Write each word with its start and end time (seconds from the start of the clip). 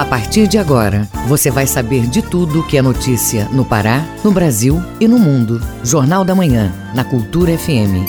A 0.00 0.04
partir 0.06 0.48
de 0.48 0.56
agora, 0.56 1.06
você 1.28 1.50
vai 1.50 1.66
saber 1.66 2.06
de 2.06 2.22
tudo 2.22 2.66
que 2.66 2.78
é 2.78 2.80
notícia 2.80 3.44
no 3.50 3.66
Pará, 3.66 4.02
no 4.24 4.32
Brasil 4.32 4.80
e 4.98 5.06
no 5.06 5.18
mundo. 5.18 5.60
Jornal 5.84 6.24
da 6.24 6.34
Manhã, 6.34 6.72
na 6.94 7.04
Cultura 7.04 7.52
FM. 7.58 8.08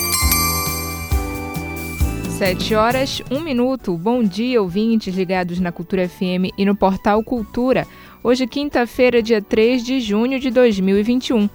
Sete 2.29 2.75
horas, 2.75 3.21
um 3.29 3.41
minuto. 3.41 3.97
Bom 3.97 4.23
dia, 4.23 4.61
ouvintes 4.61 5.13
ligados 5.13 5.59
na 5.59 5.69
Cultura 5.69 6.07
FM 6.07 6.55
e 6.57 6.63
no 6.63 6.77
portal 6.77 7.21
Cultura. 7.25 7.85
Hoje, 8.23 8.47
quinta-feira, 8.47 9.21
dia 9.21 9.41
3 9.41 9.83
de 9.83 9.99
junho 9.99 10.39
de 10.39 10.49
2021. 10.49 11.49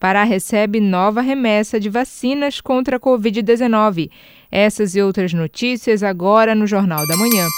Pará 0.04 0.22
recebe 0.22 0.80
nova 0.80 1.22
remessa 1.22 1.80
de 1.80 1.88
vacinas 1.88 2.60
contra 2.60 2.98
a 2.98 3.00
Covid-19. 3.00 4.10
Essas 4.52 4.94
e 4.94 5.00
outras 5.00 5.32
notícias 5.32 6.02
agora 6.02 6.54
no 6.54 6.66
Jornal 6.66 7.08
da 7.08 7.16
Manhã. 7.16 7.48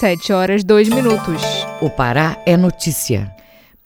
7 0.00 0.32
horas 0.32 0.64
2 0.64 0.88
minutos. 0.88 1.40
O 1.80 1.88
Pará 1.88 2.36
é 2.44 2.56
notícia. 2.56 3.32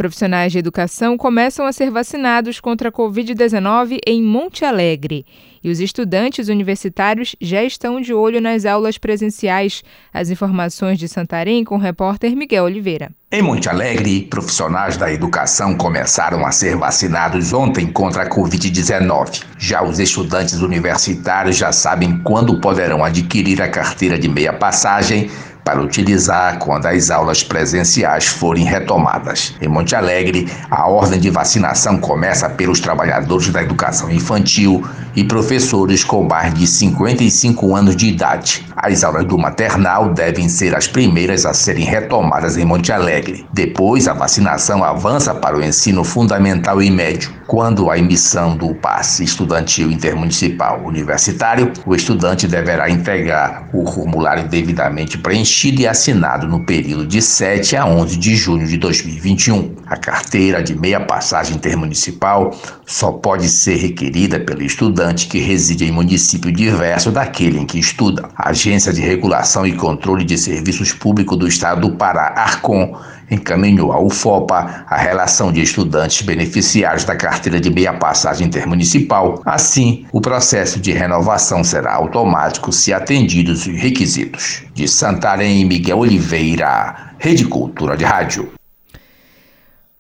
Profissionais 0.03 0.51
de 0.51 0.59
educação 0.59 1.17
começam 1.17 1.65
a 1.65 1.73
ser 1.73 1.89
vacinados 1.89 2.59
contra 2.59 2.89
a 2.89 2.93
Covid-19 2.93 4.01
em 4.05 4.21
Monte 4.21 4.65
Alegre. 4.65 5.25
E 5.63 5.71
os 5.71 5.79
estudantes 5.79 6.49
universitários 6.49 7.37
já 7.41 7.63
estão 7.63 8.01
de 8.01 8.13
olho 8.13 8.41
nas 8.41 8.65
aulas 8.65 8.99
presenciais. 8.99 9.85
As 10.13 10.29
informações 10.29 10.99
de 10.99 11.07
Santarém 11.07 11.63
com 11.63 11.77
o 11.77 11.79
repórter 11.79 12.35
Miguel 12.35 12.65
Oliveira. 12.65 13.13
Em 13.31 13.43
Monte 13.43 13.69
Alegre, 13.69 14.23
profissionais 14.23 14.97
da 14.97 15.13
educação 15.13 15.77
começaram 15.77 16.45
a 16.45 16.51
ser 16.51 16.77
vacinados 16.77 17.53
ontem 17.53 17.87
contra 17.87 18.25
a 18.25 18.29
Covid-19. 18.29 19.45
Já 19.57 19.85
os 19.85 20.01
estudantes 20.01 20.61
universitários 20.61 21.57
já 21.57 21.71
sabem 21.71 22.19
quando 22.25 22.61
poderão 22.61 23.05
adquirir 23.05 23.63
a 23.63 23.69
carteira 23.69 24.19
de 24.19 24.29
meia 24.29 24.53
passagem 24.53 25.31
para 25.65 25.81
utilizar 25.81 26.59
quando 26.59 26.87
as 26.87 27.11
aulas 27.11 27.43
presenciais 27.43 28.27
forem 28.27 28.65
retomadas. 28.65 29.55
Em 29.61 29.69
Monte 29.69 29.95
Alegre, 29.95 30.49
a 30.71 30.89
ordem 30.89 31.21
de 31.21 31.31
vacinação 31.31 31.99
começa 31.99 32.49
pelos 32.49 32.81
trabalhadores 32.81 33.49
da 33.51 33.63
educação 33.63 34.11
infantil 34.11 34.85
e 35.15 35.23
professores 35.23 36.03
com 36.03 36.25
mais 36.25 36.55
de 36.55 36.67
55 36.67 37.77
anos 37.77 37.97
de 37.97 38.07
idade. 38.07 38.67
As 38.77 39.05
aulas 39.05 39.25
do 39.27 39.39
maternal 39.39 40.13
devem 40.13 40.49
ser 40.49 40.75
as 40.75 40.89
primeiras 40.89 41.47
a 41.47 41.55
serem 41.55 41.85
retomadas 41.85 42.57
em 42.57 42.65
Monte 42.65 42.91
Alegre. 42.91 43.47
Depois, 43.53 44.09
a 44.09 44.15
vacinação 44.15 44.83
avança 44.83 45.35
para 45.35 45.57
o 45.57 45.63
ensino 45.63 46.03
fundamental 46.03 46.83
e 46.83 46.91
médio. 46.91 47.31
Quando 47.47 47.91
a 47.91 47.99
emissão 47.99 48.57
do 48.57 48.75
passe 48.75 49.23
estudantil 49.23 49.91
intermunicipal 49.91 50.81
universitário, 50.85 51.71
o 51.85 51.95
estudante 51.95 52.49
deverá 52.49 52.89
entregar 52.89 53.69
o 53.73 53.87
formulário 53.87 54.49
devidamente 54.49 55.19
preenchido 55.19 55.52
e 55.53 55.87
assinado 55.87 56.49
no 56.49 56.65
período 56.65 57.07
de 57.07 57.21
7 57.21 57.77
a 57.77 57.85
11 57.85 58.17
de 58.17 58.35
junho 58.35 58.67
de 58.67 58.79
2021. 58.79 59.77
A 59.87 59.97
carteira 59.97 60.63
de 60.63 60.75
meia 60.75 60.99
passagem 60.99 61.57
intermunicipal 61.57 62.57
só 62.87 63.13
pode 63.13 63.49
ser 63.49 63.77
requerida 63.77 64.41
pelo 64.41 64.63
estudante 64.63 65.27
que 65.29 65.39
reside 65.39 65.85
em 65.85 65.93
município 65.93 66.51
diverso 66.51 67.11
daquele 67.11 67.59
em 67.59 67.67
que 67.67 67.79
estuda. 67.79 68.31
A 68.35 68.49
Agência 68.49 68.93
de 68.93 69.03
Regulação 69.03 69.67
e 69.67 69.73
Controle 69.73 70.25
de 70.25 70.39
Serviços 70.39 70.93
Públicos 70.93 71.39
do 71.39 71.47
Estado 71.47 71.83
do 71.83 71.97
Pará, 71.97 72.33
ARCOM, 72.35 72.97
encaminhou 73.33 73.93
à 73.93 74.01
UFOPA 74.01 74.85
a 74.87 74.97
relação 74.97 75.51
de 75.51 75.63
estudantes 75.63 76.23
beneficiários 76.23 77.05
da 77.05 77.17
carteira 77.17 77.61
de 77.61 77.71
meia 77.71 77.93
passagem 77.93 78.47
intermunicipal. 78.47 79.41
Assim, 79.45 80.07
o 80.13 80.21
processo 80.21 80.79
de 80.79 80.93
renovação 80.93 81.65
será 81.65 81.95
automático 81.95 82.73
se 82.73 82.93
atendidos 82.93 83.67
os 83.67 83.81
requisitos. 83.81 84.63
De 84.75 84.87
Santarém, 84.87 85.65
Miguel 85.65 85.99
Oliveira, 85.99 87.13
Rede 87.19 87.45
Cultura 87.45 87.97
de 87.97 88.05
Rádio. 88.05 88.53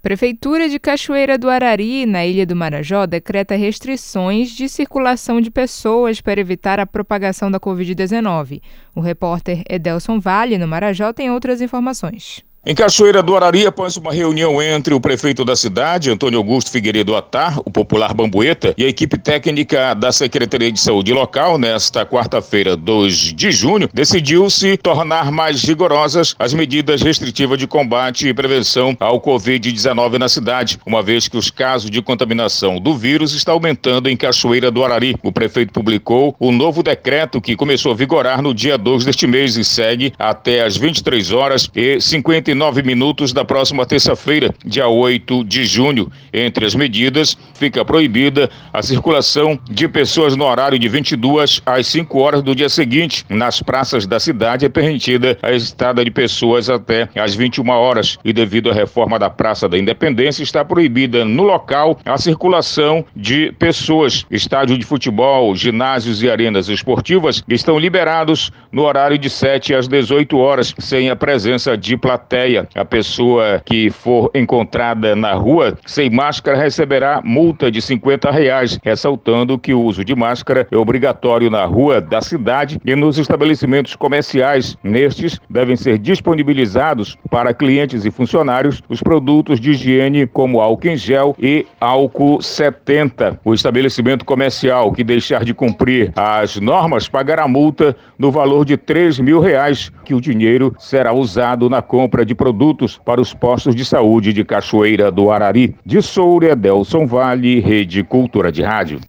Prefeitura 0.02 0.68
de 0.68 0.80
Cachoeira 0.80 1.38
do 1.38 1.48
Arari, 1.48 2.08
na 2.08 2.26
Ilha 2.26 2.48
do 2.48 2.56
Marajó, 2.56 3.06
decreta 3.06 3.56
restrições 3.56 4.50
de 4.50 4.68
circulação 4.68 5.40
de 5.40 5.52
pessoas 5.52 6.20
para 6.20 6.42
evitar 6.42 6.80
a 6.80 6.88
propagação 6.88 7.52
da 7.52 7.60
Covid-19. 7.60 8.60
O 8.96 9.00
repórter 9.00 9.62
Edelson 9.70 10.20
Vale, 10.20 10.58
no 10.58 10.68
Marajó, 10.68 11.14
tem 11.14 11.30
outras 11.30 11.62
informações. 11.62 12.44
Em 12.64 12.76
Cachoeira 12.76 13.24
do 13.24 13.36
Arari, 13.36 13.66
após 13.66 13.98
uma 13.98 14.14
reunião 14.14 14.62
entre 14.62 14.94
o 14.94 15.02
prefeito 15.02 15.44
da 15.44 15.56
cidade, 15.56 16.12
Antônio 16.12 16.38
Augusto 16.38 16.70
Figueiredo 16.70 17.16
Atar, 17.16 17.60
o 17.66 17.72
popular 17.72 18.14
Bambueta, 18.14 18.76
e 18.78 18.86
a 18.86 18.88
equipe 18.88 19.18
técnica 19.18 19.96
da 19.96 20.12
Secretaria 20.12 20.72
de 20.72 20.80
Saúde 20.80 21.12
local, 21.12 21.58
nesta 21.58 22.06
quarta-feira, 22.06 22.78
2 22.78 23.34
de 23.34 23.52
junho, 23.52 23.90
decidiu-se 23.92 24.78
tornar 24.78 25.32
mais 25.32 25.64
rigorosas 25.64 26.36
as 26.38 26.54
medidas 26.54 27.02
restritivas 27.02 27.58
de 27.58 27.66
combate 27.66 28.28
e 28.28 28.34
prevenção 28.34 28.96
ao 29.00 29.20
Covid-19 29.20 30.20
na 30.20 30.30
cidade, 30.30 30.78
uma 30.86 31.02
vez 31.02 31.28
que 31.28 31.38
os 31.38 31.50
casos 31.50 31.90
de 31.90 32.00
contaminação 32.00 32.80
do 32.80 32.96
vírus 32.96 33.34
estão 33.34 33.56
aumentando 33.56 34.08
em 34.08 34.16
Cachoeira 34.16 34.70
do 34.70 34.86
Arari. 34.86 35.16
O 35.24 35.32
prefeito 35.32 35.74
publicou 35.74 36.36
o 36.40 36.52
novo 36.52 36.84
decreto 36.84 37.42
que 37.42 37.56
começou 37.56 37.92
a 37.92 37.96
vigorar 37.96 38.40
no 38.40 38.54
dia 38.54 38.78
2 38.78 39.04
deste 39.04 39.26
mês 39.26 39.58
e 39.58 39.66
segue 39.66 40.14
até 40.20 40.64
às 40.64 40.78
23 40.78 41.32
horas 41.32 41.68
e 41.76 42.00
50 42.00 42.51
49 42.52 42.84
minutos 42.84 43.32
da 43.32 43.46
próxima 43.46 43.86
terça-feira, 43.86 44.54
dia 44.66 44.88
8 44.88 45.44
de 45.46 45.64
junho. 45.66 46.12
Entre 46.34 46.66
as 46.66 46.76
medidas, 46.76 47.38
fica 47.54 47.84
proibida 47.86 48.50
a 48.74 48.82
circulação 48.82 49.58
de 49.70 49.88
pessoas 49.88 50.36
no 50.36 50.46
horário 50.46 50.78
de 50.78 50.90
22 50.90 51.62
às 51.66 51.88
5 51.88 52.20
horas 52.20 52.42
do 52.42 52.54
dia 52.54 52.68
seguinte. 52.68 53.26
Nas 53.30 53.62
praças 53.62 54.06
da 54.06 54.20
cidade 54.20 54.66
é 54.66 54.70
permitida 54.70 55.38
a 55.42 55.52
estada 55.52 56.04
de 56.04 56.12
pessoas 56.12 56.70
até 56.70 57.08
às 57.16 57.34
21 57.34 57.70
horas 57.70 58.18
e 58.24 58.34
devido 58.34 58.70
à 58.70 58.74
reforma 58.74 59.18
da 59.18 59.30
Praça 59.30 59.70
da 59.70 59.78
Independência 59.78 60.44
está 60.44 60.66
proibida 60.66 61.24
no 61.24 61.44
local 61.44 62.00
a 62.06 62.18
circulação 62.18 63.06
de 63.16 63.54
pessoas. 63.54 64.26
Estádio 64.30 64.78
de 64.78 64.86
futebol, 64.86 65.56
ginásios 65.56 66.22
e 66.22 66.30
arenas 66.30 66.68
esportivas 66.68 67.44
estão 67.48 67.80
liberados 67.80 68.52
no 68.72 68.84
horário 68.84 69.18
de 69.18 69.30
7 69.30 69.74
às 69.74 69.88
18 69.88 70.38
horas, 70.38 70.74
sem 70.80 71.10
a 71.10 71.16
presença 71.16 71.78
de 71.78 71.96
plateia 71.96 72.41
A 72.76 72.84
pessoa 72.84 73.62
que 73.64 73.90
for 73.90 74.32
encontrada 74.34 75.16
na 75.16 75.34
rua 75.34 75.78
sem 75.86 76.10
máscara 76.10 76.58
receberá 76.58 77.22
multa 77.24 77.72
de 77.72 77.82
50 77.82 78.32
reais, 78.32 78.80
ressaltando 78.84 79.60
que 79.60 79.74
o 79.74 79.82
uso 79.82 80.04
de 80.04 80.16
máscara 80.16 80.68
é 80.72 80.78
obrigatório 80.78 81.50
na 81.50 81.66
rua 81.66 82.02
da 82.02 82.22
cidade 82.22 82.80
e 82.84 82.96
nos 82.96 83.18
estabelecimentos 83.18 83.96
comerciais. 83.96 84.78
Nestes 84.84 85.40
devem 85.50 85.76
ser 85.76 85.98
disponibilizados 85.98 87.18
para 87.30 87.54
clientes 87.54 88.06
e 88.06 88.12
funcionários 88.12 88.82
os 88.90 89.02
produtos 89.02 89.60
de 89.60 89.72
higiene 89.72 90.26
como 90.26 90.62
álcool 90.62 90.88
em 90.88 90.98
gel 90.98 91.36
e 91.38 91.66
álcool 91.80 92.42
70. 92.42 93.40
O 93.46 93.54
estabelecimento 93.54 94.26
comercial 94.26 94.92
que 94.92 95.04
deixar 95.04 95.44
de 95.44 95.54
cumprir 95.54 96.12
as 96.16 96.58
normas 96.58 97.08
pagará 97.08 97.48
multa 97.48 97.96
no 98.18 98.32
valor 98.32 98.66
de 98.66 98.78
3 98.78 99.20
mil 99.20 99.40
reais, 99.40 99.92
que 100.04 100.14
o 100.14 100.22
dinheiro 100.22 100.74
será 100.80 101.14
usado 101.14 101.70
na 101.70 101.82
compra 101.82 102.26
de 102.26 102.31
de 102.32 102.36
produtos 102.36 102.98
para 102.98 103.20
os 103.20 103.34
postos 103.34 103.76
de 103.76 103.84
saúde 103.84 104.32
de 104.32 104.46
Cachoeira 104.46 105.12
do 105.12 105.30
Arari. 105.30 105.76
De 105.86 106.02
Soura, 106.02 106.56
Delson 106.56 107.06
Vale, 107.06 107.60
Rede 107.60 108.04
Cultura 108.04 108.52
de 108.52 108.62
Rádio. 108.62 109.02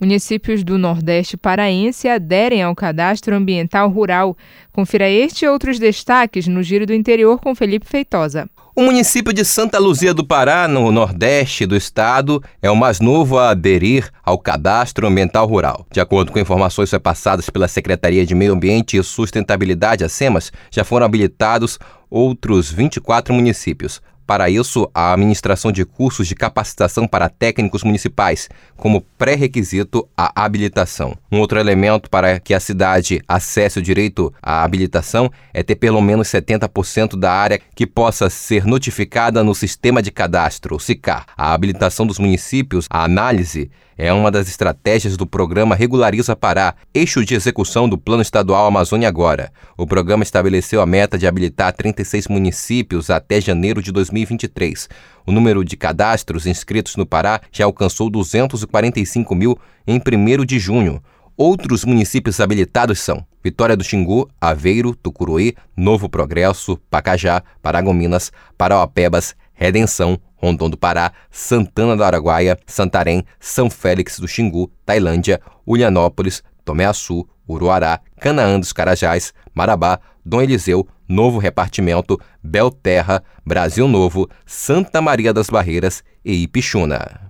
Municípios 0.00 0.64
do 0.64 0.78
Nordeste 0.78 1.36
paraense 1.36 2.08
aderem 2.08 2.62
ao 2.62 2.74
cadastro 2.74 3.34
ambiental 3.34 3.88
rural. 3.88 4.36
Confira 4.72 5.08
este 5.08 5.44
e 5.44 5.48
outros 5.48 5.78
destaques 5.78 6.46
no 6.46 6.62
Giro 6.62 6.86
do 6.86 6.94
Interior 6.94 7.40
com 7.40 7.54
Felipe 7.54 7.86
Feitosa. 7.86 8.48
O 8.74 8.80
município 8.80 9.34
de 9.34 9.44
Santa 9.44 9.78
Luzia 9.78 10.14
do 10.14 10.26
Pará, 10.26 10.66
no 10.66 10.90
nordeste 10.90 11.66
do 11.66 11.76
estado, 11.76 12.42
é 12.62 12.70
o 12.70 12.76
mais 12.76 13.00
novo 13.00 13.38
a 13.38 13.50
aderir 13.50 14.10
ao 14.24 14.38
Cadastro 14.38 15.06
Ambiental 15.06 15.46
Rural. 15.46 15.86
De 15.92 16.00
acordo 16.00 16.32
com 16.32 16.38
informações 16.38 16.90
repassadas 16.90 17.50
pela 17.50 17.68
Secretaria 17.68 18.24
de 18.24 18.34
Meio 18.34 18.54
Ambiente 18.54 18.96
e 18.96 19.02
Sustentabilidade, 19.02 20.04
a 20.04 20.08
SEMAS, 20.08 20.50
já 20.70 20.84
foram 20.84 21.04
habilitados 21.04 21.78
outros 22.08 22.72
24 22.72 23.34
municípios. 23.34 24.00
Para 24.32 24.48
isso, 24.48 24.90
a 24.94 25.12
administração 25.12 25.70
de 25.70 25.84
cursos 25.84 26.26
de 26.26 26.34
capacitação 26.34 27.06
para 27.06 27.28
técnicos 27.28 27.84
municipais, 27.84 28.48
como 28.78 29.02
pré-requisito 29.18 30.08
à 30.16 30.42
habilitação. 30.42 31.14
Um 31.30 31.38
outro 31.38 31.60
elemento 31.60 32.08
para 32.08 32.40
que 32.40 32.54
a 32.54 32.58
cidade 32.58 33.20
acesse 33.28 33.78
o 33.78 33.82
direito 33.82 34.32
à 34.42 34.64
habilitação 34.64 35.30
é 35.52 35.62
ter 35.62 35.74
pelo 35.74 36.00
menos 36.00 36.28
70% 36.28 37.14
da 37.14 37.30
área 37.30 37.60
que 37.74 37.86
possa 37.86 38.30
ser 38.30 38.64
notificada 38.64 39.44
no 39.44 39.54
Sistema 39.54 40.00
de 40.00 40.10
Cadastro, 40.10 40.76
o 40.76 40.80
SICAR. 40.80 41.26
A 41.36 41.52
habilitação 41.52 42.06
dos 42.06 42.18
municípios, 42.18 42.86
a 42.88 43.04
análise 43.04 43.70
é 43.96 44.12
uma 44.12 44.30
das 44.30 44.48
estratégias 44.48 45.16
do 45.16 45.26
programa 45.26 45.74
Regulariza 45.74 46.34
Pará, 46.34 46.74
eixo 46.94 47.24
de 47.24 47.34
execução 47.34 47.88
do 47.88 47.98
Plano 47.98 48.22
Estadual 48.22 48.66
Amazônia 48.66 49.08
Agora. 49.08 49.52
O 49.76 49.86
programa 49.86 50.22
estabeleceu 50.22 50.80
a 50.80 50.86
meta 50.86 51.18
de 51.18 51.26
habilitar 51.26 51.72
36 51.72 52.28
municípios 52.28 53.10
até 53.10 53.40
janeiro 53.40 53.82
de 53.82 53.92
2023. 53.92 54.88
O 55.26 55.32
número 55.32 55.64
de 55.64 55.76
cadastros 55.76 56.46
inscritos 56.46 56.96
no 56.96 57.06
Pará 57.06 57.40
já 57.52 57.64
alcançou 57.64 58.08
245 58.08 59.34
mil 59.34 59.58
em 59.86 60.00
1 60.00 60.44
de 60.44 60.58
junho. 60.58 61.02
Outros 61.36 61.84
municípios 61.84 62.40
habilitados 62.40 63.00
são 63.00 63.26
Vitória 63.44 63.76
do 63.76 63.82
Xingu, 63.82 64.30
Aveiro, 64.40 64.94
Tucuruí, 64.94 65.56
Novo 65.76 66.08
Progresso, 66.08 66.78
Pacajá, 66.88 67.42
Paragominas, 67.60 68.30
Parauapebas, 68.56 69.34
Redenção, 69.62 70.18
Rondon 70.36 70.68
do 70.68 70.76
Pará, 70.76 71.12
Santana 71.30 71.96
do 71.96 72.02
Araguaia, 72.02 72.58
Santarém, 72.66 73.24
São 73.38 73.70
Félix 73.70 74.18
do 74.18 74.26
Xingu, 74.26 74.70
Tailândia, 74.84 75.40
Ulianópolis, 75.64 76.42
Tomé 76.64 76.84
Açu, 76.84 77.26
Uruará, 77.48 78.00
Canaã 78.20 78.58
dos 78.58 78.72
Carajás, 78.72 79.32
Marabá, 79.54 80.00
Dom 80.24 80.42
Eliseu, 80.42 80.86
Novo 81.08 81.38
Repartimento, 81.38 82.18
Belterra, 82.42 83.22
Brasil 83.44 83.86
Novo, 83.86 84.28
Santa 84.46 85.00
Maria 85.00 85.32
das 85.32 85.48
Barreiras 85.48 86.02
e 86.24 86.42
Ipixuna. 86.42 87.28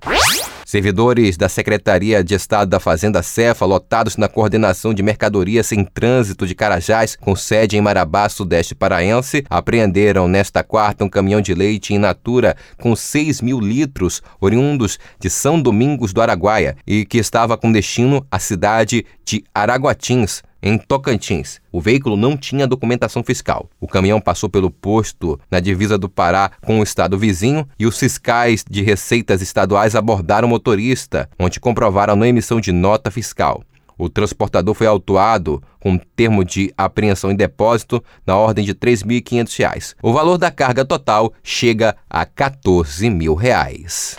Servidores 0.72 1.36
da 1.36 1.50
Secretaria 1.50 2.24
de 2.24 2.32
Estado 2.32 2.70
da 2.70 2.80
Fazenda 2.80 3.22
Cefa, 3.22 3.66
lotados 3.66 4.16
na 4.16 4.26
coordenação 4.26 4.94
de 4.94 5.02
mercadorias 5.02 5.70
em 5.70 5.84
trânsito 5.84 6.46
de 6.46 6.54
Carajás, 6.54 7.14
com 7.14 7.36
sede 7.36 7.76
em 7.76 7.82
Marabá, 7.82 8.26
Sudeste 8.30 8.74
Paraense, 8.74 9.44
apreenderam 9.50 10.26
nesta 10.26 10.64
quarta 10.64 11.04
um 11.04 11.10
caminhão 11.10 11.42
de 11.42 11.52
leite 11.52 11.92
in 11.92 11.98
natura 11.98 12.56
com 12.80 12.96
6 12.96 13.42
mil 13.42 13.60
litros, 13.60 14.22
oriundos 14.40 14.98
de 15.20 15.28
São 15.28 15.60
Domingos 15.60 16.14
do 16.14 16.22
Araguaia, 16.22 16.74
e 16.86 17.04
que 17.04 17.18
estava 17.18 17.58
com 17.58 17.70
destino 17.70 18.26
à 18.30 18.38
cidade 18.38 19.04
de 19.26 19.44
Araguatins, 19.54 20.42
em 20.62 20.78
Tocantins. 20.78 21.60
O 21.72 21.80
veículo 21.80 22.16
não 22.16 22.36
tinha 22.36 22.66
documentação 22.66 23.24
fiscal. 23.24 23.68
O 23.80 23.88
caminhão 23.88 24.20
passou 24.20 24.48
pelo 24.48 24.70
posto 24.70 25.38
na 25.50 25.58
divisa 25.58 25.98
do 25.98 26.08
Pará 26.08 26.52
com 26.64 26.78
o 26.78 26.82
estado 26.82 27.18
vizinho 27.18 27.66
e 27.78 27.86
os 27.86 27.98
fiscais 27.98 28.64
de 28.68 28.82
receitas 28.82 29.42
estaduais 29.42 29.96
abordaram 29.96 30.46
o 30.46 30.50
motorista, 30.50 31.28
onde 31.38 31.58
comprovaram 31.58 32.14
não 32.14 32.26
emissão 32.26 32.60
de 32.60 32.70
nota 32.70 33.10
fiscal. 33.10 33.62
O 33.98 34.08
transportador 34.08 34.74
foi 34.74 34.86
autuado 34.86 35.62
com 35.78 35.96
termo 35.98 36.44
de 36.44 36.72
apreensão 36.76 37.30
em 37.30 37.36
depósito 37.36 38.02
na 38.26 38.36
ordem 38.36 38.64
de 38.64 38.72
R$ 38.72 38.78
3.500. 38.78 39.94
O 40.02 40.12
valor 40.12 40.38
da 40.38 40.50
carga 40.50 40.84
total 40.84 41.32
chega 41.42 41.96
a 42.08 42.24
14 42.24 43.08
mil 43.10 43.34
reais. 43.34 44.16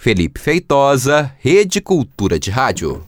Felipe 0.00 0.40
Feitosa, 0.40 1.32
Rede 1.38 1.80
Cultura 1.80 2.38
de 2.38 2.50
Rádio. 2.50 3.04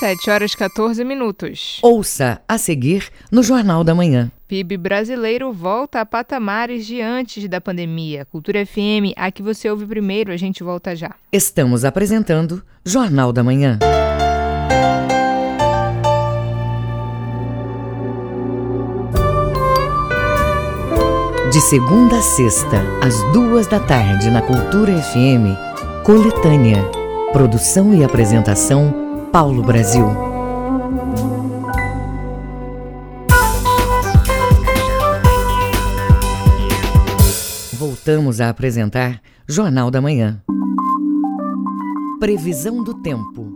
7 0.00 0.30
horas 0.30 0.54
14 0.54 1.04
minutos. 1.04 1.78
Ouça 1.82 2.40
a 2.48 2.56
seguir 2.56 3.10
no 3.30 3.42
Jornal 3.42 3.84
da 3.84 3.94
Manhã. 3.94 4.32
PIB 4.48 4.78
brasileiro 4.78 5.52
volta 5.52 6.00
a 6.00 6.06
patamares 6.06 6.86
de 6.86 7.02
antes 7.02 7.46
da 7.46 7.60
pandemia. 7.60 8.24
Cultura 8.24 8.64
FM, 8.64 9.12
aqui 9.14 9.42
você 9.42 9.68
ouve 9.68 9.84
primeiro, 9.84 10.32
a 10.32 10.38
gente 10.38 10.62
volta 10.62 10.96
já. 10.96 11.14
Estamos 11.30 11.84
apresentando 11.84 12.62
Jornal 12.82 13.30
da 13.30 13.44
Manhã. 13.44 13.78
De 21.52 21.60
segunda 21.60 22.16
a 22.16 22.22
sexta, 22.22 22.78
às 23.04 23.22
duas 23.34 23.66
da 23.66 23.78
tarde, 23.78 24.30
na 24.30 24.40
Cultura 24.40 24.92
FM, 24.96 25.54
Coletânea. 26.06 26.82
Produção 27.34 27.94
e 27.94 28.02
apresentação, 28.02 29.09
Paulo 29.32 29.62
Brasil. 29.62 30.04
Voltamos 37.74 38.40
a 38.40 38.48
apresentar 38.48 39.22
Jornal 39.48 39.88
da 39.88 40.00
Manhã. 40.00 40.42
Previsão 42.18 42.82
do 42.82 42.94
tempo. 42.94 43.49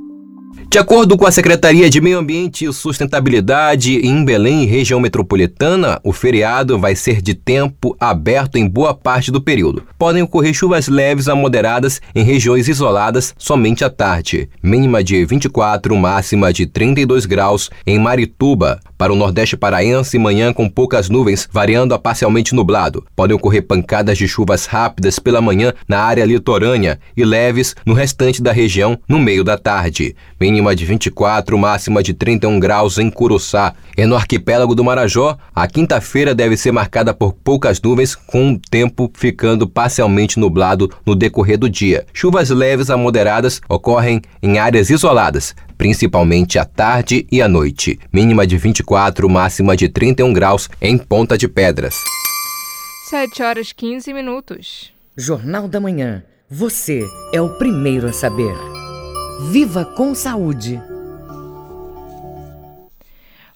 De 0.74 0.78
acordo 0.80 1.16
com 1.16 1.24
a 1.24 1.30
Secretaria 1.30 1.88
de 1.88 2.00
Meio 2.00 2.18
Ambiente 2.18 2.64
e 2.64 2.72
Sustentabilidade 2.72 3.94
em 4.04 4.24
Belém, 4.24 4.66
região 4.66 4.98
metropolitana, 4.98 6.00
o 6.02 6.12
feriado 6.12 6.80
vai 6.80 6.96
ser 6.96 7.22
de 7.22 7.32
tempo 7.32 7.96
aberto 8.00 8.56
em 8.56 8.68
boa 8.68 8.92
parte 8.92 9.30
do 9.30 9.40
período. 9.40 9.84
Podem 9.96 10.24
ocorrer 10.24 10.52
chuvas 10.52 10.88
leves 10.88 11.28
a 11.28 11.36
moderadas 11.36 12.02
em 12.12 12.24
regiões 12.24 12.66
isoladas 12.66 13.32
somente 13.38 13.84
à 13.84 13.88
tarde. 13.88 14.48
Mínima 14.60 15.04
de 15.04 15.24
24, 15.24 15.94
máxima 15.94 16.52
de 16.52 16.66
32 16.66 17.24
graus 17.24 17.70
em 17.86 17.96
Marituba. 17.96 18.80
Para 18.98 19.12
o 19.12 19.16
Nordeste 19.16 19.56
paraense, 19.56 20.18
manhã 20.18 20.52
com 20.52 20.68
poucas 20.68 21.08
nuvens, 21.08 21.48
variando 21.52 21.94
a 21.94 21.98
parcialmente 21.98 22.54
nublado. 22.54 23.04
Podem 23.14 23.36
ocorrer 23.36 23.62
pancadas 23.62 24.18
de 24.18 24.26
chuvas 24.26 24.66
rápidas 24.66 25.18
pela 25.20 25.40
manhã 25.40 25.72
na 25.86 26.00
área 26.00 26.24
litorânea 26.24 26.98
e 27.16 27.24
leves 27.24 27.76
no 27.86 27.92
restante 27.92 28.42
da 28.42 28.50
região 28.50 28.98
no 29.08 29.20
meio 29.20 29.44
da 29.44 29.56
tarde. 29.58 30.16
Mínima 30.40 30.63
mínima 30.64 30.74
de 30.74 30.86
24, 30.86 31.58
máxima 31.58 32.02
de 32.02 32.14
31 32.14 32.58
graus 32.58 32.98
em 32.98 33.10
Curuçá. 33.10 33.74
E 33.96 34.06
no 34.06 34.16
arquipélago 34.16 34.74
do 34.74 34.82
Marajó, 34.82 35.36
a 35.54 35.68
quinta-feira 35.68 36.34
deve 36.34 36.56
ser 36.56 36.72
marcada 36.72 37.12
por 37.12 37.34
poucas 37.34 37.80
nuvens, 37.80 38.14
com 38.14 38.52
o 38.52 38.58
tempo 38.58 39.10
ficando 39.14 39.68
parcialmente 39.68 40.38
nublado 40.38 40.90
no 41.04 41.14
decorrer 41.14 41.58
do 41.58 41.68
dia. 41.68 42.06
Chuvas 42.14 42.48
leves 42.48 42.88
a 42.88 42.96
moderadas 42.96 43.60
ocorrem 43.68 44.22
em 44.42 44.58
áreas 44.58 44.88
isoladas, 44.88 45.54
principalmente 45.76 46.58
à 46.58 46.64
tarde 46.64 47.26
e 47.30 47.42
à 47.42 47.48
noite. 47.48 47.98
Mínima 48.12 48.46
de 48.46 48.56
24, 48.56 49.28
máxima 49.28 49.76
de 49.76 49.88
31 49.88 50.32
graus 50.32 50.70
em 50.80 50.96
Ponta 50.96 51.36
de 51.36 51.46
Pedras. 51.46 51.94
7 53.10 53.42
horas 53.42 53.72
15 53.72 54.12
minutos. 54.14 54.92
Jornal 55.16 55.68
da 55.68 55.78
Manhã. 55.78 56.24
Você 56.50 57.02
é 57.32 57.40
o 57.40 57.50
primeiro 57.58 58.06
a 58.06 58.12
saber. 58.12 58.73
Viva 59.40 59.84
com 59.84 60.14
saúde! 60.14 60.80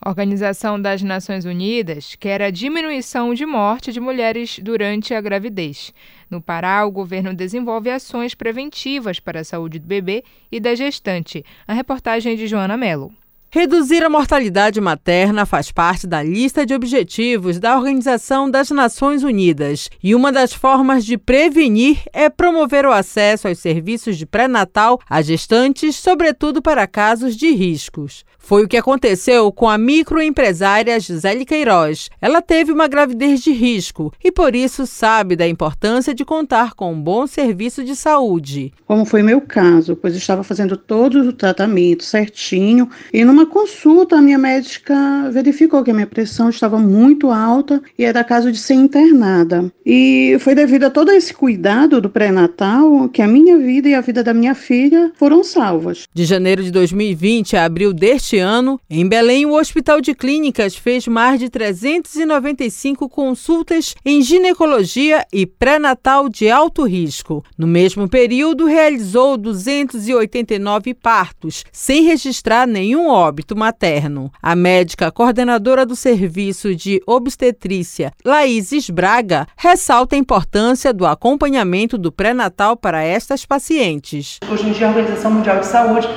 A 0.00 0.08
Organização 0.08 0.80
das 0.80 1.02
Nações 1.02 1.44
Unidas 1.44 2.16
quer 2.16 2.42
a 2.42 2.50
diminuição 2.50 3.32
de 3.32 3.46
morte 3.46 3.92
de 3.92 4.00
mulheres 4.00 4.58
durante 4.60 5.14
a 5.14 5.20
gravidez. 5.20 5.94
No 6.28 6.40
Pará, 6.40 6.84
o 6.84 6.90
governo 6.90 7.32
desenvolve 7.32 7.90
ações 7.90 8.34
preventivas 8.34 9.20
para 9.20 9.40
a 9.40 9.44
saúde 9.44 9.78
do 9.78 9.86
bebê 9.86 10.24
e 10.50 10.58
da 10.58 10.74
gestante. 10.74 11.44
A 11.66 11.72
reportagem 11.72 12.32
é 12.32 12.36
de 12.36 12.46
Joana 12.46 12.76
Mello. 12.76 13.12
Reduzir 13.50 14.04
a 14.04 14.10
mortalidade 14.10 14.78
materna 14.78 15.46
faz 15.46 15.72
parte 15.72 16.06
da 16.06 16.22
lista 16.22 16.66
de 16.66 16.74
objetivos 16.74 17.58
da 17.58 17.78
Organização 17.78 18.50
das 18.50 18.70
Nações 18.70 19.22
Unidas 19.22 19.88
e 20.02 20.14
uma 20.14 20.30
das 20.30 20.52
formas 20.52 21.02
de 21.02 21.16
prevenir 21.16 22.02
é 22.12 22.28
promover 22.28 22.84
o 22.84 22.92
acesso 22.92 23.48
aos 23.48 23.58
serviços 23.58 24.18
de 24.18 24.26
pré-natal 24.26 25.00
a 25.08 25.22
gestantes, 25.22 25.96
sobretudo 25.96 26.60
para 26.60 26.86
casos 26.86 27.34
de 27.34 27.50
riscos. 27.52 28.22
Foi 28.48 28.64
o 28.64 28.66
que 28.66 28.78
aconteceu 28.78 29.52
com 29.52 29.68
a 29.68 29.76
microempresária 29.76 30.98
Gisele 30.98 31.44
Queiroz. 31.44 32.08
Ela 32.18 32.40
teve 32.40 32.72
uma 32.72 32.88
gravidez 32.88 33.42
de 33.42 33.52
risco 33.52 34.10
e 34.24 34.32
por 34.32 34.56
isso 34.56 34.86
sabe 34.86 35.36
da 35.36 35.46
importância 35.46 36.14
de 36.14 36.24
contar 36.24 36.72
com 36.72 36.94
um 36.94 36.98
bom 36.98 37.26
serviço 37.26 37.84
de 37.84 37.94
saúde. 37.94 38.72
Como 38.86 39.04
foi 39.04 39.22
meu 39.22 39.42
caso, 39.42 39.94
pois 39.94 40.16
estava 40.16 40.42
fazendo 40.42 40.78
todo 40.78 41.28
o 41.28 41.32
tratamento 41.34 42.02
certinho 42.02 42.88
e 43.12 43.22
numa 43.22 43.44
consulta 43.44 44.16
a 44.16 44.22
minha 44.22 44.38
médica 44.38 45.28
verificou 45.30 45.84
que 45.84 45.90
a 45.90 45.94
minha 45.94 46.06
pressão 46.06 46.48
estava 46.48 46.78
muito 46.78 47.30
alta 47.30 47.82
e 47.98 48.04
era 48.06 48.24
caso 48.24 48.50
de 48.50 48.56
ser 48.56 48.72
internada. 48.72 49.70
E 49.84 50.38
foi 50.40 50.54
devido 50.54 50.84
a 50.84 50.90
todo 50.90 51.10
esse 51.10 51.34
cuidado 51.34 52.00
do 52.00 52.08
pré-natal 52.08 53.10
que 53.10 53.20
a 53.20 53.28
minha 53.28 53.58
vida 53.58 53.90
e 53.90 53.94
a 53.94 54.00
vida 54.00 54.24
da 54.24 54.32
minha 54.32 54.54
filha 54.54 55.12
foram 55.16 55.44
salvas. 55.44 56.04
De 56.14 56.24
janeiro 56.24 56.62
de 56.62 56.70
2020 56.70 57.54
a 57.54 57.66
abril 57.66 57.92
deste 57.92 58.37
ano, 58.38 58.80
em 58.88 59.08
Belém, 59.08 59.46
o 59.46 59.58
Hospital 59.58 60.00
de 60.00 60.14
Clínicas 60.14 60.76
fez 60.76 61.06
mais 61.06 61.40
de 61.40 61.48
395 61.48 63.08
consultas 63.08 63.94
em 64.04 64.22
ginecologia 64.22 65.26
e 65.32 65.46
pré-natal 65.46 66.28
de 66.28 66.50
alto 66.50 66.84
risco. 66.84 67.44
No 67.56 67.66
mesmo 67.66 68.08
período, 68.08 68.66
realizou 68.66 69.36
289 69.36 70.94
partos, 70.94 71.64
sem 71.72 72.04
registrar 72.04 72.66
nenhum 72.66 73.08
óbito 73.08 73.56
materno. 73.56 74.30
A 74.40 74.54
médica 74.54 75.10
coordenadora 75.10 75.84
do 75.84 75.96
Serviço 75.96 76.74
de 76.74 77.02
Obstetrícia, 77.06 78.12
Laís 78.24 78.68
Braga, 78.90 79.46
ressalta 79.56 80.14
a 80.14 80.18
importância 80.18 80.92
do 80.92 81.06
acompanhamento 81.06 81.96
do 81.96 82.12
pré-natal 82.12 82.76
para 82.76 83.02
estas 83.02 83.44
pacientes. 83.44 84.38
Hoje 84.50 84.68
em 84.68 84.72
dia, 84.72 84.86
a 84.86 84.90
Organização 84.90 85.30
Mundial 85.30 85.60
de 85.60 85.66
Saúde 85.66 86.08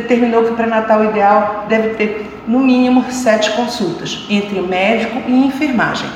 determinou 0.00 0.44
que 0.44 0.50
o 0.52 0.54
pré-natal 0.54 1.04
ideal 1.04 1.64
deve 1.68 1.90
ter 1.90 2.42
no 2.46 2.60
mínimo 2.60 3.04
sete 3.10 3.50
consultas 3.52 4.24
entre 4.30 4.60
médico 4.60 5.22
e 5.26 5.46
enfermagem. 5.46 6.08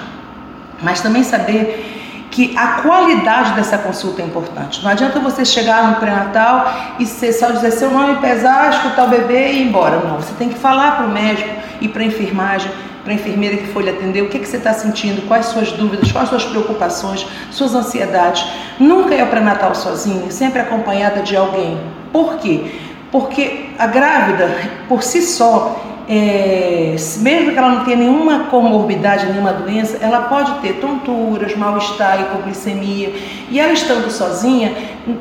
Mas 0.82 1.00
também 1.00 1.22
saber 1.22 1.86
que 2.30 2.56
a 2.56 2.82
qualidade 2.82 3.54
dessa 3.54 3.76
consulta 3.76 4.22
é 4.22 4.24
importante. 4.24 4.82
Não 4.84 4.90
adianta 4.90 5.18
você 5.18 5.44
chegar 5.44 5.90
no 5.90 5.96
pré-natal 5.96 6.94
e 6.98 7.06
ser 7.06 7.32
só 7.32 7.50
dizer 7.50 7.72
seu 7.72 7.90
nome, 7.90 8.20
pesar, 8.20 8.70
escutar 8.70 9.06
o 9.06 9.08
bebê 9.08 9.50
e 9.50 9.62
ir 9.62 9.68
embora. 9.68 9.98
Não, 9.98 10.16
você 10.16 10.32
tem 10.34 10.48
que 10.48 10.58
falar 10.58 10.96
para 10.96 11.06
o 11.06 11.10
médico 11.10 11.50
e 11.80 11.88
para 11.88 12.02
a 12.02 12.06
enfermagem, 12.06 12.70
para 13.02 13.12
a 13.12 13.16
enfermeira 13.16 13.56
que 13.56 13.66
foi 13.72 13.82
lhe 13.82 13.90
atender, 13.90 14.22
o 14.22 14.28
que, 14.28 14.38
que 14.38 14.46
você 14.46 14.58
está 14.58 14.72
sentindo, 14.72 15.26
quais 15.26 15.46
suas 15.46 15.72
dúvidas, 15.72 16.12
quais 16.12 16.28
suas 16.28 16.44
preocupações, 16.44 17.26
suas 17.50 17.74
ansiedades. 17.74 18.46
Nunca 18.78 19.12
é 19.12 19.24
o 19.24 19.26
pré-natal 19.26 19.74
sozinho, 19.74 20.30
sempre 20.30 20.60
acompanhada 20.60 21.22
de 21.22 21.36
alguém. 21.36 21.80
Por 22.12 22.36
quê? 22.38 22.70
Porque 23.10 23.70
a 23.78 23.86
grávida, 23.86 24.48
por 24.88 25.02
si 25.02 25.22
só, 25.22 25.80
é, 26.08 26.96
mesmo 27.18 27.52
que 27.52 27.58
ela 27.58 27.70
não 27.70 27.84
tenha 27.84 27.96
nenhuma 27.96 28.44
comorbidade, 28.44 29.26
nenhuma 29.26 29.52
doença, 29.52 29.96
ela 30.00 30.22
pode 30.22 30.60
ter 30.60 30.80
tonturas, 30.80 31.56
mal-estar, 31.56 32.20
hipoglicemia. 32.20 33.12
E 33.48 33.60
ela 33.60 33.72
estando 33.72 34.10
sozinha, 34.10 34.74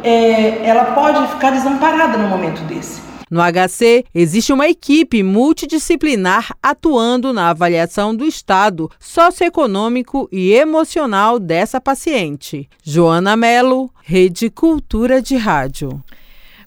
é, 0.04 0.62
ela 0.64 0.86
pode 0.86 1.28
ficar 1.28 1.52
desamparada 1.52 2.18
no 2.18 2.28
momento 2.28 2.62
desse. 2.64 3.10
No 3.30 3.42
HC, 3.42 4.06
existe 4.16 4.52
uma 4.52 4.68
equipe 4.68 5.22
multidisciplinar 5.22 6.52
atuando 6.64 7.32
na 7.32 7.52
avaliação 7.52 8.16
do 8.16 8.26
estado 8.26 8.90
socioeconômico 9.00 10.28
e 10.32 10.52
emocional 10.54 11.38
dessa 11.38 11.80
paciente. 11.80 12.68
Joana 12.84 13.38
Melo, 13.38 13.92
Rede 14.02 14.50
Cultura 14.50 15.22
de 15.22 15.38
Rádio. 15.38 16.02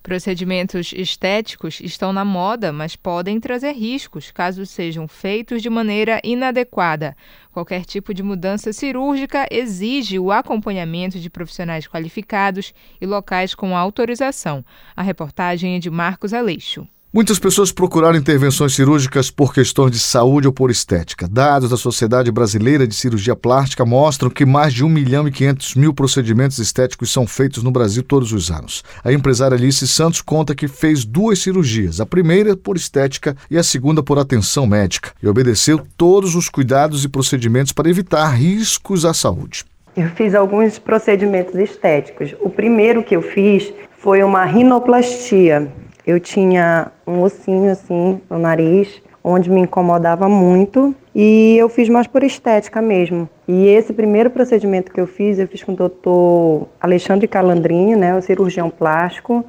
Procedimentos 0.03 0.93
estéticos 0.93 1.81
estão 1.81 2.13
na 2.13 2.25
moda, 2.25 2.73
mas 2.73 2.97
podem 2.97 3.39
trazer 3.39 3.71
riscos 3.71 4.33
caso 4.33 4.67
sejam 4.67 5.07
feitos 5.07 5.63
de 5.63 5.71
maneira 5.71 6.21
inadequada. 6.25 7.17
Qualquer 7.53 7.85
tipo 7.85 8.13
de 8.13 8.23
mudança 8.23 8.73
cirúrgica 8.73 9.47
exige 9.49 10.19
o 10.19 10.33
acompanhamento 10.33 11.21
de 11.21 11.31
profissionais 11.31 11.87
qualificados 11.87 12.75
e 13.01 13.07
locais 13.07 13.55
com 13.55 13.77
autorização. 13.77 14.65
A 14.97 15.03
reportagem 15.03 15.77
é 15.77 15.79
de 15.79 15.89
Marcos 15.89 16.35
Aleixo. 16.35 16.87
Muitas 17.15 17.39
pessoas 17.39 17.71
procuraram 17.71 18.17
intervenções 18.17 18.75
cirúrgicas 18.75 19.31
por 19.31 19.53
questões 19.53 19.91
de 19.91 19.99
saúde 19.99 20.47
ou 20.47 20.53
por 20.53 20.71
estética. 20.71 21.29
Dados 21.29 21.69
da 21.69 21.77
Sociedade 21.77 22.33
Brasileira 22.33 22.87
de 22.87 22.95
Cirurgia 22.95 23.37
Plástica 23.37 23.85
mostram 23.85 24.31
que 24.31 24.47
mais 24.47 24.73
de 24.73 24.83
1 24.83 24.89
milhão 24.89 25.29
e 25.29 25.31
500 25.31 25.75
mil 25.75 25.93
procedimentos 25.93 26.59
estéticos 26.59 27.13
são 27.13 27.27
feitos 27.27 27.63
no 27.63 27.71
Brasil 27.71 28.03
todos 28.03 28.33
os 28.33 28.51
anos. 28.51 28.83
A 29.05 29.13
empresária 29.13 29.55
Alice 29.55 29.87
Santos 29.87 30.23
conta 30.23 30.55
que 30.55 30.67
fez 30.67 31.05
duas 31.05 31.39
cirurgias, 31.41 32.01
a 32.01 32.07
primeira 32.07 32.57
por 32.57 32.79
estética 32.79 33.37
e 33.51 33.59
a 33.59 33.63
segunda 33.63 34.03
por 34.03 34.19
atenção 34.19 34.67
médica, 34.67 35.11
e 35.23 35.29
obedeceu 35.29 35.87
todos 35.99 36.35
os 36.35 36.49
cuidados 36.49 37.05
e 37.05 37.11
procedimentos 37.11 37.75
para 37.75 37.91
evitar 37.91 38.31
riscos 38.31 39.05
à 39.05 39.13
saúde. 39.13 39.67
Eu 39.95 40.09
fiz 40.09 40.35
alguns 40.35 40.79
procedimentos 40.79 41.55
estéticos. 41.57 42.35
O 42.41 42.49
primeiro 42.49 43.05
que 43.05 43.15
eu 43.15 43.21
fiz 43.21 43.71
foi 43.99 44.23
uma 44.23 44.47
rinoplastia 44.47 45.71
eu 46.07 46.19
tinha 46.19 46.89
um 47.07 47.21
ossinho 47.23 47.71
assim 47.71 48.21
no 48.29 48.39
nariz, 48.39 49.03
onde 49.23 49.51
me 49.51 49.61
incomodava 49.61 50.29
muito, 50.29 50.95
e 51.15 51.57
eu 51.57 51.69
fiz 51.69 51.89
mais 51.89 52.07
por 52.07 52.23
estética 52.23 52.83
mesmo. 52.83 53.29
E 53.47 53.69
esse 53.69 53.93
primeiro 53.93 54.31
procedimento 54.31 54.93
que 54.93 55.01
eu 55.01 55.07
fiz, 55.07 55.39
eu 55.39 55.47
fiz 55.47 55.63
com 55.63 55.73
o 55.73 55.77
doutor 55.77 56.67
Alexandre 56.81 57.29
Calandrinho, 57.29 57.97
né, 57.97 58.17
o 58.17 58.23
cirurgião 58.23 58.69
plástico, 58.69 59.45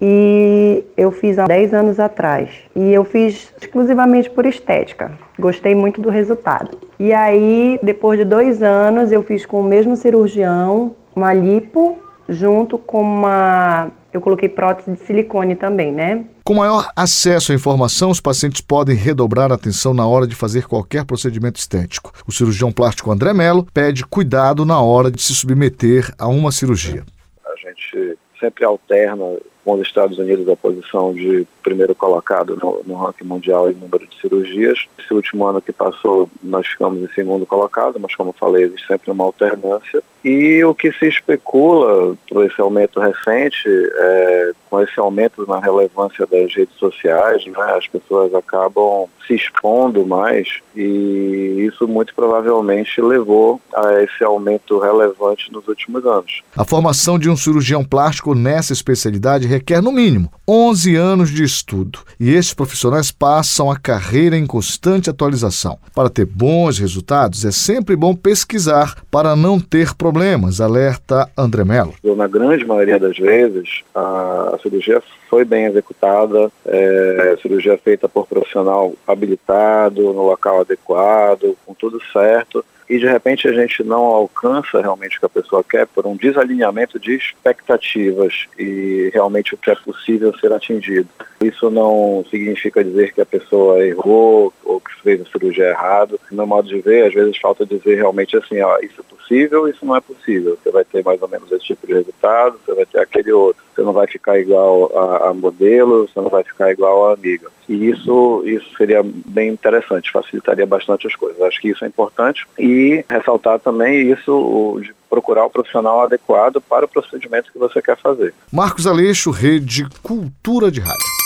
e 0.00 0.84
eu 0.96 1.10
fiz 1.10 1.38
há 1.38 1.46
10 1.46 1.72
anos 1.72 1.98
atrás. 1.98 2.50
E 2.74 2.92
eu 2.92 3.02
fiz 3.04 3.52
exclusivamente 3.58 4.28
por 4.28 4.44
estética. 4.44 5.12
Gostei 5.38 5.74
muito 5.74 6.00
do 6.02 6.10
resultado. 6.10 6.76
E 6.98 7.14
aí, 7.14 7.78
depois 7.82 8.18
de 8.18 8.24
dois 8.24 8.62
anos, 8.62 9.10
eu 9.10 9.22
fiz 9.22 9.46
com 9.46 9.60
o 9.60 9.64
mesmo 9.64 9.96
cirurgião 9.96 10.94
uma 11.14 11.32
lipo 11.32 11.96
junto 12.28 12.78
com 12.78 13.02
uma 13.02 13.90
eu 14.12 14.20
coloquei 14.20 14.48
prótese 14.48 14.92
de 14.92 14.98
silicone 15.00 15.54
também, 15.54 15.92
né? 15.92 16.24
Com 16.42 16.54
maior 16.54 16.90
acesso 16.96 17.52
à 17.52 17.54
informação, 17.54 18.10
os 18.10 18.20
pacientes 18.20 18.62
podem 18.62 18.96
redobrar 18.96 19.52
a 19.52 19.56
atenção 19.56 19.92
na 19.92 20.06
hora 20.06 20.26
de 20.26 20.34
fazer 20.34 20.66
qualquer 20.66 21.04
procedimento 21.04 21.60
estético. 21.60 22.12
O 22.26 22.32
cirurgião 22.32 22.72
plástico 22.72 23.10
André 23.10 23.34
Mello 23.34 23.66
pede 23.74 24.06
cuidado 24.06 24.64
na 24.64 24.80
hora 24.80 25.10
de 25.10 25.20
se 25.20 25.34
submeter 25.34 26.14
a 26.18 26.28
uma 26.28 26.50
cirurgia. 26.50 27.04
A 27.44 27.56
gente 27.56 28.18
sempre 28.40 28.64
alterna 28.64 29.36
com 29.66 29.74
os 29.74 29.80
Estados 29.80 30.16
Unidos 30.16 30.48
a 30.48 30.54
posição 30.54 31.12
de 31.12 31.44
primeiro 31.60 31.92
colocado 31.92 32.56
no, 32.62 32.82
no 32.86 32.94
ranking 32.94 33.24
mundial 33.24 33.68
em 33.68 33.74
número 33.74 34.06
de 34.06 34.16
cirurgias. 34.20 34.86
Esse 34.96 35.12
último 35.12 35.44
ano 35.44 35.60
que 35.60 35.72
passou, 35.72 36.30
nós 36.40 36.64
ficamos 36.68 37.02
em 37.02 37.12
segundo 37.12 37.44
colocado, 37.44 37.98
mas 37.98 38.14
como 38.14 38.32
falei, 38.32 38.62
existe 38.62 38.86
sempre 38.86 39.10
uma 39.10 39.24
alternância. 39.24 40.00
E 40.24 40.62
o 40.64 40.72
que 40.72 40.92
se 40.92 41.06
especula 41.08 42.16
por 42.28 42.46
esse 42.46 42.60
aumento 42.60 43.00
recente, 43.00 43.68
é, 43.68 44.52
com 44.70 44.80
esse 44.80 44.98
aumento 45.00 45.44
na 45.48 45.58
relevância 45.58 46.24
das 46.26 46.54
redes 46.54 46.74
sociais, 46.76 47.44
né, 47.46 47.74
as 47.76 47.88
pessoas 47.88 48.32
acabam 48.34 49.08
se 49.26 49.34
expondo 49.34 50.06
mais 50.06 50.60
e 50.74 51.66
isso 51.66 51.88
muito 51.88 52.14
provavelmente 52.14 53.00
levou 53.00 53.60
a 53.74 54.02
esse 54.02 54.22
aumento 54.22 54.78
relevante 54.78 55.52
nos 55.52 55.66
últimos 55.66 56.04
anos. 56.06 56.42
A 56.56 56.64
formação 56.64 57.18
de 57.18 57.28
um 57.28 57.36
cirurgião 57.36 57.84
plástico 57.84 58.34
nessa 58.34 58.72
especialidade 58.72 59.48
requer, 59.56 59.82
no 59.82 59.90
mínimo, 59.90 60.30
11 60.48 60.96
anos 60.96 61.30
de 61.30 61.42
estudo. 61.42 62.00
E 62.20 62.34
estes 62.34 62.54
profissionais 62.54 63.10
passam 63.10 63.70
a 63.70 63.78
carreira 63.78 64.36
em 64.36 64.46
constante 64.46 65.10
atualização. 65.10 65.78
Para 65.94 66.10
ter 66.10 66.24
bons 66.24 66.78
resultados, 66.78 67.44
é 67.44 67.50
sempre 67.50 67.96
bom 67.96 68.14
pesquisar 68.14 69.02
para 69.10 69.34
não 69.34 69.58
ter 69.58 69.94
problemas, 69.94 70.60
alerta 70.60 71.28
André 71.36 71.64
Mello. 71.64 71.94
Na 72.04 72.28
grande 72.28 72.64
maioria 72.64 72.98
das 72.98 73.16
vezes, 73.16 73.82
a 73.94 74.58
cirurgia 74.62 75.02
foi 75.28 75.44
bem 75.44 75.64
executada, 75.64 76.50
é, 76.64 77.36
cirurgia 77.42 77.76
feita 77.78 78.08
por 78.08 78.26
profissional 78.26 78.94
habilitado, 79.06 80.02
no 80.12 80.26
local 80.26 80.60
adequado, 80.60 81.56
com 81.66 81.74
tudo 81.74 82.00
certo 82.12 82.64
e 82.88 82.98
de 82.98 83.06
repente 83.06 83.48
a 83.48 83.52
gente 83.52 83.82
não 83.82 84.04
alcança 84.04 84.80
realmente 84.80 85.16
o 85.16 85.20
que 85.20 85.26
a 85.26 85.30
pessoa 85.30 85.64
quer 85.64 85.86
por 85.86 86.06
um 86.06 86.16
desalinhamento 86.16 86.98
de 86.98 87.14
expectativas 87.14 88.46
e 88.58 89.10
realmente 89.12 89.54
o 89.54 89.58
que 89.58 89.70
é 89.70 89.74
possível 89.74 90.36
ser 90.38 90.52
atingido. 90.52 91.08
Isso 91.42 91.70
não 91.70 92.24
significa 92.30 92.82
dizer 92.82 93.12
que 93.12 93.20
a 93.20 93.26
pessoa 93.26 93.84
errou 93.84 94.52
ou 94.64 94.80
que 94.80 94.94
fez 95.02 95.20
a 95.20 95.24
cirurgia 95.26 95.70
errado. 95.70 96.20
No 96.30 96.36
meu 96.38 96.46
modo 96.46 96.68
de 96.68 96.80
ver, 96.80 97.06
às 97.06 97.14
vezes 97.14 97.38
falta 97.38 97.66
dizer 97.66 97.96
realmente 97.96 98.36
assim, 98.36 98.60
ó, 98.60 98.78
isso 98.78 99.00
é 99.00 99.14
possível, 99.14 99.68
isso 99.68 99.84
não 99.84 99.96
é 99.96 100.00
possível. 100.00 100.56
Você 100.62 100.70
vai 100.70 100.84
ter 100.84 101.04
mais 101.04 101.20
ou 101.20 101.28
menos 101.28 101.50
esse 101.50 101.64
tipo 101.64 101.86
de 101.86 101.94
resultado, 101.94 102.60
você 102.64 102.74
vai 102.74 102.86
ter 102.86 103.00
aquele 103.00 103.32
outro. 103.32 103.65
Você 103.76 103.82
não 103.82 103.92
vai 103.92 104.06
ficar 104.06 104.38
igual 104.38 104.90
a, 104.96 105.28
a 105.28 105.34
modelo, 105.34 106.08
você 106.08 106.18
não 106.18 106.30
vai 106.30 106.42
ficar 106.42 106.70
igual 106.72 107.10
a 107.10 107.12
amiga. 107.12 107.48
E 107.68 107.90
isso, 107.90 108.42
isso 108.46 108.66
seria 108.78 109.02
bem 109.04 109.50
interessante, 109.50 110.10
facilitaria 110.10 110.64
bastante 110.64 111.06
as 111.06 111.14
coisas. 111.14 111.40
Acho 111.42 111.60
que 111.60 111.68
isso 111.68 111.84
é 111.84 111.88
importante. 111.88 112.46
E 112.58 113.04
ressaltar 113.08 113.60
também 113.60 114.10
isso 114.10 114.80
de 114.82 114.94
procurar 115.10 115.44
o 115.44 115.50
profissional 115.50 116.00
adequado 116.00 116.58
para 116.60 116.86
o 116.86 116.88
procedimento 116.88 117.52
que 117.52 117.58
você 117.58 117.82
quer 117.82 117.98
fazer. 117.98 118.32
Marcos 118.50 118.86
Aleixo, 118.86 119.30
Rede 119.30 119.86
Cultura 120.02 120.70
de 120.70 120.80
Rádio. 120.80 121.16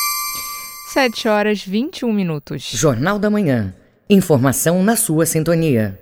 7 0.93 1.29
horas 1.29 1.65
21 1.65 2.13
minutos. 2.13 2.69
Jornal 2.75 3.17
da 3.17 3.31
Manhã. 3.31 3.73
Informação 4.09 4.83
na 4.83 4.97
sua 4.97 5.25
sintonia. 5.25 5.97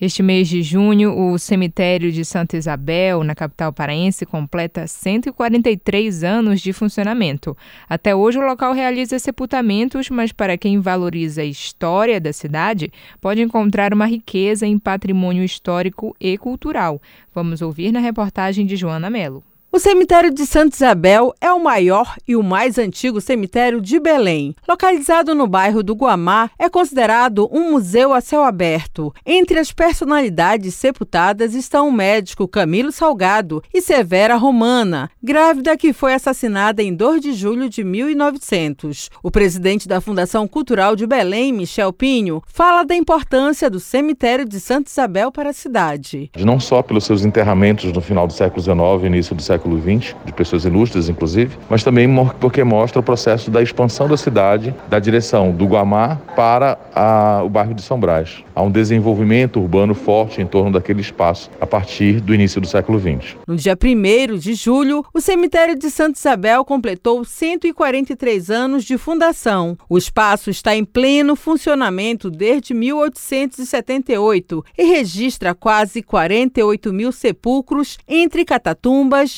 Este 0.00 0.22
mês 0.22 0.48
de 0.48 0.62
junho, 0.62 1.14
o 1.14 1.38
cemitério 1.38 2.10
de 2.10 2.24
Santa 2.24 2.56
Isabel, 2.56 3.22
na 3.22 3.34
capital 3.34 3.70
paraense, 3.70 4.24
completa 4.24 4.86
143 4.86 6.24
anos 6.24 6.62
de 6.62 6.72
funcionamento. 6.72 7.54
Até 7.86 8.16
hoje, 8.16 8.38
o 8.38 8.46
local 8.46 8.72
realiza 8.72 9.18
sepultamentos, 9.18 10.08
mas 10.08 10.32
para 10.32 10.56
quem 10.56 10.80
valoriza 10.80 11.42
a 11.42 11.44
história 11.44 12.18
da 12.18 12.32
cidade, 12.32 12.90
pode 13.20 13.42
encontrar 13.42 13.92
uma 13.92 14.06
riqueza 14.06 14.66
em 14.66 14.78
patrimônio 14.78 15.44
histórico 15.44 16.16
e 16.18 16.38
cultural. 16.38 16.98
Vamos 17.34 17.60
ouvir 17.60 17.92
na 17.92 18.00
reportagem 18.00 18.64
de 18.64 18.76
Joana 18.76 19.10
Melo. 19.10 19.44
O 19.72 19.78
cemitério 19.78 20.34
de 20.34 20.44
Santa 20.46 20.74
Isabel 20.74 21.32
é 21.40 21.52
o 21.52 21.62
maior 21.62 22.16
e 22.26 22.34
o 22.34 22.42
mais 22.42 22.76
antigo 22.76 23.20
cemitério 23.20 23.80
de 23.80 24.00
Belém. 24.00 24.52
Localizado 24.68 25.32
no 25.32 25.46
bairro 25.46 25.80
do 25.80 25.94
Guamá, 25.94 26.50
é 26.58 26.68
considerado 26.68 27.48
um 27.52 27.70
museu 27.70 28.12
a 28.12 28.20
céu 28.20 28.42
aberto. 28.42 29.14
Entre 29.24 29.60
as 29.60 29.70
personalidades 29.70 30.74
sepultadas 30.74 31.54
estão 31.54 31.88
o 31.88 31.92
médico 31.92 32.48
Camilo 32.48 32.90
Salgado 32.90 33.62
e 33.72 33.80
Severa 33.80 34.34
Romana, 34.34 35.08
grávida 35.22 35.76
que 35.76 35.92
foi 35.92 36.14
assassinada 36.14 36.82
em 36.82 36.92
2 36.92 37.20
de 37.22 37.32
julho 37.32 37.68
de 37.68 37.84
1900. 37.84 39.08
O 39.22 39.30
presidente 39.30 39.86
da 39.86 40.00
Fundação 40.00 40.48
Cultural 40.48 40.96
de 40.96 41.06
Belém, 41.06 41.52
Michel 41.52 41.92
Pinho, 41.92 42.42
fala 42.44 42.82
da 42.82 42.96
importância 42.96 43.70
do 43.70 43.78
cemitério 43.78 44.44
de 44.44 44.58
Santa 44.58 44.90
Isabel 44.90 45.30
para 45.30 45.50
a 45.50 45.52
cidade. 45.54 46.28
Não 46.36 46.58
só 46.58 46.82
pelos 46.82 47.04
seus 47.04 47.24
enterramentos 47.24 47.92
no 47.92 48.00
final 48.00 48.26
do 48.26 48.32
século 48.32 48.60
XIX 48.60 49.04
e 49.04 49.06
início 49.06 49.36
do 49.36 49.40
século 49.40 49.59
século 49.60 49.78
XX, 49.78 50.16
de 50.24 50.32
pessoas 50.32 50.64
ilustres 50.64 51.10
inclusive, 51.10 51.56
mas 51.68 51.84
também 51.84 52.08
porque 52.40 52.64
mostra 52.64 52.98
o 52.98 53.02
processo 53.02 53.50
da 53.50 53.62
expansão 53.62 54.08
da 54.08 54.16
cidade, 54.16 54.74
da 54.88 54.98
direção 54.98 55.52
do 55.52 55.66
Guamá 55.66 56.16
para 56.34 56.78
a, 56.94 57.42
o 57.44 57.48
bairro 57.48 57.74
de 57.74 57.82
São 57.82 58.00
Brás. 58.00 58.42
Há 58.54 58.62
um 58.62 58.70
desenvolvimento 58.70 59.60
urbano 59.60 59.94
forte 59.94 60.40
em 60.40 60.46
torno 60.46 60.72
daquele 60.72 61.02
espaço 61.02 61.50
a 61.60 61.66
partir 61.66 62.20
do 62.20 62.34
início 62.34 62.60
do 62.60 62.66
século 62.66 62.98
XX. 62.98 63.36
No 63.46 63.56
dia 63.56 63.76
1 63.76 64.38
de 64.38 64.54
julho, 64.54 65.04
o 65.12 65.20
cemitério 65.20 65.78
de 65.78 65.90
Santa 65.90 66.18
Isabel 66.18 66.64
completou 66.64 67.24
143 67.24 68.50
anos 68.50 68.84
de 68.84 68.96
fundação. 68.96 69.76
O 69.88 69.98
espaço 69.98 70.48
está 70.50 70.74
em 70.74 70.84
pleno 70.84 71.36
funcionamento 71.36 72.30
desde 72.30 72.72
1878 72.72 74.64
e 74.78 74.84
registra 74.84 75.54
quase 75.54 76.02
48 76.02 76.92
mil 76.92 77.12
sepulcros 77.12 77.98
entre 78.08 78.44
catatumbas, 78.44 79.30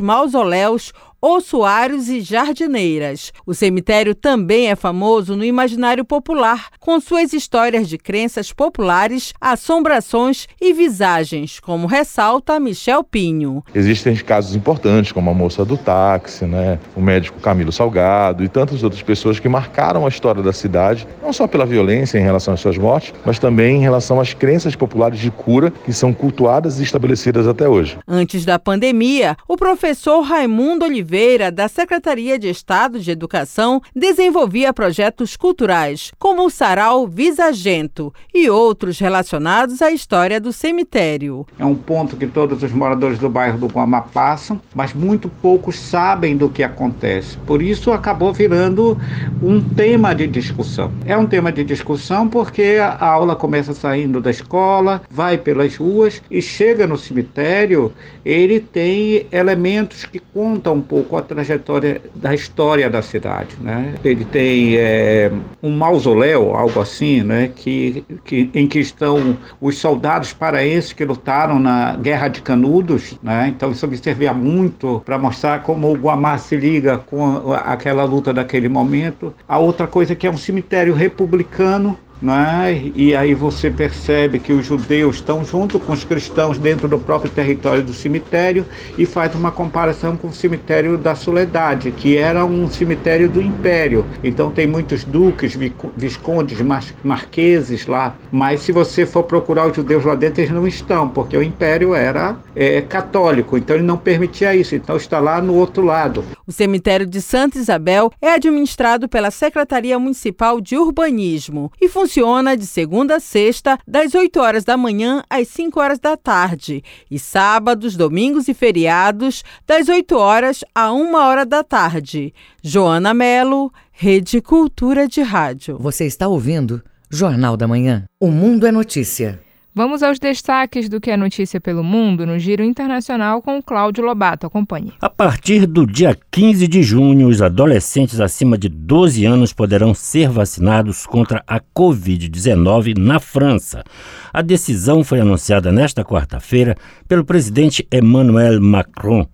mausoléus, 0.00 0.92
ossuários 1.20 2.08
e 2.08 2.20
jardineiras. 2.20 3.32
O 3.44 3.54
cemitério 3.54 4.14
também 4.14 4.68
é 4.68 4.76
famoso 4.76 5.34
no 5.34 5.44
imaginário 5.44 6.04
popular, 6.04 6.68
com 6.78 7.00
suas 7.00 7.32
histórias 7.32 7.88
de 7.88 7.98
crenças 7.98 8.52
populares, 8.52 9.32
assombrações 9.40 10.46
e 10.60 10.72
visagens, 10.72 11.58
como 11.58 11.86
ressalta 11.86 12.60
Michel 12.60 13.02
Pinho. 13.02 13.62
Existem 13.74 14.14
casos 14.16 14.54
importantes, 14.54 15.12
como 15.12 15.30
a 15.30 15.34
moça 15.34 15.64
do 15.64 15.76
táxi, 15.76 16.44
né, 16.44 16.78
o 16.94 17.00
médico 17.00 17.40
Camilo 17.40 17.72
Salgado 17.72 18.44
e 18.44 18.48
tantas 18.48 18.82
outras 18.82 19.02
pessoas 19.02 19.40
que 19.40 19.48
marcaram 19.48 20.06
a 20.06 20.08
história 20.08 20.42
da 20.42 20.52
cidade, 20.52 21.06
não 21.22 21.32
só 21.32 21.46
pela 21.46 21.66
violência 21.66 22.18
em 22.18 22.22
relação 22.22 22.54
às 22.54 22.60
suas 22.60 22.78
mortes, 22.78 23.12
mas 23.24 23.38
também 23.38 23.78
em 23.78 23.80
relação 23.80 24.20
às 24.20 24.32
crenças 24.32 24.76
populares 24.76 25.18
de 25.18 25.30
cura 25.30 25.72
que 25.84 25.92
são 25.92 26.12
cultuadas 26.12 26.78
e 26.78 26.82
estabelecidas 26.82 27.48
até 27.48 27.68
hoje. 27.68 27.98
Antes 28.06 28.44
da 28.44 28.58
pandemia, 28.58 29.36
o 29.48 29.56
professor 29.56 30.20
Raimundo 30.20 30.84
Oliveira 30.84 31.06
Oliveira, 31.16 31.50
da 31.50 31.66
Secretaria 31.66 32.38
de 32.38 32.50
Estado 32.50 33.00
de 33.00 33.10
Educação, 33.10 33.80
desenvolvia 33.94 34.70
projetos 34.70 35.34
culturais, 35.34 36.12
como 36.18 36.44
o 36.44 36.50
Sarau 36.50 37.06
Visagento 37.06 38.12
e 38.34 38.50
outros 38.50 38.98
relacionados 38.98 39.80
à 39.80 39.90
história 39.90 40.38
do 40.38 40.52
cemitério. 40.52 41.46
É 41.58 41.64
um 41.64 41.74
ponto 41.74 42.18
que 42.18 42.26
todos 42.26 42.62
os 42.62 42.70
moradores 42.70 43.18
do 43.18 43.30
bairro 43.30 43.56
do 43.56 43.66
Guamá 43.66 44.02
passam, 44.02 44.60
mas 44.74 44.92
muito 44.92 45.30
poucos 45.40 45.78
sabem 45.78 46.36
do 46.36 46.50
que 46.50 46.62
acontece. 46.62 47.38
Por 47.46 47.62
isso 47.62 47.92
acabou 47.92 48.34
virando 48.34 49.00
um 49.42 49.62
tema 49.62 50.14
de 50.14 50.26
discussão. 50.26 50.92
É 51.06 51.16
um 51.16 51.24
tema 51.24 51.50
de 51.50 51.64
discussão 51.64 52.28
porque 52.28 52.76
a 52.78 53.06
aula 53.06 53.34
começa 53.34 53.72
saindo 53.72 54.20
da 54.20 54.30
escola, 54.30 55.00
vai 55.10 55.38
pelas 55.38 55.76
ruas 55.76 56.20
e 56.30 56.42
chega 56.42 56.86
no 56.86 56.98
cemitério, 56.98 57.90
ele 58.22 58.60
tem 58.60 59.26
elementos 59.32 60.04
que 60.04 60.18
contam 60.18 60.74
um 60.74 60.82
pouco 60.82 60.95
pouco 60.96 61.18
a 61.18 61.22
trajetória 61.22 62.00
da 62.14 62.34
história 62.34 62.88
da 62.88 63.02
cidade. 63.02 63.54
Né? 63.60 63.96
Ele 64.02 64.24
tem 64.24 64.76
é, 64.78 65.30
um 65.62 65.76
mausoléu, 65.76 66.54
algo 66.54 66.80
assim, 66.80 67.22
né? 67.22 67.50
que, 67.54 68.02
que, 68.24 68.50
em 68.54 68.66
que 68.66 68.78
estão 68.78 69.36
os 69.60 69.76
soldados 69.76 70.32
paraenses 70.32 70.94
que 70.94 71.04
lutaram 71.04 71.58
na 71.58 71.96
Guerra 71.96 72.28
de 72.28 72.40
Canudos. 72.40 73.18
Né? 73.22 73.52
Então 73.54 73.72
isso 73.72 73.86
me 73.86 73.98
servia 73.98 74.32
muito 74.32 75.02
para 75.04 75.18
mostrar 75.18 75.62
como 75.62 75.92
o 75.92 75.94
Guamá 75.94 76.38
se 76.38 76.56
liga 76.56 76.96
com 76.96 77.52
aquela 77.52 78.04
luta 78.04 78.32
daquele 78.32 78.68
momento. 78.68 79.34
A 79.46 79.58
outra 79.58 79.86
coisa 79.86 80.14
é 80.14 80.16
que 80.16 80.26
é 80.26 80.30
um 80.30 80.38
cemitério 80.38 80.94
republicano 80.94 81.98
né? 82.20 82.90
E 82.94 83.14
aí 83.14 83.34
você 83.34 83.70
percebe 83.70 84.38
que 84.38 84.52
os 84.52 84.66
judeus 84.66 85.16
estão 85.16 85.44
junto 85.44 85.78
com 85.78 85.92
os 85.92 86.04
cristãos 86.04 86.58
dentro 86.58 86.88
do 86.88 86.98
próprio 86.98 87.30
território 87.30 87.82
do 87.82 87.92
cemitério 87.92 88.64
e 88.96 89.04
faz 89.04 89.34
uma 89.34 89.50
comparação 89.50 90.16
com 90.16 90.28
o 90.28 90.32
cemitério 90.32 90.96
da 90.96 91.14
Soledade, 91.14 91.90
que 91.90 92.16
era 92.16 92.44
um 92.44 92.68
cemitério 92.68 93.28
do 93.28 93.40
Império. 93.40 94.04
Então 94.24 94.50
tem 94.50 94.66
muitos 94.66 95.04
duques, 95.04 95.58
viscondes, 95.96 96.58
marqueses 97.02 97.86
lá. 97.86 98.16
Mas 98.32 98.60
se 98.60 98.72
você 98.72 99.04
for 99.04 99.24
procurar 99.24 99.66
os 99.66 99.76
judeus 99.76 100.04
lá 100.04 100.14
dentro, 100.14 100.40
eles 100.40 100.52
não 100.52 100.66
estão, 100.66 101.08
porque 101.08 101.36
o 101.36 101.42
Império 101.42 101.94
era 101.94 102.36
é, 102.54 102.80
católico, 102.80 103.56
então 103.56 103.76
ele 103.76 103.84
não 103.84 103.98
permitia 103.98 104.54
isso. 104.54 104.74
Então 104.74 104.96
está 104.96 105.18
lá 105.18 105.40
no 105.40 105.54
outro 105.54 105.84
lado. 105.84 106.24
O 106.46 106.52
cemitério 106.52 107.06
de 107.06 107.20
Santa 107.20 107.58
Isabel 107.58 108.10
é 108.20 108.32
administrado 108.32 109.08
pela 109.08 109.30
Secretaria 109.30 109.98
Municipal 109.98 110.60
de 110.60 110.76
Urbanismo 110.76 111.70
e 111.80 111.88
funciona 111.88 112.05
funciona 112.06 112.56
de 112.56 112.66
segunda 112.66 113.16
a 113.16 113.20
sexta, 113.20 113.76
das 113.86 114.14
8 114.14 114.38
horas 114.38 114.64
da 114.64 114.76
manhã 114.76 115.24
às 115.28 115.48
5 115.48 115.80
horas 115.80 115.98
da 115.98 116.16
tarde, 116.16 116.82
e 117.10 117.18
sábados, 117.18 117.96
domingos 117.96 118.46
e 118.46 118.54
feriados, 118.54 119.42
das 119.66 119.88
8 119.88 120.16
horas 120.16 120.64
a 120.72 120.92
1 120.92 121.14
hora 121.14 121.44
da 121.44 121.64
tarde. 121.64 122.32
Joana 122.62 123.12
Melo, 123.12 123.72
Rede 123.90 124.40
Cultura 124.40 125.08
de 125.08 125.20
Rádio. 125.20 125.78
Você 125.80 126.06
está 126.06 126.28
ouvindo 126.28 126.80
Jornal 127.10 127.56
da 127.56 127.66
Manhã. 127.66 128.04
O 128.20 128.30
Mundo 128.30 128.66
é 128.66 128.72
Notícia. 128.72 129.40
Vamos 129.78 130.02
aos 130.02 130.18
destaques 130.18 130.88
do 130.88 130.98
que 130.98 131.10
é 131.10 131.18
notícia 131.18 131.60
pelo 131.60 131.84
mundo 131.84 132.24
no 132.24 132.38
Giro 132.38 132.64
Internacional 132.64 133.42
com 133.42 133.60
Cláudio 133.60 134.02
Lobato. 134.02 134.46
Acompanhe. 134.46 134.90
A 134.98 135.10
partir 135.10 135.66
do 135.66 135.86
dia 135.86 136.16
15 136.30 136.66
de 136.66 136.82
junho, 136.82 137.28
os 137.28 137.42
adolescentes 137.42 138.18
acima 138.18 138.56
de 138.56 138.70
12 138.70 139.26
anos 139.26 139.52
poderão 139.52 139.92
ser 139.92 140.30
vacinados 140.30 141.04
contra 141.04 141.44
a 141.46 141.60
Covid-19 141.60 142.96
na 142.96 143.20
França. 143.20 143.84
A 144.32 144.40
decisão 144.40 145.04
foi 145.04 145.20
anunciada 145.20 145.70
nesta 145.70 146.02
quarta-feira 146.02 146.74
pelo 147.06 147.22
presidente 147.22 147.86
Emmanuel 147.92 148.58
Macron. 148.62 149.26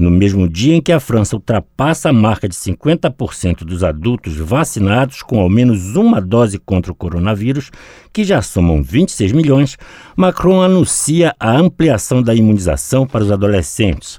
No 0.00 0.10
mesmo 0.10 0.48
dia 0.48 0.74
em 0.74 0.80
que 0.80 0.92
a 0.92 0.98
França 0.98 1.36
ultrapassa 1.36 2.08
a 2.08 2.12
marca 2.12 2.48
de 2.48 2.54
50% 2.54 3.64
dos 3.64 3.84
adultos 3.84 4.36
vacinados 4.36 5.22
com 5.22 5.38
ao 5.38 5.48
menos 5.48 5.94
uma 5.94 6.20
dose 6.20 6.58
contra 6.58 6.90
o 6.90 6.94
coronavírus, 6.94 7.70
que 8.12 8.24
já 8.24 8.40
somam 8.40 8.82
26 8.82 9.32
milhões, 9.32 9.76
Macron 10.16 10.62
anuncia 10.62 11.34
a 11.38 11.52
ampliação 11.52 12.22
da 12.22 12.34
imunização 12.34 13.06
para 13.06 13.22
os 13.22 13.30
adolescentes. 13.30 14.18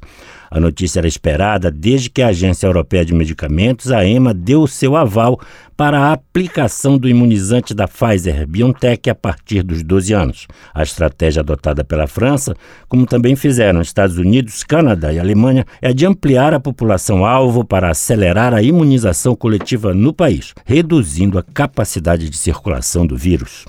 A 0.51 0.59
notícia 0.59 0.99
era 0.99 1.07
esperada 1.07 1.71
desde 1.71 2.09
que 2.09 2.21
a 2.21 2.27
Agência 2.27 2.67
Europeia 2.67 3.05
de 3.05 3.13
Medicamentos, 3.13 3.89
a 3.89 4.05
EMA, 4.05 4.33
deu 4.33 4.63
o 4.63 4.67
seu 4.67 4.97
aval 4.97 5.39
para 5.77 5.97
a 5.97 6.11
aplicação 6.11 6.97
do 6.97 7.07
imunizante 7.07 7.73
da 7.73 7.87
Pfizer 7.87 8.45
BioNTech 8.45 9.09
a 9.09 9.15
partir 9.15 9.63
dos 9.63 9.81
12 9.81 10.11
anos. 10.11 10.47
A 10.73 10.83
estratégia 10.83 11.39
adotada 11.39 11.85
pela 11.85 12.05
França, 12.05 12.53
como 12.89 13.05
também 13.05 13.33
fizeram 13.33 13.81
Estados 13.81 14.17
Unidos, 14.17 14.61
Canadá 14.65 15.13
e 15.13 15.19
Alemanha, 15.19 15.65
é 15.81 15.93
de 15.93 16.05
ampliar 16.05 16.53
a 16.53 16.59
população 16.59 17.25
alvo 17.25 17.63
para 17.63 17.89
acelerar 17.89 18.53
a 18.53 18.61
imunização 18.61 19.33
coletiva 19.33 19.93
no 19.93 20.11
país, 20.11 20.53
reduzindo 20.65 21.39
a 21.39 21.43
capacidade 21.43 22.29
de 22.29 22.37
circulação 22.37 23.07
do 23.07 23.15
vírus. 23.15 23.63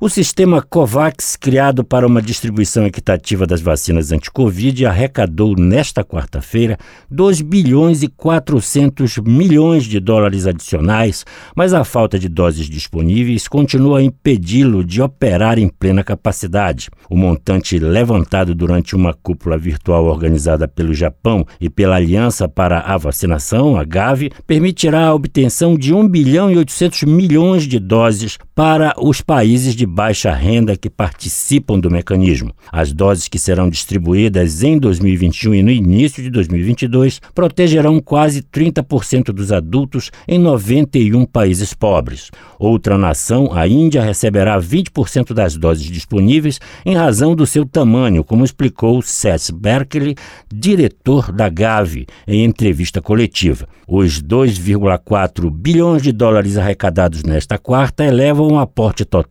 O 0.00 0.08
sistema 0.08 0.62
COVAX, 0.62 1.34
criado 1.34 1.82
para 1.82 2.06
uma 2.06 2.22
distribuição 2.22 2.86
equitativa 2.86 3.46
das 3.46 3.60
vacinas 3.60 4.12
anti-Covid, 4.12 4.86
arrecadou 4.86 5.56
nesta 5.56 6.04
quarta-feira 6.04 6.78
2 7.10 7.40
bilhões 7.40 8.02
e 8.02 8.08
400 8.08 9.18
milhões 9.18 9.84
de 9.84 9.98
dólares 9.98 10.46
adicionais, 10.46 11.24
mas 11.56 11.72
a 11.72 11.82
falta 11.82 12.18
de 12.18 12.28
doses 12.28 12.66
disponíveis 12.66 13.48
continua 13.48 13.98
a 13.98 14.02
impedi-lo 14.02 14.84
de 14.84 15.02
operar 15.02 15.58
em 15.58 15.68
plena 15.68 16.04
capacidade. 16.04 16.90
O 17.10 17.16
montante 17.16 17.78
levantado 17.78 18.54
durante 18.54 18.94
uma 18.94 19.14
cúpula 19.14 19.56
virtual 19.58 20.04
organizada 20.04 20.68
pelo 20.68 20.94
Japão 20.94 21.44
e 21.60 21.68
pela 21.68 21.96
Aliança 21.96 22.48
para 22.48 22.80
a 22.80 22.96
Vacinação, 22.96 23.76
a 23.76 23.82
Gavi, 23.82 24.30
permitirá 24.46 25.06
a 25.06 25.14
obtenção 25.14 25.76
de 25.76 25.92
1 25.92 26.08
bilhão 26.08 26.50
e 26.50 26.56
800 26.56 27.02
milhões 27.04 27.64
de 27.64 27.78
doses 27.78 28.38
para 28.54 28.94
os 28.96 29.20
países 29.20 29.37
de 29.38 29.86
baixa 29.86 30.32
renda 30.32 30.76
que 30.76 30.90
participam 30.90 31.78
do 31.78 31.88
mecanismo. 31.88 32.52
As 32.72 32.92
doses 32.92 33.28
que 33.28 33.38
serão 33.38 33.70
distribuídas 33.70 34.64
em 34.64 34.78
2021 34.78 35.54
e 35.54 35.62
no 35.62 35.70
início 35.70 36.20
de 36.20 36.28
2022 36.28 37.20
protegerão 37.32 38.00
quase 38.00 38.42
30% 38.42 39.26
dos 39.26 39.52
adultos 39.52 40.10
em 40.26 40.38
91 40.40 41.24
países 41.24 41.72
pobres. 41.72 42.30
Outra 42.58 42.98
nação, 42.98 43.50
a 43.52 43.68
Índia, 43.68 44.02
receberá 44.02 44.60
20% 44.60 45.32
das 45.32 45.56
doses 45.56 45.86
disponíveis 45.86 46.58
em 46.84 46.96
razão 46.96 47.36
do 47.36 47.46
seu 47.46 47.64
tamanho, 47.64 48.24
como 48.24 48.44
explicou 48.44 49.00
Seth 49.02 49.52
Berkeley, 49.52 50.16
diretor 50.52 51.30
da 51.30 51.48
Gavi, 51.48 52.06
em 52.26 52.44
entrevista 52.44 53.00
coletiva. 53.00 53.68
Os 53.86 54.20
2,4 54.20 55.48
bilhões 55.50 56.02
de 56.02 56.12
dólares 56.12 56.58
arrecadados 56.58 57.22
nesta 57.22 57.56
quarta 57.56 58.04
elevam 58.04 58.48
o 58.48 58.58
aporte 58.58 59.04
total 59.04 59.27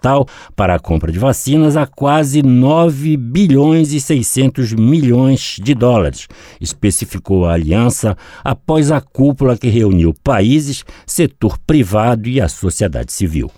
para 0.55 0.75
a 0.75 0.79
compra 0.79 1.11
de 1.11 1.19
vacinas 1.19 1.75
a 1.75 1.85
quase 1.85 2.41
9 2.41 3.17
bilhões 3.17 3.93
e 3.93 3.99
600 3.99 4.73
milhões 4.73 5.57
de 5.61 5.73
dólares, 5.73 6.27
especificou 6.61 7.45
a 7.45 7.53
aliança 7.53 8.17
após 8.43 8.91
a 8.91 9.01
cúpula 9.01 9.57
que 9.57 9.67
reuniu 9.67 10.13
países, 10.23 10.83
setor 11.05 11.57
privado 11.59 12.29
e 12.29 12.39
a 12.39 12.47
sociedade 12.47 13.11
civil. 13.11 13.51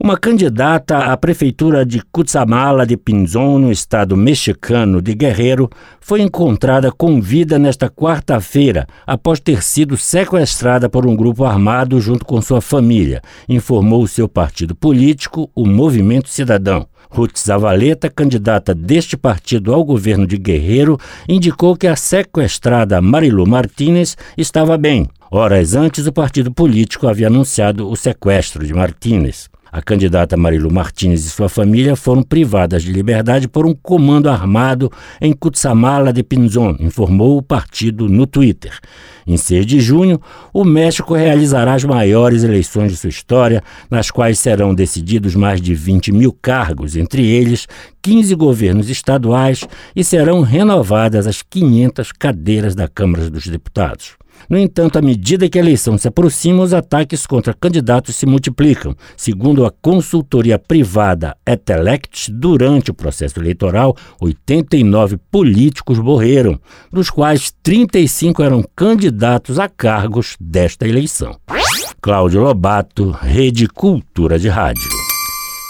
Uma 0.00 0.16
candidata 0.16 0.96
à 0.96 1.16
prefeitura 1.16 1.84
de 1.84 2.00
Cutzamala 2.12 2.86
de 2.86 2.96
Pinzón, 2.96 3.58
no 3.58 3.72
estado 3.72 4.16
mexicano 4.16 5.02
de 5.02 5.12
Guerreiro, 5.12 5.68
foi 6.00 6.20
encontrada 6.22 6.92
com 6.92 7.20
vida 7.20 7.58
nesta 7.58 7.90
quarta-feira, 7.90 8.86
após 9.04 9.40
ter 9.40 9.60
sido 9.60 9.96
sequestrada 9.96 10.88
por 10.88 11.04
um 11.04 11.16
grupo 11.16 11.44
armado 11.44 12.00
junto 12.00 12.24
com 12.24 12.40
sua 12.40 12.60
família, 12.60 13.20
informou 13.48 14.06
seu 14.06 14.28
partido 14.28 14.72
político, 14.72 15.50
o 15.52 15.66
Movimento 15.66 16.28
Cidadão. 16.28 16.86
Ruth 17.10 17.36
Zavaleta, 17.36 18.08
candidata 18.08 18.72
deste 18.72 19.16
partido 19.16 19.74
ao 19.74 19.82
governo 19.82 20.28
de 20.28 20.38
Guerreiro, 20.38 20.96
indicou 21.28 21.76
que 21.76 21.88
a 21.88 21.96
sequestrada 21.96 23.02
Marilu 23.02 23.44
Martínez 23.48 24.16
estava 24.36 24.78
bem. 24.78 25.08
Horas 25.28 25.74
antes, 25.74 26.06
o 26.06 26.12
partido 26.12 26.52
político 26.52 27.08
havia 27.08 27.26
anunciado 27.26 27.90
o 27.90 27.96
sequestro 27.96 28.64
de 28.64 28.72
Martínez. 28.72 29.50
A 29.78 29.80
candidata 29.80 30.36
Marilu 30.36 30.72
Martins 30.72 31.24
e 31.24 31.30
sua 31.30 31.48
família 31.48 31.94
foram 31.94 32.20
privadas 32.20 32.82
de 32.82 32.92
liberdade 32.92 33.46
por 33.46 33.64
um 33.64 33.72
comando 33.72 34.28
armado 34.28 34.90
em 35.20 35.32
Cutzamala 35.32 36.12
de 36.12 36.24
Pinzón, 36.24 36.74
informou 36.80 37.38
o 37.38 37.42
partido 37.42 38.08
no 38.08 38.26
Twitter. 38.26 38.76
Em 39.24 39.36
6 39.36 39.64
de 39.64 39.78
junho, 39.78 40.20
o 40.52 40.64
México 40.64 41.14
realizará 41.14 41.74
as 41.74 41.84
maiores 41.84 42.42
eleições 42.42 42.90
de 42.90 42.96
sua 42.96 43.08
história, 43.08 43.62
nas 43.88 44.10
quais 44.10 44.40
serão 44.40 44.74
decididos 44.74 45.36
mais 45.36 45.60
de 45.60 45.76
20 45.76 46.10
mil 46.10 46.32
cargos, 46.32 46.96
entre 46.96 47.24
eles 47.24 47.68
15 48.02 48.34
governos 48.34 48.90
estaduais, 48.90 49.62
e 49.94 50.02
serão 50.02 50.40
renovadas 50.40 51.24
as 51.24 51.40
500 51.40 52.10
cadeiras 52.10 52.74
da 52.74 52.88
Câmara 52.88 53.30
dos 53.30 53.46
Deputados. 53.46 54.16
No 54.48 54.58
entanto, 54.58 54.98
à 54.98 55.02
medida 55.02 55.48
que 55.48 55.58
a 55.58 55.62
eleição 55.62 55.96
se 55.96 56.08
aproxima, 56.08 56.62
os 56.62 56.74
ataques 56.74 57.26
contra 57.26 57.54
candidatos 57.54 58.16
se 58.16 58.26
multiplicam. 58.26 58.94
Segundo 59.16 59.64
a 59.64 59.70
consultoria 59.70 60.58
privada 60.58 61.36
Etelect, 61.46 62.30
durante 62.32 62.90
o 62.90 62.94
processo 62.94 63.38
eleitoral, 63.38 63.96
89 64.20 65.18
políticos 65.30 65.98
morreram, 65.98 66.58
dos 66.92 67.10
quais 67.10 67.52
35 67.62 68.42
eram 68.42 68.64
candidatos 68.74 69.58
a 69.58 69.68
cargos 69.68 70.36
desta 70.40 70.86
eleição. 70.86 71.38
Cláudio 72.00 72.40
Lobato, 72.40 73.10
Rede 73.10 73.66
Cultura 73.66 74.38
de 74.38 74.48
Rádio. 74.48 74.88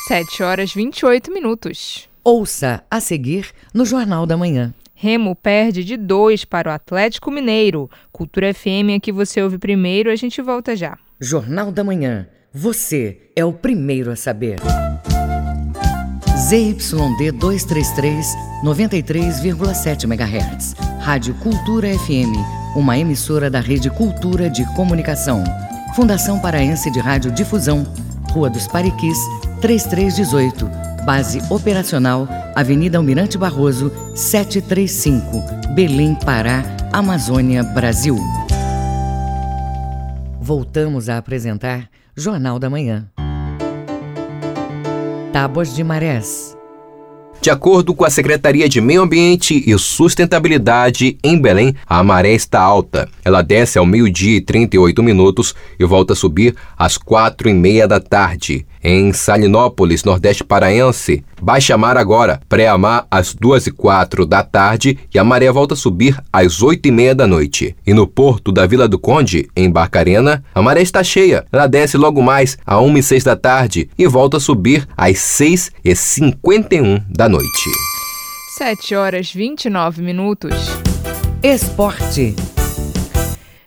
7 0.08 0.42
horas 0.42 0.72
28 0.72 1.32
minutos. 1.32 2.08
Ouça 2.24 2.82
a 2.90 3.00
seguir 3.00 3.48
no 3.72 3.84
Jornal 3.84 4.26
da 4.26 4.36
Manhã. 4.36 4.74
Remo 5.00 5.36
perde 5.36 5.84
de 5.84 5.96
2 5.96 6.44
para 6.44 6.70
o 6.70 6.72
Atlético 6.72 7.30
Mineiro. 7.30 7.88
Cultura 8.10 8.52
FM 8.52 8.96
aqui 8.96 9.12
você 9.12 9.40
ouve 9.40 9.56
primeiro, 9.56 10.10
a 10.10 10.16
gente 10.16 10.42
volta 10.42 10.74
já. 10.74 10.98
Jornal 11.20 11.70
da 11.70 11.84
Manhã. 11.84 12.26
Você 12.52 13.30
é 13.36 13.44
o 13.44 13.52
primeiro 13.52 14.10
a 14.10 14.16
saber. 14.16 14.58
ZYD 16.36 17.30
233, 17.30 18.26
93,7 18.64 20.02
MHz. 20.02 20.74
Rádio 20.98 21.32
Cultura 21.34 21.96
FM, 21.96 22.34
uma 22.74 22.98
emissora 22.98 23.48
da 23.48 23.60
Rede 23.60 23.90
Cultura 23.90 24.50
de 24.50 24.64
Comunicação. 24.74 25.44
Fundação 25.94 26.40
Paraense 26.40 26.90
de 26.90 26.98
Rádio 26.98 27.30
Difusão, 27.30 27.86
Rua 28.32 28.50
dos 28.50 28.66
Pariquis, 28.66 29.18
3318. 29.60 30.68
Base 31.08 31.40
operacional, 31.48 32.28
Avenida 32.54 32.98
Almirante 32.98 33.38
Barroso, 33.38 33.90
735, 34.14 35.72
Belém, 35.74 36.14
Pará, 36.14 36.62
Amazônia, 36.92 37.62
Brasil. 37.62 38.14
Voltamos 40.38 41.08
a 41.08 41.16
apresentar 41.16 41.88
Jornal 42.14 42.58
da 42.58 42.68
Manhã. 42.68 43.08
Tábuas 45.32 45.74
de 45.74 45.82
Marés. 45.82 46.58
De 47.40 47.50
acordo 47.50 47.94
com 47.94 48.04
a 48.04 48.10
Secretaria 48.10 48.68
de 48.68 48.80
Meio 48.80 49.00
Ambiente 49.00 49.62
e 49.64 49.78
Sustentabilidade 49.78 51.16
em 51.24 51.40
Belém, 51.40 51.74
a 51.86 52.02
maré 52.02 52.32
está 52.32 52.60
alta. 52.60 53.08
Ela 53.24 53.40
desce 53.40 53.78
ao 53.78 53.86
meio-dia 53.86 54.36
e 54.36 54.40
38 54.40 55.02
minutos 55.02 55.54
e 55.78 55.84
volta 55.84 56.12
a 56.12 56.16
subir 56.16 56.54
às 56.76 56.98
quatro 56.98 57.48
e 57.48 57.54
meia 57.54 57.86
da 57.86 58.00
tarde. 58.00 58.66
Em 58.82 59.12
Salinópolis, 59.12 60.04
Nordeste 60.04 60.44
Paraense, 60.44 61.24
baixa 61.40 61.76
mar 61.76 61.96
agora, 61.96 62.40
pré-amar 62.48 63.06
às 63.10 63.34
duas 63.34 63.66
e 63.66 63.70
quatro 63.70 64.24
da 64.24 64.42
tarde 64.42 64.98
e 65.12 65.18
a 65.18 65.24
maré 65.24 65.50
volta 65.50 65.74
a 65.74 65.76
subir 65.76 66.18
às 66.32 66.62
oito 66.62 66.86
e 66.86 66.90
meia 66.90 67.14
da 67.14 67.26
noite. 67.26 67.76
E 67.86 67.92
no 67.92 68.06
porto 68.06 68.52
da 68.52 68.66
Vila 68.66 68.88
do 68.88 68.98
Conde, 68.98 69.48
em 69.56 69.70
Barcarena, 69.70 70.44
a 70.54 70.62
maré 70.62 70.82
está 70.82 71.02
cheia. 71.02 71.44
Ela 71.52 71.66
desce 71.66 71.96
logo 71.96 72.22
mais 72.22 72.58
às 72.64 72.80
uma 72.80 72.98
e 72.98 73.02
seis 73.02 73.24
da 73.24 73.36
tarde 73.36 73.90
e 73.98 74.06
volta 74.06 74.36
a 74.36 74.40
subir 74.40 74.86
às 74.96 75.18
seis 75.18 75.70
e 75.84 75.94
cinquenta 75.94 76.74
e 76.74 76.80
um 76.80 77.00
da 77.08 77.28
noite. 77.28 77.70
7 78.58 78.96
horas 78.96 79.32
29 79.32 80.02
minutos. 80.02 80.52
Esporte. 81.44 82.34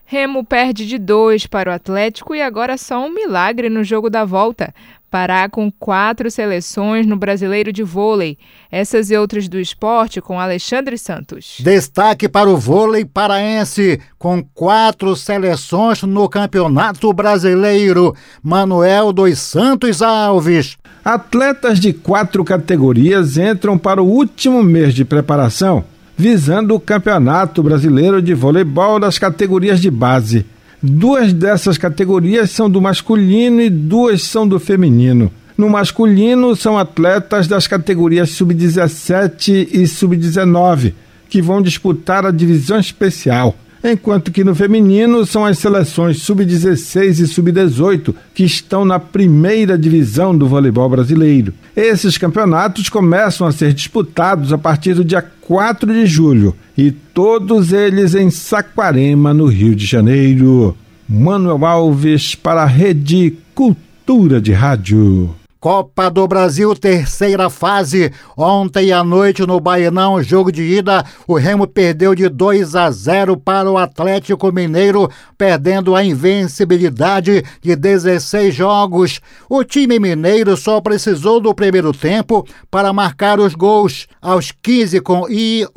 Remo 0.03 0.43
perde 0.43 0.85
de 0.85 0.97
2 0.97 1.47
para 1.47 1.71
o 1.71 1.73
Atlético 1.73 2.35
e 2.35 2.41
agora 2.41 2.77
só 2.77 2.99
um 3.05 3.13
milagre 3.13 3.69
no 3.69 3.81
jogo 3.85 4.09
da 4.09 4.25
volta. 4.25 4.73
Pará 5.11 5.49
com 5.49 5.69
quatro 5.69 6.31
seleções 6.31 7.05
no 7.05 7.17
Brasileiro 7.17 7.73
de 7.73 7.83
Vôlei. 7.83 8.37
Essas 8.71 9.11
e 9.11 9.17
outras 9.17 9.49
do 9.49 9.59
esporte 9.59 10.21
com 10.21 10.39
Alexandre 10.39 10.97
Santos. 10.97 11.57
Destaque 11.59 12.29
para 12.29 12.49
o 12.49 12.55
vôlei 12.55 13.03
paraense, 13.03 13.99
com 14.17 14.41
quatro 14.41 15.13
seleções 15.17 16.01
no 16.03 16.29
Campeonato 16.29 17.11
Brasileiro. 17.11 18.15
Manuel 18.41 19.11
dos 19.11 19.37
Santos 19.37 20.01
Alves. 20.01 20.77
Atletas 21.03 21.77
de 21.77 21.91
quatro 21.91 22.45
categorias 22.45 23.37
entram 23.37 23.77
para 23.77 24.01
o 24.01 24.07
último 24.07 24.63
mês 24.63 24.93
de 24.93 25.03
preparação 25.03 25.83
visando 26.17 26.75
o 26.75 26.79
Campeonato 26.79 27.63
Brasileiro 27.63 28.21
de 28.21 28.35
Voleibol 28.35 28.99
das 28.99 29.17
categorias 29.17 29.81
de 29.81 29.89
base. 29.89 30.45
Duas 30.83 31.31
dessas 31.31 31.77
categorias 31.77 32.49
são 32.49 32.67
do 32.67 32.81
masculino 32.81 33.61
e 33.61 33.69
duas 33.69 34.23
são 34.23 34.47
do 34.47 34.59
feminino. 34.59 35.31
No 35.55 35.69
masculino, 35.69 36.55
são 36.55 36.75
atletas 36.75 37.47
das 37.47 37.67
categorias 37.67 38.31
sub-17 38.31 39.69
e 39.71 39.85
sub-19, 39.85 40.93
que 41.29 41.39
vão 41.39 41.61
disputar 41.61 42.25
a 42.25 42.31
divisão 42.31 42.79
especial 42.79 43.55
enquanto 43.83 44.31
que 44.31 44.43
no 44.43 44.53
feminino 44.53 45.25
são 45.25 45.45
as 45.45 45.57
seleções 45.57 46.21
sub-16 46.21 47.19
e 47.19 47.27
sub-18 47.27 48.13
que 48.33 48.43
estão 48.43 48.85
na 48.85 48.99
primeira 48.99 49.77
divisão 49.77 50.37
do 50.37 50.47
voleibol 50.47 50.89
brasileiro. 50.89 51.53
Esses 51.75 52.17
campeonatos 52.17 52.89
começam 52.89 53.47
a 53.47 53.51
ser 53.51 53.73
disputados 53.73 54.53
a 54.53 54.57
partir 54.57 54.93
do 54.93 55.03
dia 55.03 55.21
4 55.21 55.91
de 55.91 56.05
julho 56.05 56.55
e 56.77 56.91
todos 56.91 57.73
eles 57.73 58.15
em 58.15 58.29
Saquarema, 58.29 59.33
no 59.33 59.45
Rio 59.45 59.75
de 59.75 59.85
Janeiro. 59.85 60.75
Manuel 61.07 61.65
Alves 61.65 62.35
para 62.35 62.63
a 62.63 62.65
Rede 62.65 63.37
Cultura 63.53 64.39
de 64.39 64.53
Rádio. 64.53 65.35
Copa 65.61 66.09
do 66.09 66.27
Brasil, 66.27 66.73
terceira 66.75 67.47
fase. 67.47 68.11
Ontem 68.35 68.91
à 68.91 69.03
noite 69.03 69.45
no 69.45 69.59
Baianão, 69.59 70.23
jogo 70.23 70.51
de 70.51 70.63
ida, 70.63 71.05
o 71.27 71.35
Remo 71.35 71.67
perdeu 71.67 72.15
de 72.15 72.27
2 72.27 72.75
a 72.75 72.89
0 72.89 73.37
para 73.37 73.69
o 73.69 73.77
Atlético 73.77 74.51
Mineiro, 74.51 75.07
perdendo 75.37 75.95
a 75.95 76.03
invencibilidade 76.03 77.43
de 77.61 77.75
16 77.75 78.55
jogos. 78.55 79.21
O 79.47 79.63
time 79.63 79.99
mineiro 79.99 80.57
só 80.57 80.81
precisou 80.81 81.39
do 81.39 81.53
primeiro 81.53 81.93
tempo 81.93 82.43
para 82.71 82.91
marcar 82.91 83.39
os 83.39 83.53
gols. 83.53 84.07
Aos 84.19 84.51
15 84.63 84.99
com 85.01 85.29
I. 85.29 85.67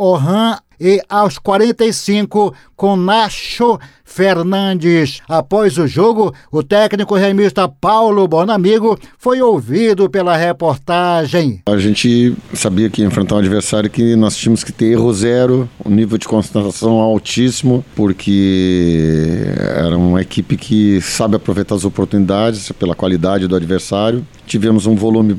e 0.81 1.01
aos 1.09 1.39
45 1.39 2.55
com 2.77 2.97
Nacho 2.97 3.79
Fernandes. 4.05 5.21
Após 5.29 5.79
o 5.79 5.87
jogo, 5.87 6.33
o 6.53 6.63
técnico 6.63 7.15
remista 7.15 7.67
Paulo 7.67 8.29
Bonamigo 8.29 8.99
foi 9.19 9.41
ouvido 9.41 10.09
pela 10.09 10.37
reportagem. 10.37 11.61
A 11.67 11.79
gente 11.79 12.37
sabia 12.53 12.91
que 12.91 13.01
ia 13.01 13.07
enfrentar 13.07 13.37
um 13.37 13.39
adversário 13.39 13.91
que 13.91 14.15
nós 14.15 14.37
tínhamos 14.37 14.63
que 14.63 14.73
ter 14.73 14.93
erro 14.93 15.13
zero, 15.13 15.69
um 15.85 15.91
nível 15.91 16.19
de 16.19 16.29
concentração 16.29 17.01
altíssimo, 17.01 17.85
porque 17.97 19.45
era 19.77 19.97
uma 19.97 20.21
equipe 20.21 20.57
que 20.57 21.01
sabe 21.01 21.37
aproveitar 21.37 21.75
as 21.75 21.85
oportunidades 21.85 22.71
pela 22.73 22.95
qualidade 22.95 23.49
do 23.49 23.57
adversário. 23.57 24.25
Tivemos 24.47 24.87
um 24.87 24.95
volume 24.95 25.37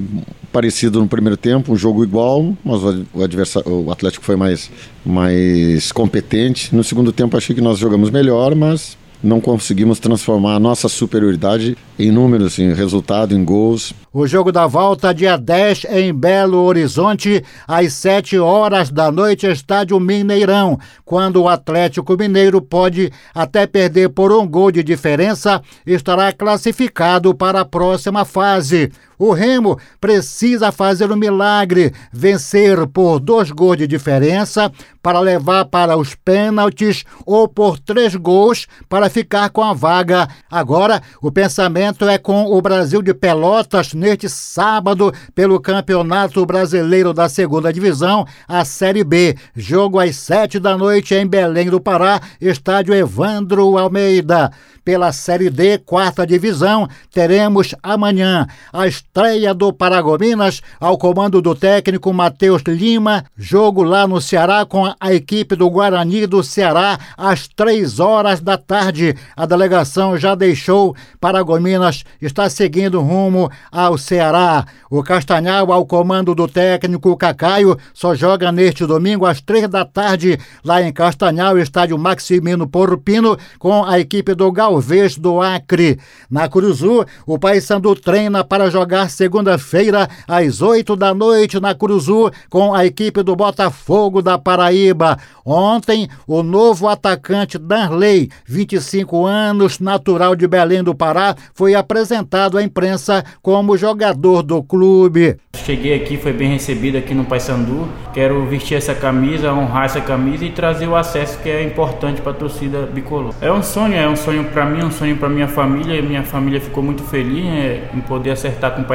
parecido 0.56 1.02
no 1.02 1.08
primeiro 1.08 1.36
tempo, 1.36 1.74
um 1.74 1.76
jogo 1.76 2.02
igual, 2.02 2.56
mas 2.64 2.82
o, 3.14 3.22
adversário, 3.22 3.70
o 3.70 3.92
Atlético 3.92 4.24
foi 4.24 4.38
mais, 4.38 4.72
mais 5.06 5.92
competente. 5.92 6.74
No 6.74 6.82
segundo 6.82 7.12
tempo 7.12 7.36
achei 7.36 7.54
que 7.54 7.62
nós 7.62 7.78
jogamos 7.78 8.10
melhor, 8.10 8.55
mas 8.56 8.98
não 9.26 9.42
conseguimos 9.42 10.00
transformar 10.00 10.56
a 10.56 10.60
nossa 10.60 10.88
superioridade 10.88 11.76
em 11.98 12.12
números, 12.12 12.60
em 12.60 12.74
resultado, 12.74 13.36
em 13.36 13.44
gols. 13.44 13.94
O 14.14 14.28
jogo 14.28 14.52
da 14.52 14.68
volta, 14.68 15.14
dia 15.14 15.36
10, 15.36 15.86
em 15.86 16.14
Belo 16.14 16.60
Horizonte, 16.64 17.44
às 17.68 17.94
7 17.94 18.38
horas 18.38 18.92
da 18.92 19.12
noite, 19.12 19.48
estádio 19.48 20.00
Mineirão, 20.00 20.78
quando 21.04 21.42
o 21.42 21.50
Atlético 21.50 22.16
Mineiro 22.16 22.62
pode 22.62 23.12
até 23.34 23.66
perder 23.66 24.10
por 24.10 24.32
um 24.32 24.48
gol 24.48 24.72
de 24.72 24.84
diferença, 24.84 25.62
estará 25.86 26.32
classificado 26.32 27.34
para 27.34 27.62
a 27.62 27.66
próxima 27.66 28.26
fase. 28.26 28.92
O 29.18 29.32
Remo 29.32 29.80
precisa 30.00 30.72
fazer 30.72 31.12
um 31.12 31.16
milagre, 31.16 31.94
vencer 32.12 32.86
por 32.88 33.20
dois 33.20 33.52
gols 33.52 33.78
de 33.78 33.88
diferença 33.88 34.72
para 35.02 35.20
levar 35.20 35.66
para 35.66 35.96
os 35.96 36.16
pênaltis 36.16 37.04
ou 37.26 37.48
por 37.48 37.80
três 37.80 38.16
gols 38.16 38.68
para 38.90 39.10
ficar 39.10 39.50
com 39.50 39.64
a 39.64 39.74
vaga. 39.74 40.28
Agora, 40.50 41.02
o 41.22 41.32
pensamento 41.32 42.08
é 42.10 42.18
com 42.18 42.46
o 42.46 42.62
Brasil 42.62 43.02
de 43.02 43.14
Pelotas 43.14 43.94
neste 43.94 44.28
sábado 44.28 45.14
pelo 45.34 45.60
Campeonato 45.60 46.46
Brasileiro 46.46 47.14
da 47.14 47.30
Segunda 47.30 47.72
Divisão, 47.72 48.26
a 48.48 48.66
Série 48.66 49.04
B. 49.04 49.36
Jogo 49.56 50.00
às 50.00 50.16
sete 50.16 50.60
da 50.60 50.78
noite 50.78 51.14
em 51.14 51.28
Belém 51.28 51.70
do 51.70 51.80
Pará, 51.80 52.20
estádio 52.42 52.94
Evandro 52.94 53.78
Almeida. 53.78 54.52
Pela 54.84 55.12
Série 55.12 55.50
D, 55.50 55.80
quarta 55.80 56.28
divisão, 56.28 56.88
teremos 57.12 57.74
amanhã 57.82 58.46
a 58.72 58.88
estreia 59.16 59.54
do 59.54 59.72
Paragominas 59.72 60.62
ao 60.78 60.98
comando 60.98 61.42
do 61.42 61.56
técnico 61.56 62.12
Matheus 62.12 62.62
Lima. 62.68 63.24
Jogo 63.38 63.82
lá 63.82 64.06
no 64.06 64.20
Ceará 64.20 64.66
com 64.66 64.94
a 65.00 65.14
equipe 65.14 65.56
do 65.56 65.70
Guarani 65.70 66.28
do 66.28 66.44
Ceará 66.44 67.00
às 67.16 67.48
três 67.48 68.02
horas 68.02 68.42
da 68.42 68.58
tarde. 68.58 69.16
A 69.34 69.46
delegação 69.46 70.18
já 70.18 70.36
deixou 70.36 70.94
Paragominas, 71.18 72.04
está 72.22 72.50
seguindo 72.50 73.00
rumo 73.00 73.50
ao 73.72 73.98
Ceará. 73.98 74.66
O 74.90 75.02
Castanhal, 75.02 75.72
ao 75.72 75.86
comando 75.86 76.36
do 76.36 76.46
técnico 76.46 77.16
Cacaio, 77.16 77.78
só 77.94 78.14
joga 78.14 78.52
neste 78.52 78.86
domingo 78.86 79.26
às 79.26 79.40
três 79.40 79.70
da 79.70 79.86
tarde 79.86 80.38
lá 80.62 80.82
em 80.82 80.92
Castanhal, 80.92 81.58
estádio 81.58 81.98
Maximino 81.98 82.68
Porpino, 82.68 83.38
com 83.60 83.86
a 83.86 83.98
equipe 83.98 84.36
do 84.36 84.52
Gal 84.52 84.66
Galvez 84.66 85.18
do 85.18 85.40
Acre. 85.40 85.98
Na 86.30 86.50
Curuzu, 86.50 87.06
o 87.26 87.40
Paysandu 87.40 87.96
treina 87.96 88.44
para 88.44 88.70
jogar 88.70 89.05
segunda-feira 89.08 90.10
às 90.28 90.62
8 90.62 90.96
da 90.96 91.14
noite 91.14 91.60
na 91.60 91.74
Curuzu 91.74 92.32
com 92.50 92.74
a 92.74 92.86
equipe 92.86 93.24
do 93.24 93.36
Botafogo 93.36 94.22
da 94.22 94.38
Paraíba. 94.38 95.18
Ontem, 95.46 96.08
o 96.28 96.42
novo 96.42 96.88
atacante 96.88 97.58
Danley, 97.58 98.30
25 98.46 99.26
anos, 99.26 99.80
natural 99.80 100.36
de 100.36 100.48
Belém 100.48 100.84
do 100.84 100.96
Pará, 100.96 101.36
foi 101.54 101.76
apresentado 101.76 102.58
à 102.58 102.64
imprensa 102.64 103.24
como 103.42 103.78
jogador 103.78 104.42
do 104.42 104.64
clube. 104.64 105.38
Cheguei 105.54 105.96
aqui, 105.96 106.18
foi 106.18 106.34
bem 106.34 106.50
recebido 106.50 106.98
aqui 106.98 107.14
no 107.14 107.26
Paysandu. 107.26 107.88
Quero 108.14 108.46
vestir 108.46 108.76
essa 108.76 108.94
camisa, 108.94 109.54
honrar 109.54 109.86
essa 109.86 110.02
camisa 110.02 110.46
e 110.46 110.52
trazer 110.52 110.88
o 110.88 110.96
acesso 110.96 111.40
que 111.40 111.50
é 111.50 111.64
importante 111.64 112.22
para 112.22 112.32
a 112.32 112.36
torcida 112.36 112.82
bicolor. 112.84 113.34
É 113.42 113.52
um 113.52 113.64
sonho, 113.64 113.96
é 113.96 114.08
um 114.08 114.16
sonho 114.16 114.46
para 114.46 114.66
mim, 114.66 114.84
um 114.84 114.92
sonho 114.92 115.18
para 115.18 115.30
minha 115.30 115.48
família. 115.48 116.02
Minha 116.02 116.24
família 116.24 116.60
ficou 116.60 116.84
muito 116.84 117.04
feliz 117.04 117.46
é, 117.46 117.90
em 117.94 118.02
poder 118.02 118.32
acertar 118.32 118.72
com 118.76 118.82
o. 118.82 118.86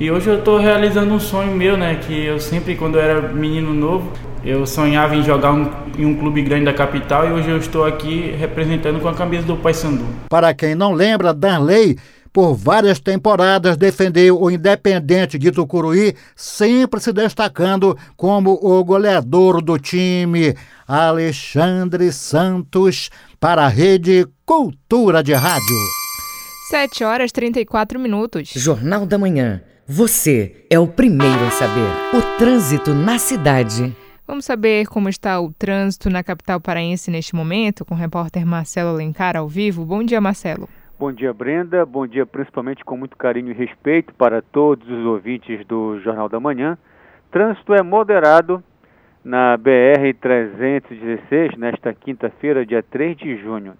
E 0.00 0.10
hoje 0.10 0.28
eu 0.28 0.38
estou 0.38 0.58
realizando 0.58 1.14
um 1.14 1.20
sonho 1.20 1.54
meu, 1.54 1.76
né? 1.76 1.96
Que 1.96 2.24
eu 2.24 2.40
sempre, 2.40 2.74
quando 2.74 2.96
eu 2.96 3.02
era 3.02 3.28
menino 3.28 3.72
novo, 3.72 4.12
eu 4.44 4.66
sonhava 4.66 5.14
em 5.14 5.22
jogar 5.22 5.52
um, 5.52 5.70
em 5.96 6.04
um 6.04 6.16
clube 6.16 6.42
grande 6.42 6.64
da 6.64 6.72
capital 6.72 7.28
e 7.28 7.32
hoje 7.32 7.50
eu 7.50 7.58
estou 7.58 7.84
aqui 7.84 8.34
representando 8.38 9.00
com 9.00 9.08
a 9.08 9.14
camisa 9.14 9.44
do 9.44 9.56
Paysandu. 9.56 10.04
Para 10.28 10.52
quem 10.54 10.74
não 10.74 10.92
lembra, 10.92 11.32
Darley 11.32 11.96
por 12.32 12.54
várias 12.54 12.98
temporadas 12.98 13.76
defendeu 13.76 14.40
o 14.40 14.50
Independente 14.50 15.38
de 15.38 15.52
Tucuruí, 15.52 16.16
sempre 16.34 16.98
se 16.98 17.12
destacando 17.12 17.96
como 18.16 18.58
o 18.62 18.82
goleador 18.82 19.60
do 19.60 19.78
time. 19.78 20.56
Alexandre 20.88 22.10
Santos 22.10 23.10
para 23.38 23.64
a 23.64 23.68
Rede 23.68 24.26
Cultura 24.44 25.22
de 25.22 25.34
Rádio. 25.34 26.01
7 26.70 27.02
horas 27.02 27.32
34 27.32 27.98
minutos. 27.98 28.52
Jornal 28.54 29.04
da 29.04 29.18
Manhã. 29.18 29.60
Você 29.84 30.64
é 30.70 30.78
o 30.78 30.86
primeiro 30.86 31.44
a 31.44 31.50
saber. 31.50 31.90
O 32.16 32.38
trânsito 32.38 32.94
na 32.94 33.18
cidade. 33.18 33.92
Vamos 34.24 34.44
saber 34.44 34.86
como 34.86 35.08
está 35.08 35.40
o 35.40 35.52
trânsito 35.52 36.08
na 36.08 36.22
capital 36.22 36.60
paraense 36.60 37.10
neste 37.10 37.34
momento, 37.34 37.84
com 37.84 37.94
o 37.94 37.98
repórter 37.98 38.46
Marcelo 38.46 38.90
Alencar 38.90 39.36
ao 39.36 39.48
vivo. 39.48 39.84
Bom 39.84 40.04
dia, 40.04 40.20
Marcelo. 40.20 40.68
Bom 40.96 41.12
dia, 41.12 41.32
Brenda. 41.32 41.84
Bom 41.84 42.06
dia, 42.06 42.24
principalmente 42.24 42.84
com 42.84 42.96
muito 42.96 43.16
carinho 43.16 43.50
e 43.50 43.54
respeito 43.54 44.14
para 44.14 44.40
todos 44.40 44.88
os 44.88 45.04
ouvintes 45.04 45.66
do 45.66 45.98
Jornal 45.98 46.28
da 46.28 46.38
Manhã. 46.38 46.78
Trânsito 47.32 47.74
é 47.74 47.82
moderado 47.82 48.62
na 49.24 49.58
BR-316 49.58 51.58
nesta 51.58 51.92
quinta-feira, 51.92 52.64
dia 52.64 52.84
3 52.84 53.16
de 53.16 53.36
junho. 53.38 53.74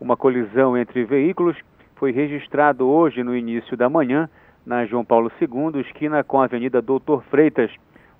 Uma 0.00 0.16
colisão 0.16 0.78
entre 0.78 1.04
veículos 1.04 1.58
foi 1.96 2.12
registrada 2.12 2.84
hoje 2.84 3.22
no 3.22 3.34
início 3.34 3.76
da 3.76 3.88
manhã 3.88 4.28
na 4.64 4.84
João 4.84 5.04
Paulo 5.04 5.30
II, 5.40 5.80
esquina 5.80 6.22
com 6.22 6.40
a 6.40 6.44
Avenida 6.44 6.82
Doutor 6.82 7.22
Freitas. 7.30 7.70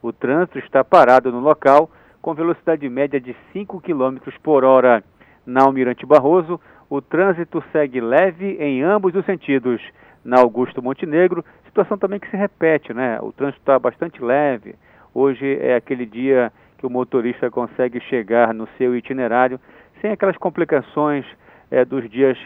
O 0.02 0.12
trânsito 0.12 0.58
está 0.58 0.82
parado 0.82 1.30
no 1.30 1.40
local 1.40 1.90
com 2.22 2.34
velocidade 2.34 2.88
média 2.88 3.20
de 3.20 3.36
5 3.52 3.80
km 3.80 4.16
por 4.42 4.64
hora. 4.64 5.04
Na 5.44 5.64
Almirante 5.64 6.06
Barroso, 6.06 6.60
o 6.88 7.02
trânsito 7.02 7.62
segue 7.70 8.00
leve 8.00 8.56
em 8.58 8.82
ambos 8.82 9.14
os 9.14 9.24
sentidos. 9.24 9.80
Na 10.24 10.40
Augusto 10.40 10.82
Montenegro, 10.82 11.44
situação 11.66 11.98
também 11.98 12.18
que 12.18 12.30
se 12.30 12.36
repete, 12.36 12.94
né? 12.94 13.18
O 13.20 13.30
trânsito 13.30 13.60
está 13.60 13.78
bastante 13.78 14.22
leve. 14.22 14.74
Hoje 15.14 15.58
é 15.60 15.76
aquele 15.76 16.06
dia 16.06 16.52
que 16.78 16.86
o 16.86 16.90
motorista 16.90 17.50
consegue 17.50 18.00
chegar 18.00 18.54
no 18.54 18.66
seu 18.78 18.96
itinerário 18.96 19.60
sem 20.00 20.10
aquelas 20.10 20.36
complicações 20.36 21.26
é, 21.70 21.84
dos 21.84 22.08
dias 22.10 22.38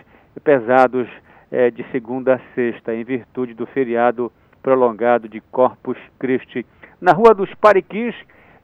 pesados 0.44 1.08
é, 1.50 1.70
de 1.70 1.82
segunda 1.90 2.34
a 2.36 2.40
sexta, 2.54 2.94
em 2.94 3.04
virtude 3.04 3.54
do 3.54 3.66
feriado 3.66 4.30
prolongado 4.62 5.28
de 5.28 5.40
Corpus 5.40 5.98
Christi. 6.18 6.64
Na 7.00 7.12
Rua 7.12 7.34
dos 7.34 7.52
Pariquis, 7.54 8.14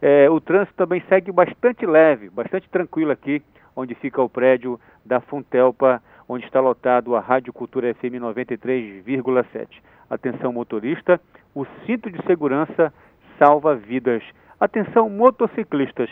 É, 0.01 0.29
o 0.29 0.39
trânsito 0.41 0.77
também 0.77 1.03
segue 1.09 1.33
bastante 1.33 1.87
leve, 1.87 2.29
bastante 2.29 2.69
tranquilo 2.69 3.11
aqui, 3.11 3.43
onde 3.75 3.95
fica 3.95 4.21
o 4.21 4.29
prédio 4.29 4.79
da 5.03 5.21
Funtelpa, 5.21 6.03
onde 6.29 6.45
está 6.45 6.61
lotado 6.61 7.17
a 7.17 7.21
Rádio 7.21 7.51
Cultura 7.51 7.95
FM 7.95 8.21
93,7. 8.21 9.69
Atenção 10.11 10.53
motorista, 10.53 11.19
o 11.55 11.65
cinto 11.87 12.11
de 12.11 12.23
segurança 12.27 12.93
salva 13.39 13.75
vidas. 13.75 14.23
Atenção 14.61 15.09
motociclistas, 15.09 16.11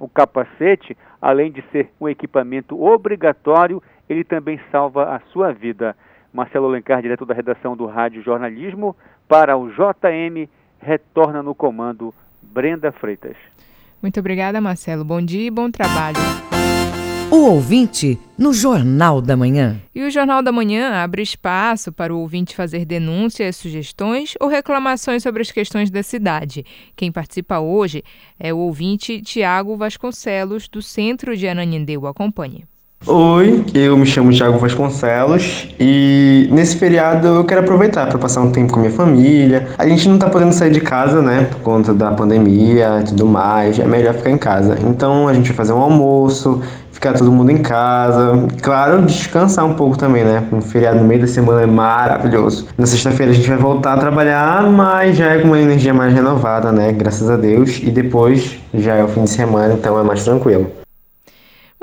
o 0.00 0.08
capacete, 0.08 0.96
além 1.20 1.52
de 1.52 1.62
ser 1.70 1.90
um 2.00 2.08
equipamento 2.08 2.82
obrigatório, 2.82 3.82
ele 4.08 4.24
também 4.24 4.60
salva 4.70 5.14
a 5.14 5.20
sua 5.32 5.52
vida. 5.52 5.96
Marcelo 6.32 6.66
Alencar, 6.66 7.00
diretor 7.00 7.24
da 7.26 7.34
redação 7.34 7.76
do 7.76 7.86
Rádio 7.86 8.22
Jornalismo, 8.22 8.96
para 9.28 9.56
o 9.56 9.70
JM, 9.70 10.48
retorna 10.80 11.42
no 11.42 11.54
comando 11.54 12.12
Brenda 12.42 12.92
Freitas. 12.92 13.36
Muito 14.02 14.20
obrigada, 14.20 14.60
Marcelo. 14.60 15.04
Bom 15.04 15.22
dia 15.22 15.46
e 15.46 15.50
bom 15.50 15.70
trabalho. 15.70 16.18
O 17.30 17.50
ouvinte 17.50 18.18
no 18.38 18.52
Jornal 18.52 19.20
da 19.20 19.36
Manhã. 19.36 19.80
E 19.94 20.02
o 20.02 20.10
Jornal 20.10 20.42
da 20.42 20.52
Manhã 20.52 21.02
abre 21.02 21.22
espaço 21.22 21.90
para 21.90 22.14
o 22.14 22.18
ouvinte 22.18 22.54
fazer 22.54 22.84
denúncias, 22.84 23.56
sugestões 23.56 24.34
ou 24.40 24.46
reclamações 24.46 25.22
sobre 25.22 25.40
as 25.40 25.50
questões 25.50 25.90
da 25.90 26.02
cidade. 26.02 26.64
Quem 26.94 27.10
participa 27.10 27.58
hoje 27.60 28.04
é 28.38 28.52
o 28.52 28.58
ouvinte 28.58 29.22
Tiago 29.22 29.76
Vasconcelos, 29.76 30.68
do 30.68 30.82
Centro 30.82 31.36
de 31.36 31.48
Ananindeua. 31.48 32.10
Acompanhe. 32.10 32.66
Oi, 33.06 33.62
eu 33.74 33.98
me 33.98 34.06
chamo 34.06 34.32
Thiago 34.32 34.56
Vasconcelos 34.56 35.68
e 35.78 36.48
nesse 36.50 36.76
feriado 36.76 37.28
eu 37.28 37.44
quero 37.44 37.60
aproveitar 37.60 38.06
para 38.08 38.18
passar 38.18 38.40
um 38.40 38.50
tempo 38.50 38.72
com 38.72 38.78
a 38.78 38.82
minha 38.82 38.94
família. 38.94 39.68
A 39.76 39.86
gente 39.86 40.08
não 40.08 40.16
tá 40.16 40.30
podendo 40.30 40.54
sair 40.54 40.70
de 40.70 40.80
casa, 40.80 41.20
né, 41.20 41.46
por 41.50 41.60
conta 41.60 41.92
da 41.92 42.12
pandemia 42.12 43.00
e 43.02 43.04
tudo 43.04 43.26
mais, 43.26 43.78
é 43.78 43.84
melhor 43.84 44.14
ficar 44.14 44.30
em 44.30 44.38
casa. 44.38 44.78
Então 44.86 45.28
a 45.28 45.34
gente 45.34 45.48
vai 45.48 45.56
fazer 45.56 45.74
um 45.74 45.82
almoço, 45.82 46.62
ficar 46.90 47.12
todo 47.12 47.30
mundo 47.30 47.50
em 47.50 47.58
casa. 47.58 48.46
Claro, 48.62 49.02
descansar 49.02 49.66
um 49.66 49.74
pouco 49.74 49.98
também, 49.98 50.24
né? 50.24 50.42
Um 50.50 50.62
feriado 50.62 50.98
no 50.98 51.04
meio 51.04 51.20
da 51.20 51.26
semana 51.26 51.60
é 51.60 51.66
maravilhoso. 51.66 52.68
Na 52.78 52.86
sexta-feira 52.86 53.32
a 53.32 53.34
gente 53.34 53.48
vai 53.50 53.58
voltar 53.58 53.92
a 53.92 53.98
trabalhar, 53.98 54.62
mas 54.70 55.18
já 55.18 55.26
é 55.26 55.38
com 55.40 55.48
uma 55.48 55.60
energia 55.60 55.92
mais 55.92 56.14
renovada, 56.14 56.72
né? 56.72 56.90
Graças 56.92 57.28
a 57.28 57.36
Deus. 57.36 57.80
E 57.82 57.90
depois 57.90 58.56
já 58.72 58.94
é 58.94 59.04
o 59.04 59.08
fim 59.08 59.24
de 59.24 59.30
semana, 59.30 59.74
então 59.74 60.00
é 60.00 60.02
mais 60.02 60.24
tranquilo. 60.24 60.83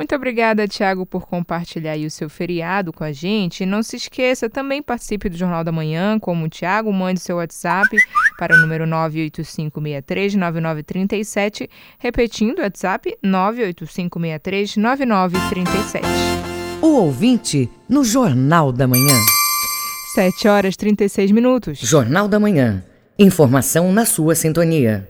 Muito 0.01 0.15
obrigada, 0.15 0.67
Tiago, 0.67 1.05
por 1.05 1.27
compartilhar 1.27 1.95
o 1.95 2.09
seu 2.09 2.27
feriado 2.27 2.91
com 2.91 3.03
a 3.03 3.11
gente. 3.11 3.61
E 3.61 3.67
não 3.67 3.83
se 3.83 3.97
esqueça, 3.97 4.49
também 4.49 4.81
participe 4.81 5.29
do 5.29 5.37
Jornal 5.37 5.63
da 5.63 5.71
Manhã, 5.71 6.17
como 6.17 6.45
o 6.45 6.49
Tiago, 6.49 6.91
mande 6.91 7.19
seu 7.19 7.35
WhatsApp 7.35 7.95
para 8.35 8.55
o 8.55 8.57
número 8.59 8.85
985639937, 8.85 11.69
repetindo 11.99 12.57
o 12.57 12.63
WhatsApp 12.63 13.15
985639937. 13.23 16.01
O 16.81 16.95
ouvinte 16.95 17.69
no 17.87 18.03
Jornal 18.03 18.71
da 18.71 18.87
Manhã. 18.87 19.19
7 20.15 20.47
horas 20.47 20.75
36 20.75 21.29
minutos. 21.29 21.77
Jornal 21.77 22.27
da 22.27 22.39
Manhã. 22.39 22.83
Informação 23.19 23.93
na 23.93 24.03
sua 24.03 24.33
sintonia. 24.33 25.07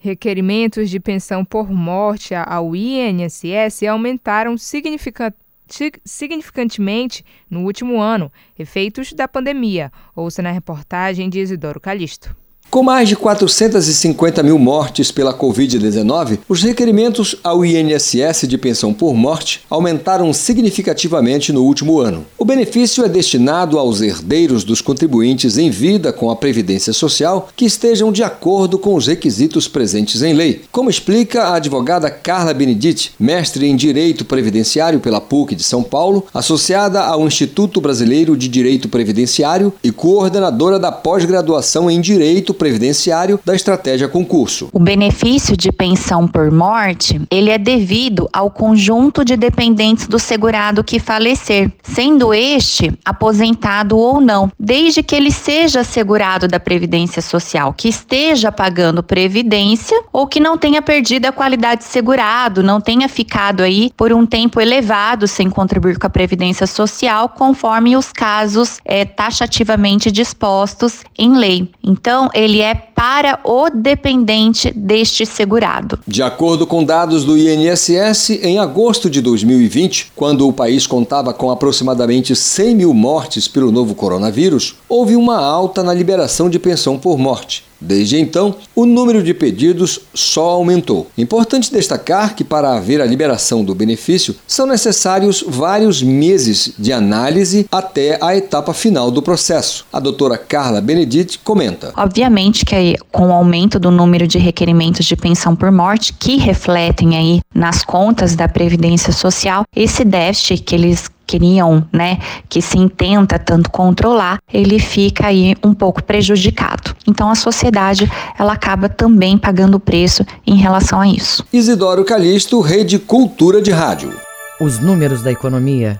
Requerimentos 0.00 0.90
de 0.90 1.00
pensão 1.00 1.44
por 1.44 1.68
morte 1.68 2.32
ao 2.32 2.76
INSS 2.76 3.82
aumentaram 3.82 4.56
significantemente 4.56 7.24
no 7.50 7.64
último 7.64 8.00
ano, 8.00 8.30
efeitos 8.56 9.12
da 9.12 9.26
pandemia. 9.26 9.90
Ouça 10.14 10.40
na 10.40 10.52
reportagem 10.52 11.28
de 11.28 11.40
Isidoro 11.40 11.80
Calixto. 11.80 12.36
Com 12.70 12.82
mais 12.82 13.08
de 13.08 13.16
450 13.16 14.42
mil 14.42 14.58
mortes 14.58 15.10
pela 15.10 15.32
Covid-19, 15.32 16.40
os 16.46 16.62
requerimentos 16.62 17.34
ao 17.42 17.64
INSS 17.64 18.46
de 18.46 18.58
pensão 18.58 18.92
por 18.92 19.14
morte 19.14 19.62
aumentaram 19.70 20.30
significativamente 20.34 21.50
no 21.50 21.64
último 21.64 21.98
ano. 21.98 22.26
O 22.36 22.44
benefício 22.44 23.02
é 23.02 23.08
destinado 23.08 23.78
aos 23.78 24.02
herdeiros 24.02 24.64
dos 24.64 24.82
contribuintes 24.82 25.56
em 25.56 25.70
vida 25.70 26.12
com 26.12 26.30
a 26.30 26.36
Previdência 26.36 26.92
Social 26.92 27.48
que 27.56 27.64
estejam 27.64 28.12
de 28.12 28.22
acordo 28.22 28.78
com 28.78 28.94
os 28.94 29.06
requisitos 29.06 29.66
presentes 29.66 30.20
em 30.20 30.34
lei, 30.34 30.60
como 30.70 30.90
explica 30.90 31.44
a 31.44 31.54
advogada 31.54 32.10
Carla 32.10 32.52
Benedite, 32.52 33.12
mestre 33.18 33.66
em 33.66 33.76
Direito 33.76 34.26
Previdenciário 34.26 35.00
pela 35.00 35.22
PUC 35.22 35.54
de 35.54 35.64
São 35.64 35.82
Paulo, 35.82 36.26
associada 36.34 37.02
ao 37.02 37.26
Instituto 37.26 37.80
Brasileiro 37.80 38.36
de 38.36 38.46
Direito 38.46 38.90
Previdenciário 38.90 39.72
e 39.82 39.90
coordenadora 39.90 40.78
da 40.78 40.92
pós-graduação 40.92 41.90
em 41.90 41.98
Direito 41.98 42.57
previdenciário 42.58 43.40
da 43.44 43.54
estratégia 43.54 44.08
concurso. 44.08 44.68
O 44.72 44.78
benefício 44.78 45.56
de 45.56 45.72
pensão 45.72 46.26
por 46.28 46.50
morte, 46.50 47.20
ele 47.30 47.50
é 47.50 47.56
devido 47.56 48.28
ao 48.32 48.50
conjunto 48.50 49.24
de 49.24 49.36
dependentes 49.36 50.06
do 50.06 50.18
segurado 50.18 50.84
que 50.84 50.98
falecer, 50.98 51.70
sendo 51.82 52.34
este 52.34 52.92
aposentado 53.04 53.96
ou 53.96 54.20
não, 54.20 54.50
desde 54.58 55.02
que 55.02 55.14
ele 55.14 55.30
seja 55.30 55.84
segurado 55.84 56.48
da 56.48 56.58
previdência 56.58 57.22
social, 57.22 57.72
que 57.72 57.88
esteja 57.88 58.50
pagando 58.50 59.02
previdência 59.02 60.02
ou 60.12 60.26
que 60.26 60.40
não 60.40 60.58
tenha 60.58 60.82
perdido 60.82 61.26
a 61.26 61.32
qualidade 61.32 61.82
de 61.82 61.88
segurado, 61.88 62.62
não 62.62 62.80
tenha 62.80 63.08
ficado 63.08 63.62
aí 63.62 63.90
por 63.96 64.12
um 64.12 64.26
tempo 64.26 64.60
elevado 64.60 65.28
sem 65.28 65.48
contribuir 65.48 65.98
com 65.98 66.06
a 66.06 66.10
previdência 66.10 66.66
social, 66.66 67.28
conforme 67.28 67.96
os 67.96 68.12
casos 68.12 68.78
é, 68.84 69.04
taxativamente 69.04 70.10
dispostos 70.10 71.02
em 71.16 71.36
lei. 71.36 71.70
Então, 71.82 72.28
ele 72.34 72.47
ele 72.48 72.62
é 72.62 72.74
para 72.98 73.38
o 73.44 73.70
dependente 73.70 74.72
deste 74.74 75.24
segurado. 75.24 76.00
De 76.04 76.20
acordo 76.20 76.66
com 76.66 76.82
dados 76.82 77.24
do 77.24 77.38
INSS, 77.38 78.30
em 78.42 78.58
agosto 78.58 79.08
de 79.08 79.20
2020, 79.20 80.10
quando 80.16 80.48
o 80.48 80.52
país 80.52 80.84
contava 80.84 81.32
com 81.32 81.48
aproximadamente 81.48 82.34
100 82.34 82.74
mil 82.74 82.92
mortes 82.92 83.46
pelo 83.46 83.70
novo 83.70 83.94
coronavírus, 83.94 84.74
houve 84.88 85.14
uma 85.14 85.38
alta 85.38 85.84
na 85.84 85.94
liberação 85.94 86.50
de 86.50 86.58
pensão 86.58 86.98
por 86.98 87.16
morte. 87.16 87.68
Desde 87.80 88.18
então, 88.18 88.56
o 88.74 88.84
número 88.84 89.22
de 89.22 89.32
pedidos 89.32 90.00
só 90.12 90.50
aumentou. 90.50 91.06
Importante 91.16 91.72
destacar 91.72 92.34
que, 92.34 92.42
para 92.42 92.74
haver 92.74 93.00
a 93.00 93.06
liberação 93.06 93.62
do 93.62 93.74
benefício, 93.74 94.34
são 94.46 94.66
necessários 94.66 95.44
vários 95.46 96.02
meses 96.02 96.72
de 96.76 96.92
análise 96.92 97.68
até 97.70 98.18
a 98.20 98.36
etapa 98.36 98.74
final 98.74 99.10
do 99.10 99.22
processo. 99.22 99.86
A 99.92 100.00
doutora 100.00 100.36
Carla 100.36 100.80
Benedite 100.80 101.38
comenta. 101.38 101.92
Obviamente 101.96 102.64
que 102.64 102.87
com 103.10 103.28
o 103.28 103.32
aumento 103.32 103.78
do 103.78 103.90
número 103.90 104.26
de 104.26 104.38
requerimentos 104.38 105.06
de 105.06 105.16
pensão 105.16 105.54
por 105.54 105.70
morte, 105.70 106.12
que 106.12 106.36
refletem 106.36 107.16
aí 107.16 107.40
nas 107.54 107.84
contas 107.84 108.34
da 108.34 108.48
Previdência 108.48 109.12
Social, 109.12 109.64
esse 109.74 110.04
déficit 110.04 110.62
que 110.62 110.74
eles 110.74 111.10
queriam, 111.26 111.86
né, 111.92 112.18
que 112.48 112.62
se 112.62 112.78
intenta 112.78 113.38
tanto 113.38 113.70
controlar, 113.70 114.38
ele 114.50 114.78
fica 114.78 115.26
aí 115.26 115.54
um 115.62 115.74
pouco 115.74 116.02
prejudicado. 116.02 116.96
Então 117.06 117.30
a 117.30 117.34
sociedade 117.34 118.10
ela 118.38 118.54
acaba 118.54 118.88
também 118.88 119.36
pagando 119.36 119.74
o 119.74 119.80
preço 119.80 120.24
em 120.46 120.56
relação 120.56 121.00
a 121.00 121.06
isso. 121.06 121.44
Isidoro 121.52 122.02
Calixto, 122.02 122.60
Rede 122.62 122.98
Cultura 122.98 123.60
de 123.60 123.70
Rádio. 123.70 124.10
Os 124.58 124.78
números 124.78 125.22
da 125.22 125.30
economia. 125.30 125.98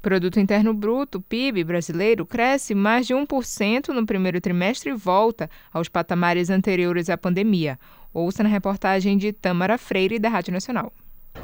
Produto 0.03 0.41
Interno 0.41 0.72
Bruto, 0.72 1.20
PIB 1.20 1.62
brasileiro, 1.62 2.24
cresce 2.24 2.74
mais 2.74 3.07
de 3.07 3.12
1% 3.14 3.88
no 3.88 4.07
primeiro 4.07 4.41
trimestre 4.41 4.88
e 4.91 4.95
volta 4.95 5.51
aos 5.72 5.91
patamares 5.91 6.49
anteriores 6.49 7.11
à 7.11 7.18
pandemia. 7.18 7.78
Ouça 8.12 8.43
na 8.43 8.49
reportagem 8.49 9.16
de 9.18 9.30
Tamara 9.32 9.76
Freire, 9.76 10.18
da 10.18 10.30
Rádio 10.30 10.55
Nacional. 10.55 10.91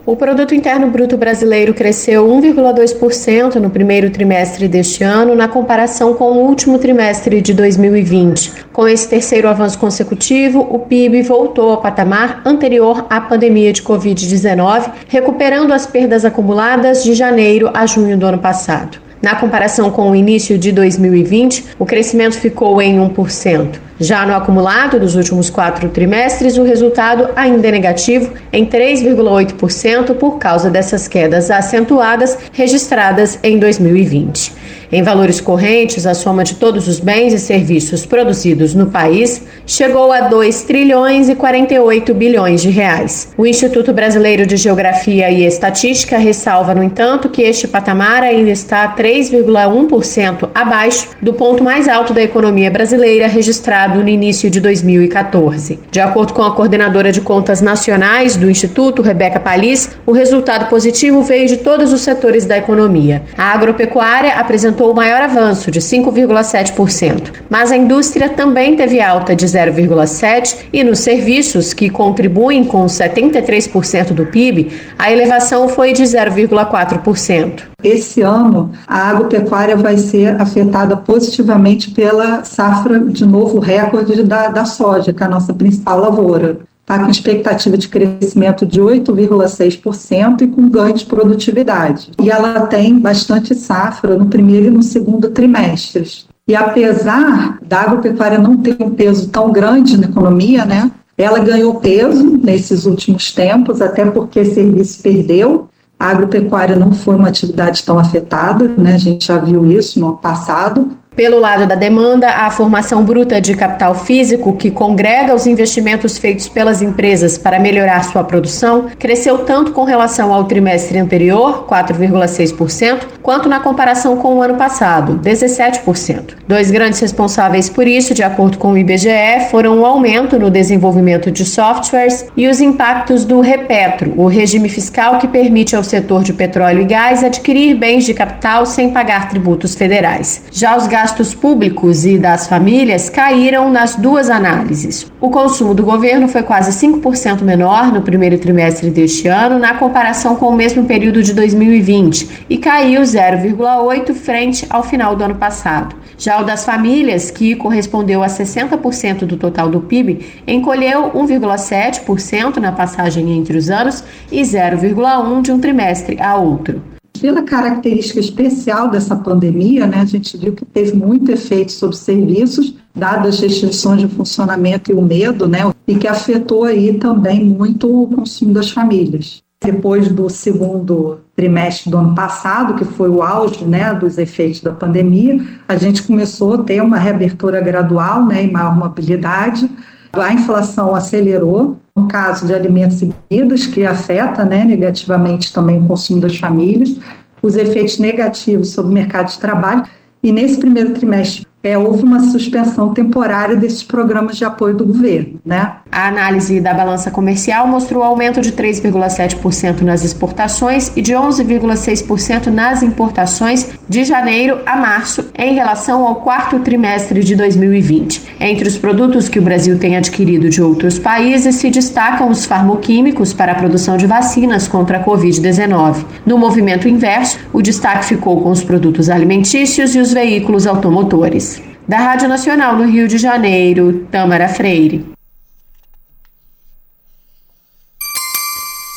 O 0.06 0.14
produto 0.14 0.54
interno 0.54 0.88
bruto 0.88 1.16
brasileiro 1.16 1.74
cresceu 1.74 2.28
1,2% 2.28 3.56
no 3.56 3.70
primeiro 3.70 4.08
trimestre 4.08 4.68
deste 4.68 5.02
ano, 5.02 5.34
na 5.34 5.48
comparação 5.48 6.14
com 6.14 6.26
o 6.26 6.46
último 6.46 6.78
trimestre 6.78 7.40
de 7.40 7.52
2020. 7.52 8.66
Com 8.72 8.86
esse 8.86 9.08
terceiro 9.08 9.48
avanço 9.48 9.76
consecutivo, 9.80 10.60
o 10.60 10.78
PIB 10.78 11.22
voltou 11.22 11.70
ao 11.70 11.80
patamar 11.80 12.40
anterior 12.44 13.04
à 13.10 13.20
pandemia 13.20 13.72
de 13.72 13.82
Covid-19, 13.82 14.92
recuperando 15.08 15.72
as 15.72 15.88
perdas 15.88 16.24
acumuladas 16.24 17.02
de 17.02 17.12
janeiro 17.12 17.68
a 17.74 17.84
junho 17.84 18.16
do 18.16 18.26
ano 18.26 18.38
passado. 18.38 19.05
Na 19.22 19.34
comparação 19.34 19.90
com 19.90 20.10
o 20.10 20.14
início 20.14 20.58
de 20.58 20.70
2020, 20.72 21.64
o 21.78 21.86
crescimento 21.86 22.38
ficou 22.38 22.80
em 22.82 22.98
1%. 22.98 23.78
Já 23.98 24.26
no 24.26 24.34
acumulado 24.34 25.00
dos 25.00 25.16
últimos 25.16 25.48
quatro 25.48 25.88
trimestres, 25.88 26.58
o 26.58 26.62
resultado 26.62 27.30
ainda 27.34 27.68
é 27.68 27.70
negativo, 27.70 28.34
em 28.52 28.66
3,8%, 28.66 30.14
por 30.16 30.38
causa 30.38 30.68
dessas 30.68 31.08
quedas 31.08 31.50
acentuadas 31.50 32.36
registradas 32.52 33.38
em 33.42 33.58
2020. 33.58 34.52
Em 34.90 35.02
valores 35.02 35.40
correntes, 35.40 36.06
a 36.06 36.14
soma 36.14 36.44
de 36.44 36.54
todos 36.54 36.86
os 36.86 37.00
bens 37.00 37.32
e 37.32 37.38
serviços 37.38 38.06
produzidos 38.06 38.72
no 38.72 38.86
país 38.86 39.42
chegou 39.66 40.12
a 40.12 40.20
2 40.20 40.62
trilhões 40.62 41.28
e 41.28 41.34
48 41.34 42.14
bilhões 42.14 42.62
de 42.62 42.70
reais. 42.70 43.32
O 43.36 43.44
Instituto 43.44 43.92
Brasileiro 43.92 44.46
de 44.46 44.56
Geografia 44.56 45.28
e 45.30 45.44
Estatística 45.44 46.18
ressalva, 46.18 46.74
no 46.74 46.82
entanto, 46.82 47.28
que 47.28 47.42
este 47.42 47.66
patamar 47.66 48.22
ainda 48.22 48.50
está 48.50 48.94
3,1% 48.94 50.50
abaixo 50.54 51.08
do 51.20 51.34
ponto 51.34 51.64
mais 51.64 51.88
alto 51.88 52.14
da 52.14 52.22
economia 52.22 52.70
brasileira 52.70 53.26
registrado 53.26 54.02
no 54.02 54.08
início 54.08 54.48
de 54.48 54.60
2014. 54.60 55.80
De 55.90 56.00
acordo 56.00 56.32
com 56.32 56.42
a 56.42 56.54
coordenadora 56.54 57.10
de 57.10 57.20
contas 57.20 57.60
nacionais 57.60 58.36
do 58.36 58.48
Instituto, 58.48 59.02
Rebeca 59.02 59.40
Palis, 59.40 59.90
o 60.06 60.12
resultado 60.12 60.68
positivo 60.68 61.22
veio 61.22 61.48
de 61.48 61.56
todos 61.56 61.92
os 61.92 62.02
setores 62.02 62.46
da 62.46 62.56
economia. 62.56 63.22
A 63.36 63.52
agropecuária 63.52 64.34
apresentou 64.34 64.75
apresentou 64.76 64.92
o 64.92 64.94
maior 64.94 65.22
avanço, 65.22 65.70
de 65.70 65.80
5,7%, 65.80 67.32
mas 67.48 67.72
a 67.72 67.76
indústria 67.76 68.28
também 68.28 68.76
teve 68.76 69.00
alta 69.00 69.34
de 69.34 69.46
0,7% 69.46 70.66
e 70.72 70.84
nos 70.84 70.98
serviços, 70.98 71.72
que 71.72 71.88
contribuem 71.88 72.62
com 72.64 72.84
73% 72.84 74.12
do 74.12 74.26
PIB, 74.26 74.70
a 74.98 75.10
elevação 75.10 75.68
foi 75.68 75.92
de 75.92 76.02
0,4%. 76.02 77.62
Esse 77.82 78.20
ano, 78.20 78.72
a 78.86 79.08
agropecuária 79.10 79.76
vai 79.76 79.96
ser 79.96 80.40
afetada 80.40 80.96
positivamente 80.96 81.90
pela 81.90 82.44
safra 82.44 82.98
de 83.00 83.24
novo 83.24 83.58
recorde 83.58 84.22
da, 84.22 84.48
da 84.48 84.64
soja, 84.64 85.12
que 85.12 85.22
é 85.22 85.26
a 85.26 85.30
nossa 85.30 85.54
principal 85.54 85.98
lavoura 86.00 86.58
está 86.86 87.00
com 87.00 87.10
expectativa 87.10 87.76
de 87.76 87.88
crescimento 87.88 88.64
de 88.64 88.80
8,6% 88.80 90.42
e 90.42 90.46
com 90.46 90.68
ganho 90.68 90.94
de 90.94 91.04
produtividade. 91.04 92.12
E 92.22 92.30
ela 92.30 92.60
tem 92.68 92.96
bastante 92.96 93.56
safra 93.56 94.16
no 94.16 94.26
primeiro 94.26 94.66
e 94.66 94.70
no 94.70 94.84
segundo 94.84 95.30
trimestres. 95.30 96.28
E 96.46 96.54
apesar 96.54 97.58
da 97.60 97.80
agropecuária 97.80 98.38
não 98.38 98.56
ter 98.56 98.76
um 98.80 98.90
peso 98.90 99.28
tão 99.30 99.50
grande 99.50 99.98
na 99.98 100.06
economia, 100.06 100.64
né, 100.64 100.88
ela 101.18 101.40
ganhou 101.40 101.74
peso 101.80 102.38
nesses 102.40 102.86
últimos 102.86 103.32
tempos, 103.32 103.82
até 103.82 104.04
porque 104.04 104.44
serviço 104.44 105.02
perdeu. 105.02 105.68
A 105.98 106.10
agropecuária 106.10 106.76
não 106.76 106.92
foi 106.92 107.16
uma 107.16 107.28
atividade 107.28 107.82
tão 107.82 107.98
afetada, 107.98 108.68
né, 108.78 108.94
a 108.94 108.98
gente 108.98 109.26
já 109.26 109.38
viu 109.38 109.68
isso 109.72 109.98
no 109.98 110.18
passado, 110.18 110.92
pelo 111.16 111.40
lado 111.40 111.66
da 111.66 111.74
demanda, 111.74 112.28
a 112.28 112.50
formação 112.50 113.02
bruta 113.02 113.40
de 113.40 113.54
capital 113.54 113.94
físico, 113.94 114.52
que 114.52 114.70
congrega 114.70 115.34
os 115.34 115.46
investimentos 115.46 116.18
feitos 116.18 116.46
pelas 116.46 116.82
empresas 116.82 117.38
para 117.38 117.58
melhorar 117.58 118.04
sua 118.04 118.22
produção, 118.22 118.86
cresceu 118.98 119.38
tanto 119.38 119.72
com 119.72 119.84
relação 119.84 120.32
ao 120.32 120.44
trimestre 120.44 120.98
anterior, 120.98 121.66
4,6%, 121.66 123.00
quanto 123.22 123.48
na 123.48 123.60
comparação 123.60 124.18
com 124.18 124.34
o 124.34 124.42
ano 124.42 124.56
passado, 124.56 125.18
17%. 125.24 126.34
Dois 126.46 126.70
grandes 126.70 127.00
responsáveis 127.00 127.70
por 127.70 127.88
isso, 127.88 128.12
de 128.12 128.22
acordo 128.22 128.58
com 128.58 128.72
o 128.72 128.78
IBGE, 128.78 129.48
foram 129.50 129.80
o 129.80 129.86
aumento 129.86 130.38
no 130.38 130.50
desenvolvimento 130.50 131.30
de 131.30 131.46
softwares 131.46 132.26
e 132.36 132.46
os 132.46 132.60
impactos 132.60 133.24
do 133.24 133.40
Repetro, 133.40 134.12
o 134.18 134.26
regime 134.26 134.68
fiscal 134.68 135.18
que 135.18 135.26
permite 135.26 135.74
ao 135.74 135.82
setor 135.82 136.22
de 136.22 136.34
petróleo 136.34 136.82
e 136.82 136.84
gás 136.84 137.24
adquirir 137.24 137.74
bens 137.74 138.04
de 138.04 138.12
capital 138.12 138.66
sem 138.66 138.90
pagar 138.90 139.30
tributos 139.30 139.74
federais. 139.74 140.42
Já 140.52 140.76
os 140.76 140.86
gastos 140.86 141.05
gastos 141.06 141.32
públicos 141.32 142.04
e 142.04 142.18
das 142.18 142.48
famílias 142.48 143.08
caíram 143.08 143.70
nas 143.70 143.94
duas 143.94 144.28
análises. 144.28 145.06
O 145.20 145.30
consumo 145.30 145.72
do 145.72 145.84
governo 145.84 146.26
foi 146.26 146.42
quase 146.42 146.72
5% 146.84 147.42
menor 147.42 147.92
no 147.92 148.02
primeiro 148.02 148.36
trimestre 148.38 148.90
deste 148.90 149.28
ano, 149.28 149.56
na 149.56 149.74
comparação 149.74 150.34
com 150.34 150.48
o 150.48 150.56
mesmo 150.56 150.84
período 150.84 151.22
de 151.22 151.32
2020, 151.32 152.46
e 152.50 152.58
caiu 152.58 153.02
0,8% 153.02 154.14
frente 154.14 154.66
ao 154.68 154.82
final 154.82 155.14
do 155.14 155.22
ano 155.22 155.36
passado. 155.36 155.94
Já 156.18 156.40
o 156.40 156.44
das 156.44 156.64
famílias, 156.64 157.30
que 157.30 157.54
correspondeu 157.54 158.20
a 158.24 158.26
60% 158.26 159.26
do 159.26 159.36
total 159.36 159.68
do 159.68 159.82
PIB, 159.82 160.42
encolheu 160.44 161.12
1,7% 161.12 162.56
na 162.56 162.72
passagem 162.72 163.30
entre 163.38 163.56
os 163.56 163.70
anos 163.70 164.02
e 164.32 164.40
0,1% 164.40 165.42
de 165.42 165.52
um 165.52 165.60
trimestre 165.60 166.20
a 166.20 166.34
outro. 166.34 166.95
Pela 167.16 167.42
característica 167.42 168.20
especial 168.20 168.90
dessa 168.90 169.16
pandemia, 169.16 169.86
né, 169.86 170.00
a 170.00 170.04
gente 170.04 170.36
viu 170.36 170.52
que 170.52 170.64
teve 170.64 170.94
muito 170.94 171.30
efeito 171.30 171.72
sobre 171.72 171.96
serviços, 171.96 172.74
dadas 172.94 173.36
as 173.36 173.40
restrições 173.40 174.00
de 174.00 174.08
funcionamento 174.08 174.90
e 174.90 174.94
o 174.94 175.02
medo, 175.02 175.48
né, 175.48 175.60
e 175.86 175.94
que 175.96 176.08
afetou 176.08 176.64
aí 176.64 176.94
também 176.94 177.44
muito 177.44 178.02
o 178.02 178.08
consumo 178.08 178.52
das 178.52 178.70
famílias. 178.70 179.42
Depois 179.62 180.08
do 180.08 180.28
segundo 180.28 181.20
trimestre 181.34 181.90
do 181.90 181.96
ano 181.96 182.14
passado, 182.14 182.74
que 182.74 182.84
foi 182.84 183.08
o 183.08 183.22
auge 183.22 183.64
né, 183.64 183.92
dos 183.94 184.18
efeitos 184.18 184.60
da 184.60 184.70
pandemia, 184.70 185.42
a 185.66 185.76
gente 185.76 186.02
começou 186.02 186.54
a 186.54 186.62
ter 186.62 186.82
uma 186.82 186.98
reabertura 186.98 187.60
gradual 187.60 188.24
né, 188.26 188.44
e 188.44 188.50
maior 188.50 188.76
mobilidade. 188.76 189.68
A 190.12 190.32
inflação 190.32 190.94
acelerou, 190.94 191.76
no 191.94 192.08
caso 192.08 192.46
de 192.46 192.54
alimentos 192.54 193.00
e 193.02 193.12
bebidas, 193.30 193.66
que 193.66 193.84
afeta 193.84 194.44
né, 194.44 194.64
negativamente 194.64 195.52
também 195.52 195.78
o 195.78 195.86
consumo 195.86 196.20
das 196.20 196.36
famílias, 196.36 196.96
os 197.42 197.56
efeitos 197.56 197.98
negativos 197.98 198.70
sobre 198.70 198.90
o 198.90 198.94
mercado 198.94 199.28
de 199.28 199.38
trabalho. 199.38 199.84
E 200.22 200.32
nesse 200.32 200.58
primeiro 200.58 200.92
trimestre 200.92 201.45
é, 201.66 201.76
houve 201.76 202.04
uma 202.04 202.20
suspensão 202.20 202.94
temporária 202.94 203.56
desses 203.56 203.82
programas 203.82 204.36
de 204.36 204.44
apoio 204.44 204.74
do 204.74 204.86
governo. 204.86 205.40
Né? 205.44 205.72
A 205.90 206.06
análise 206.06 206.60
da 206.60 206.72
balança 206.72 207.10
comercial 207.10 207.66
mostrou 207.66 208.02
aumento 208.02 208.40
de 208.40 208.52
3,7% 208.52 209.80
nas 209.80 210.04
exportações 210.04 210.92
e 210.96 211.02
de 211.02 211.12
11,6% 211.12 212.46
nas 212.46 212.82
importações 212.82 213.70
de 213.88 214.04
janeiro 214.04 214.60
a 214.64 214.76
março, 214.76 215.26
em 215.36 215.54
relação 215.54 216.06
ao 216.06 216.16
quarto 216.16 216.60
trimestre 216.60 217.22
de 217.24 217.34
2020. 217.34 218.36
Entre 218.38 218.68
os 218.68 218.76
produtos 218.76 219.28
que 219.28 219.38
o 219.38 219.42
Brasil 219.42 219.78
tem 219.78 219.96
adquirido 219.96 220.48
de 220.48 220.62
outros 220.62 220.98
países 220.98 221.56
se 221.56 221.70
destacam 221.70 222.28
os 222.28 222.44
farmoquímicos 222.44 223.32
para 223.32 223.52
a 223.52 223.54
produção 223.54 223.96
de 223.96 224.06
vacinas 224.06 224.68
contra 224.68 224.98
a 224.98 225.04
Covid-19. 225.04 226.04
No 226.24 226.38
movimento 226.38 226.88
inverso, 226.88 227.38
o 227.52 227.60
destaque 227.60 228.04
ficou 228.04 228.40
com 228.40 228.50
os 228.50 228.62
produtos 228.62 229.08
alimentícios 229.08 229.94
e 229.94 229.98
os 229.98 230.12
veículos 230.12 230.66
automotores. 230.66 231.55
Da 231.88 231.98
Rádio 231.98 232.28
Nacional 232.28 232.76
no 232.76 232.84
Rio 232.84 233.06
de 233.06 233.16
Janeiro, 233.16 234.06
Tâmara 234.10 234.48
Freire. 234.48 235.06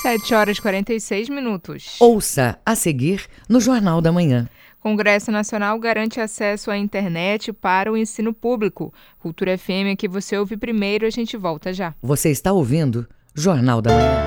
7 0.01 0.33
horas 0.33 0.57
e 0.57 0.61
46 0.61 1.29
minutos. 1.29 1.97
Ouça 1.99 2.57
a 2.65 2.73
seguir 2.73 3.27
no 3.47 3.59
Jornal 3.59 4.01
da 4.01 4.11
Manhã. 4.11 4.49
Congresso 4.79 5.31
Nacional 5.31 5.77
garante 5.77 6.19
acesso 6.19 6.71
à 6.71 6.77
internet 6.77 7.53
para 7.53 7.91
o 7.91 7.97
ensino 7.97 8.33
público. 8.33 8.91
Cultura 9.19 9.55
FM 9.55 9.95
que 9.95 10.07
você 10.07 10.35
ouve 10.35 10.57
primeiro, 10.57 11.05
a 11.05 11.11
gente 11.11 11.37
volta 11.37 11.71
já. 11.71 11.93
Você 12.01 12.31
está 12.31 12.51
ouvindo 12.51 13.07
Jornal 13.35 13.83
da 13.83 13.91
Manhã. 13.91 14.25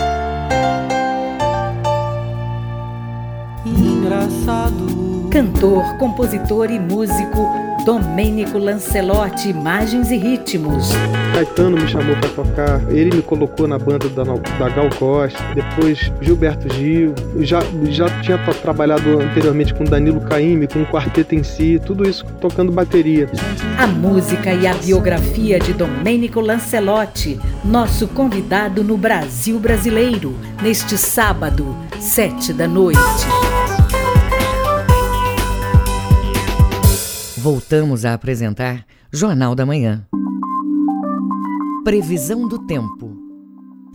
Engraçado. 3.66 5.28
Cantor, 5.32 5.96
compositor 5.98 6.70
e 6.70 6.78
músico 6.78 7.71
Domênico 7.84 8.58
Lancelotti, 8.58 9.48
imagens 9.48 10.10
e 10.12 10.16
ritmos. 10.16 10.90
Caetano 11.34 11.76
me 11.76 11.88
chamou 11.88 12.14
para 12.16 12.28
tocar, 12.28 12.80
ele 12.92 13.16
me 13.16 13.22
colocou 13.22 13.66
na 13.66 13.76
banda 13.76 14.08
da, 14.08 14.22
da 14.22 14.68
Gal 14.68 14.88
Costa, 14.98 15.38
depois 15.54 16.12
Gilberto 16.20 16.72
Gil, 16.74 17.12
já, 17.40 17.60
já 17.88 18.08
tinha 18.20 18.38
trabalhado 18.38 19.20
anteriormente 19.20 19.74
com 19.74 19.82
Danilo 19.82 20.20
Caymmi, 20.20 20.68
com 20.68 20.82
o 20.82 20.86
quarteto 20.86 21.34
em 21.34 21.42
si, 21.42 21.80
tudo 21.84 22.08
isso 22.08 22.24
tocando 22.40 22.70
bateria. 22.70 23.28
A 23.78 23.86
música 23.86 24.52
e 24.52 24.66
a 24.66 24.74
biografia 24.74 25.58
de 25.58 25.72
Domênico 25.72 26.40
Lancelotti, 26.40 27.40
nosso 27.64 28.06
convidado 28.06 28.84
no 28.84 28.96
Brasil 28.96 29.58
Brasileiro, 29.58 30.36
neste 30.62 30.96
sábado, 30.96 31.76
sete 31.98 32.52
da 32.52 32.68
noite. 32.68 33.00
Voltamos 37.42 38.04
a 38.04 38.14
apresentar 38.14 38.86
Jornal 39.12 39.56
da 39.56 39.66
Manhã. 39.66 40.06
Previsão 41.82 42.46
do 42.46 42.56
tempo. 42.56 43.16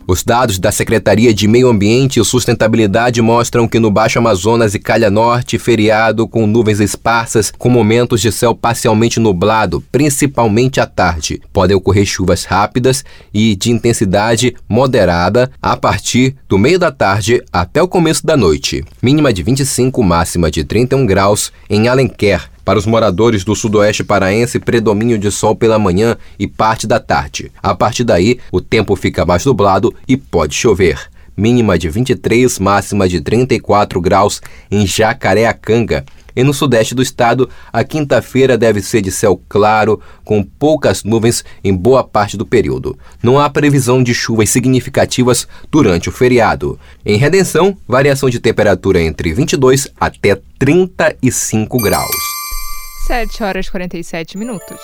Os 0.06 0.22
dados 0.22 0.58
da 0.58 0.70
Secretaria 0.70 1.32
de 1.32 1.48
Meio 1.48 1.66
Ambiente 1.66 2.20
e 2.20 2.24
Sustentabilidade 2.26 3.22
mostram 3.22 3.66
que 3.66 3.78
no 3.78 3.90
Baixo 3.90 4.18
Amazonas 4.18 4.74
e 4.74 4.78
Calha 4.78 5.10
Norte, 5.10 5.58
feriado 5.58 6.28
com 6.28 6.46
nuvens 6.46 6.78
esparsas, 6.78 7.50
com 7.50 7.70
momentos 7.70 8.20
de 8.20 8.30
céu 8.30 8.54
parcialmente 8.54 9.18
nublado, 9.18 9.82
principalmente 9.90 10.78
à 10.78 10.86
tarde. 10.86 11.40
Podem 11.50 11.74
ocorrer 11.74 12.04
chuvas 12.04 12.44
rápidas 12.44 13.02
e 13.32 13.56
de 13.56 13.70
intensidade 13.70 14.54
moderada 14.68 15.50
a 15.62 15.74
partir 15.74 16.36
do 16.46 16.58
meio 16.58 16.78
da 16.78 16.92
tarde 16.92 17.42
até 17.50 17.82
o 17.82 17.88
começo 17.88 18.26
da 18.26 18.36
noite. 18.36 18.84
Mínima 19.02 19.32
de 19.32 19.42
25, 19.42 20.02
máxima 20.02 20.50
de 20.50 20.64
31 20.64 21.06
graus 21.06 21.50
em 21.70 21.88
Alenquer. 21.88 22.50
Para 22.68 22.78
os 22.78 22.84
moradores 22.84 23.44
do 23.44 23.56
sudoeste 23.56 24.04
paraense, 24.04 24.58
predomínio 24.58 25.16
de 25.16 25.30
sol 25.30 25.56
pela 25.56 25.78
manhã 25.78 26.18
e 26.38 26.46
parte 26.46 26.86
da 26.86 27.00
tarde. 27.00 27.50
A 27.62 27.74
partir 27.74 28.04
daí, 28.04 28.38
o 28.52 28.60
tempo 28.60 28.94
fica 28.94 29.24
mais 29.24 29.42
nublado 29.46 29.94
e 30.06 30.18
pode 30.18 30.54
chover. 30.54 31.00
Mínima 31.34 31.78
de 31.78 31.88
23, 31.88 32.58
máxima 32.58 33.08
de 33.08 33.22
34 33.22 33.98
graus 34.02 34.42
em 34.70 34.86
Jacareacanga. 34.86 36.04
E 36.36 36.44
no 36.44 36.52
sudeste 36.52 36.94
do 36.94 37.00
estado, 37.00 37.48
a 37.72 37.82
quinta-feira 37.82 38.58
deve 38.58 38.82
ser 38.82 39.00
de 39.00 39.10
céu 39.10 39.40
claro, 39.48 39.98
com 40.22 40.44
poucas 40.44 41.02
nuvens 41.04 41.42
em 41.64 41.74
boa 41.74 42.04
parte 42.04 42.36
do 42.36 42.44
período. 42.44 42.98
Não 43.22 43.38
há 43.38 43.48
previsão 43.48 44.02
de 44.02 44.12
chuvas 44.12 44.50
significativas 44.50 45.48
durante 45.70 46.10
o 46.10 46.12
feriado. 46.12 46.78
Em 47.02 47.16
Redenção, 47.16 47.74
variação 47.88 48.28
de 48.28 48.38
temperatura 48.38 49.00
entre 49.00 49.32
22 49.32 49.88
até 49.98 50.38
35 50.58 51.78
graus. 51.78 52.17
7 53.08 53.42
horas 53.42 53.66
e 53.66 53.70
47 53.70 54.36
minutos. 54.36 54.78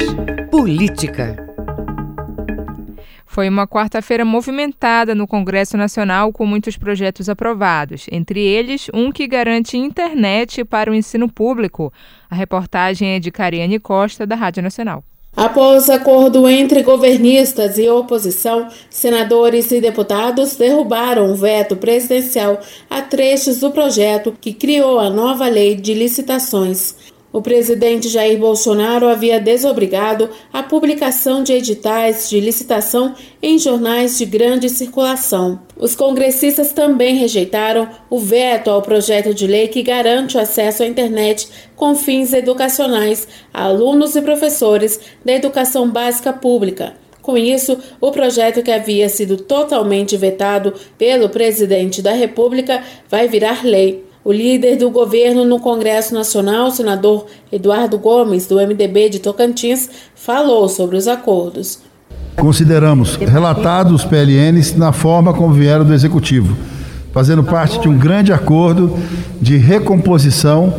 Política. 0.49 1.37
Foi 3.23 3.47
uma 3.47 3.67
quarta-feira 3.67 4.25
movimentada 4.25 5.13
no 5.13 5.27
Congresso 5.27 5.77
Nacional 5.77 6.33
com 6.33 6.47
muitos 6.47 6.75
projetos 6.75 7.29
aprovados, 7.29 8.07
entre 8.11 8.41
eles 8.43 8.87
um 8.91 9.11
que 9.11 9.27
garante 9.27 9.77
internet 9.77 10.65
para 10.65 10.89
o 10.89 10.95
ensino 10.95 11.31
público. 11.31 11.93
A 12.27 12.33
reportagem 12.33 13.09
é 13.09 13.19
de 13.19 13.29
Cariane 13.29 13.77
Costa, 13.77 14.25
da 14.25 14.35
Rádio 14.35 14.63
Nacional. 14.63 15.03
Após 15.37 15.87
acordo 15.87 16.49
entre 16.49 16.81
governistas 16.81 17.77
e 17.77 17.87
oposição, 17.87 18.67
senadores 18.89 19.71
e 19.71 19.79
deputados 19.79 20.55
derrubaram 20.55 21.31
o 21.31 21.35
veto 21.35 21.75
presidencial 21.75 22.59
a 22.89 22.99
trechos 22.99 23.59
do 23.59 23.69
projeto 23.69 24.35
que 24.41 24.53
criou 24.53 24.99
a 24.99 25.07
nova 25.07 25.47
lei 25.47 25.75
de 25.75 25.93
licitações. 25.93 26.95
O 27.31 27.43
presidente 27.43 28.09
Jair 28.09 28.39
Bolsonaro 28.39 29.07
havia 29.07 29.39
desobrigado 29.39 30.31
a 30.51 30.63
publicação 30.63 31.43
de 31.43 31.53
editais 31.53 32.27
de 32.27 32.39
licitação 32.39 33.13
em 33.39 33.59
jornais 33.59 34.17
de 34.17 34.25
grande 34.25 34.67
circulação. 34.67 35.59
Os 35.77 35.95
congressistas 35.95 36.73
também 36.73 37.17
rejeitaram 37.17 37.87
o 38.09 38.17
veto 38.17 38.71
ao 38.71 38.81
projeto 38.81 39.31
de 39.31 39.45
lei 39.45 39.67
que 39.67 39.83
garante 39.83 40.37
o 40.37 40.39
acesso 40.39 40.81
à 40.81 40.87
internet 40.87 41.47
com 41.75 41.93
fins 41.93 42.33
educacionais 42.33 43.27
a 43.53 43.65
alunos 43.65 44.15
e 44.15 44.21
professores 44.23 44.99
da 45.23 45.33
educação 45.33 45.87
básica 45.87 46.33
pública. 46.33 46.95
Com 47.21 47.37
isso, 47.37 47.77
o 48.01 48.11
projeto 48.11 48.63
que 48.63 48.71
havia 48.71 49.07
sido 49.07 49.37
totalmente 49.37 50.17
vetado 50.17 50.73
pelo 50.97 51.29
presidente 51.29 52.01
da 52.01 52.11
República 52.11 52.83
vai 53.07 53.27
virar 53.27 53.63
lei. 53.63 54.08
O 54.23 54.33
líder 54.33 54.75
do 54.75 54.89
governo 54.89 55.45
no 55.45 55.59
Congresso 55.59 56.13
Nacional, 56.13 56.69
senador 56.71 57.25
Eduardo 57.51 57.97
Gomes, 57.97 58.45
do 58.47 58.55
MDB 58.55 59.09
de 59.09 59.19
Tocantins, 59.19 59.89
falou 60.13 60.67
sobre 60.67 60.97
os 60.97 61.07
acordos. 61.07 61.79
Consideramos 62.35 63.15
relatados 63.15 64.03
os 64.03 64.05
PLNs 64.05 64.77
na 64.77 64.91
forma 64.91 65.33
como 65.33 65.53
vieram 65.53 65.85
do 65.85 65.93
Executivo, 65.93 66.55
fazendo 67.13 67.43
parte 67.45 67.79
de 67.79 67.87
um 67.87 67.97
grande 67.97 68.33
acordo 68.33 68.93
de 69.41 69.55
recomposição, 69.55 70.73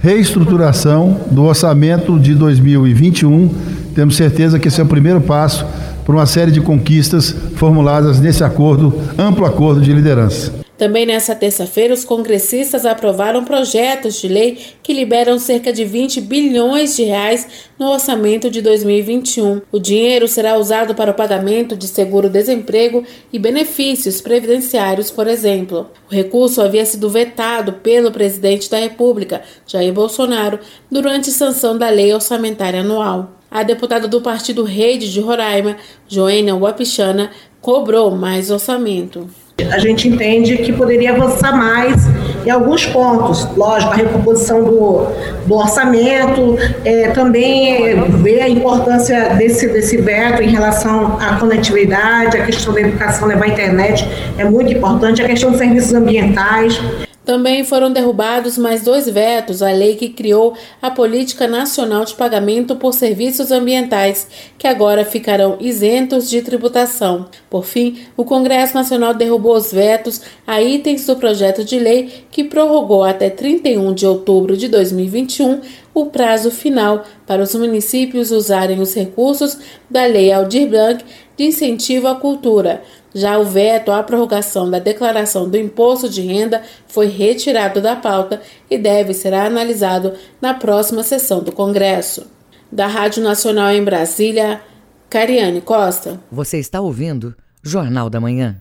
reestruturação 0.00 1.20
do 1.30 1.44
orçamento 1.44 2.18
de 2.18 2.34
2021. 2.34 3.50
Temos 3.94 4.16
certeza 4.16 4.58
que 4.58 4.68
esse 4.68 4.80
é 4.80 4.84
o 4.84 4.88
primeiro 4.88 5.20
passo 5.20 5.66
para 6.06 6.14
uma 6.14 6.26
série 6.26 6.50
de 6.50 6.60
conquistas 6.62 7.34
formuladas 7.56 8.18
nesse 8.18 8.42
acordo, 8.42 8.94
amplo 9.18 9.44
acordo 9.44 9.78
de 9.78 9.92
liderança. 9.92 10.57
Também 10.78 11.04
nessa 11.04 11.34
terça-feira, 11.34 11.92
os 11.92 12.04
congressistas 12.04 12.86
aprovaram 12.86 13.44
projetos 13.44 14.20
de 14.20 14.28
lei 14.28 14.58
que 14.80 14.92
liberam 14.92 15.36
cerca 15.36 15.72
de 15.72 15.84
20 15.84 16.20
bilhões 16.20 16.94
de 16.94 17.02
reais 17.02 17.48
no 17.76 17.88
orçamento 17.88 18.48
de 18.48 18.62
2021. 18.62 19.60
O 19.72 19.80
dinheiro 19.80 20.28
será 20.28 20.56
usado 20.56 20.94
para 20.94 21.10
o 21.10 21.14
pagamento 21.14 21.76
de 21.76 21.88
seguro-desemprego 21.88 23.02
e 23.32 23.40
benefícios 23.40 24.20
previdenciários, 24.20 25.10
por 25.10 25.26
exemplo. 25.26 25.90
O 26.08 26.14
recurso 26.14 26.62
havia 26.62 26.86
sido 26.86 27.10
vetado 27.10 27.72
pelo 27.72 28.12
presidente 28.12 28.70
da 28.70 28.78
República, 28.78 29.42
Jair 29.66 29.92
Bolsonaro, 29.92 30.60
durante 30.88 31.32
sanção 31.32 31.76
da 31.76 31.90
lei 31.90 32.14
orçamentária 32.14 32.82
anual. 32.82 33.32
A 33.50 33.64
deputada 33.64 34.06
do 34.06 34.20
Partido 34.20 34.62
Rede 34.62 35.12
de 35.12 35.20
Roraima, 35.20 35.76
Joênia 36.06 36.54
Wapichana, 36.54 37.32
cobrou 37.60 38.12
mais 38.12 38.48
orçamento. 38.48 39.28
A 39.72 39.78
gente 39.78 40.08
entende 40.08 40.56
que 40.58 40.72
poderia 40.72 41.12
avançar 41.12 41.56
mais 41.56 42.06
em 42.46 42.50
alguns 42.50 42.86
pontos. 42.86 43.44
Lógico, 43.56 43.92
a 43.92 43.96
recomposição 43.96 44.62
do, 44.62 45.06
do 45.46 45.54
orçamento, 45.54 46.56
é, 46.84 47.08
também 47.08 48.00
ver 48.22 48.40
a 48.40 48.48
importância 48.48 49.30
desse, 49.34 49.66
desse 49.66 49.96
veto 49.96 50.42
em 50.42 50.48
relação 50.48 51.18
à 51.20 51.36
conectividade, 51.40 52.36
a 52.36 52.46
questão 52.46 52.72
da 52.72 52.82
educação, 52.82 53.26
levar 53.26 53.46
a 53.46 53.48
internet 53.48 54.08
é 54.38 54.44
muito 54.44 54.72
importante, 54.72 55.20
a 55.20 55.26
questão 55.26 55.50
dos 55.50 55.58
serviços 55.58 55.92
ambientais. 55.92 56.80
Também 57.28 57.62
foram 57.62 57.92
derrubados 57.92 58.56
mais 58.56 58.82
dois 58.82 59.06
vetos 59.06 59.60
à 59.60 59.70
lei 59.70 59.96
que 59.96 60.08
criou 60.08 60.54
a 60.80 60.90
Política 60.90 61.46
Nacional 61.46 62.06
de 62.06 62.14
Pagamento 62.14 62.74
por 62.74 62.94
Serviços 62.94 63.52
Ambientais, 63.52 64.26
que 64.56 64.66
agora 64.66 65.04
ficarão 65.04 65.58
isentos 65.60 66.30
de 66.30 66.40
tributação. 66.40 67.26
Por 67.50 67.66
fim, 67.66 67.98
o 68.16 68.24
Congresso 68.24 68.74
Nacional 68.74 69.12
derrubou 69.12 69.54
os 69.54 69.70
vetos 69.70 70.22
a 70.46 70.62
itens 70.62 71.04
do 71.04 71.16
projeto 71.16 71.62
de 71.62 71.78
lei 71.78 72.24
que 72.30 72.44
prorrogou 72.44 73.04
até 73.04 73.28
31 73.28 73.92
de 73.92 74.06
outubro 74.06 74.56
de 74.56 74.66
2021 74.66 75.60
o 76.02 76.10
prazo 76.10 76.50
final 76.50 77.04
para 77.26 77.42
os 77.42 77.54
municípios 77.54 78.30
usarem 78.30 78.80
os 78.80 78.94
recursos 78.94 79.58
da 79.90 80.04
Lei 80.06 80.32
Aldir 80.32 80.68
Blanc 80.68 81.04
de 81.36 81.44
incentivo 81.44 82.08
à 82.08 82.14
cultura. 82.14 82.82
Já 83.14 83.38
o 83.38 83.44
veto 83.44 83.90
à 83.90 84.02
prorrogação 84.02 84.70
da 84.70 84.78
declaração 84.78 85.48
do 85.48 85.56
imposto 85.56 86.08
de 86.08 86.20
renda 86.22 86.62
foi 86.86 87.06
retirado 87.06 87.80
da 87.80 87.96
pauta 87.96 88.40
e 88.70 88.76
deve 88.76 89.14
ser 89.14 89.32
analisado 89.32 90.14
na 90.40 90.54
próxima 90.54 91.02
sessão 91.02 91.42
do 91.42 91.52
Congresso. 91.52 92.26
Da 92.70 92.86
Rádio 92.86 93.22
Nacional 93.22 93.72
em 93.72 93.82
Brasília, 93.82 94.60
Cariane 95.08 95.60
Costa. 95.60 96.20
Você 96.30 96.58
está 96.58 96.80
ouvindo 96.80 97.34
Jornal 97.62 98.10
da 98.10 98.20
Manhã. 98.20 98.60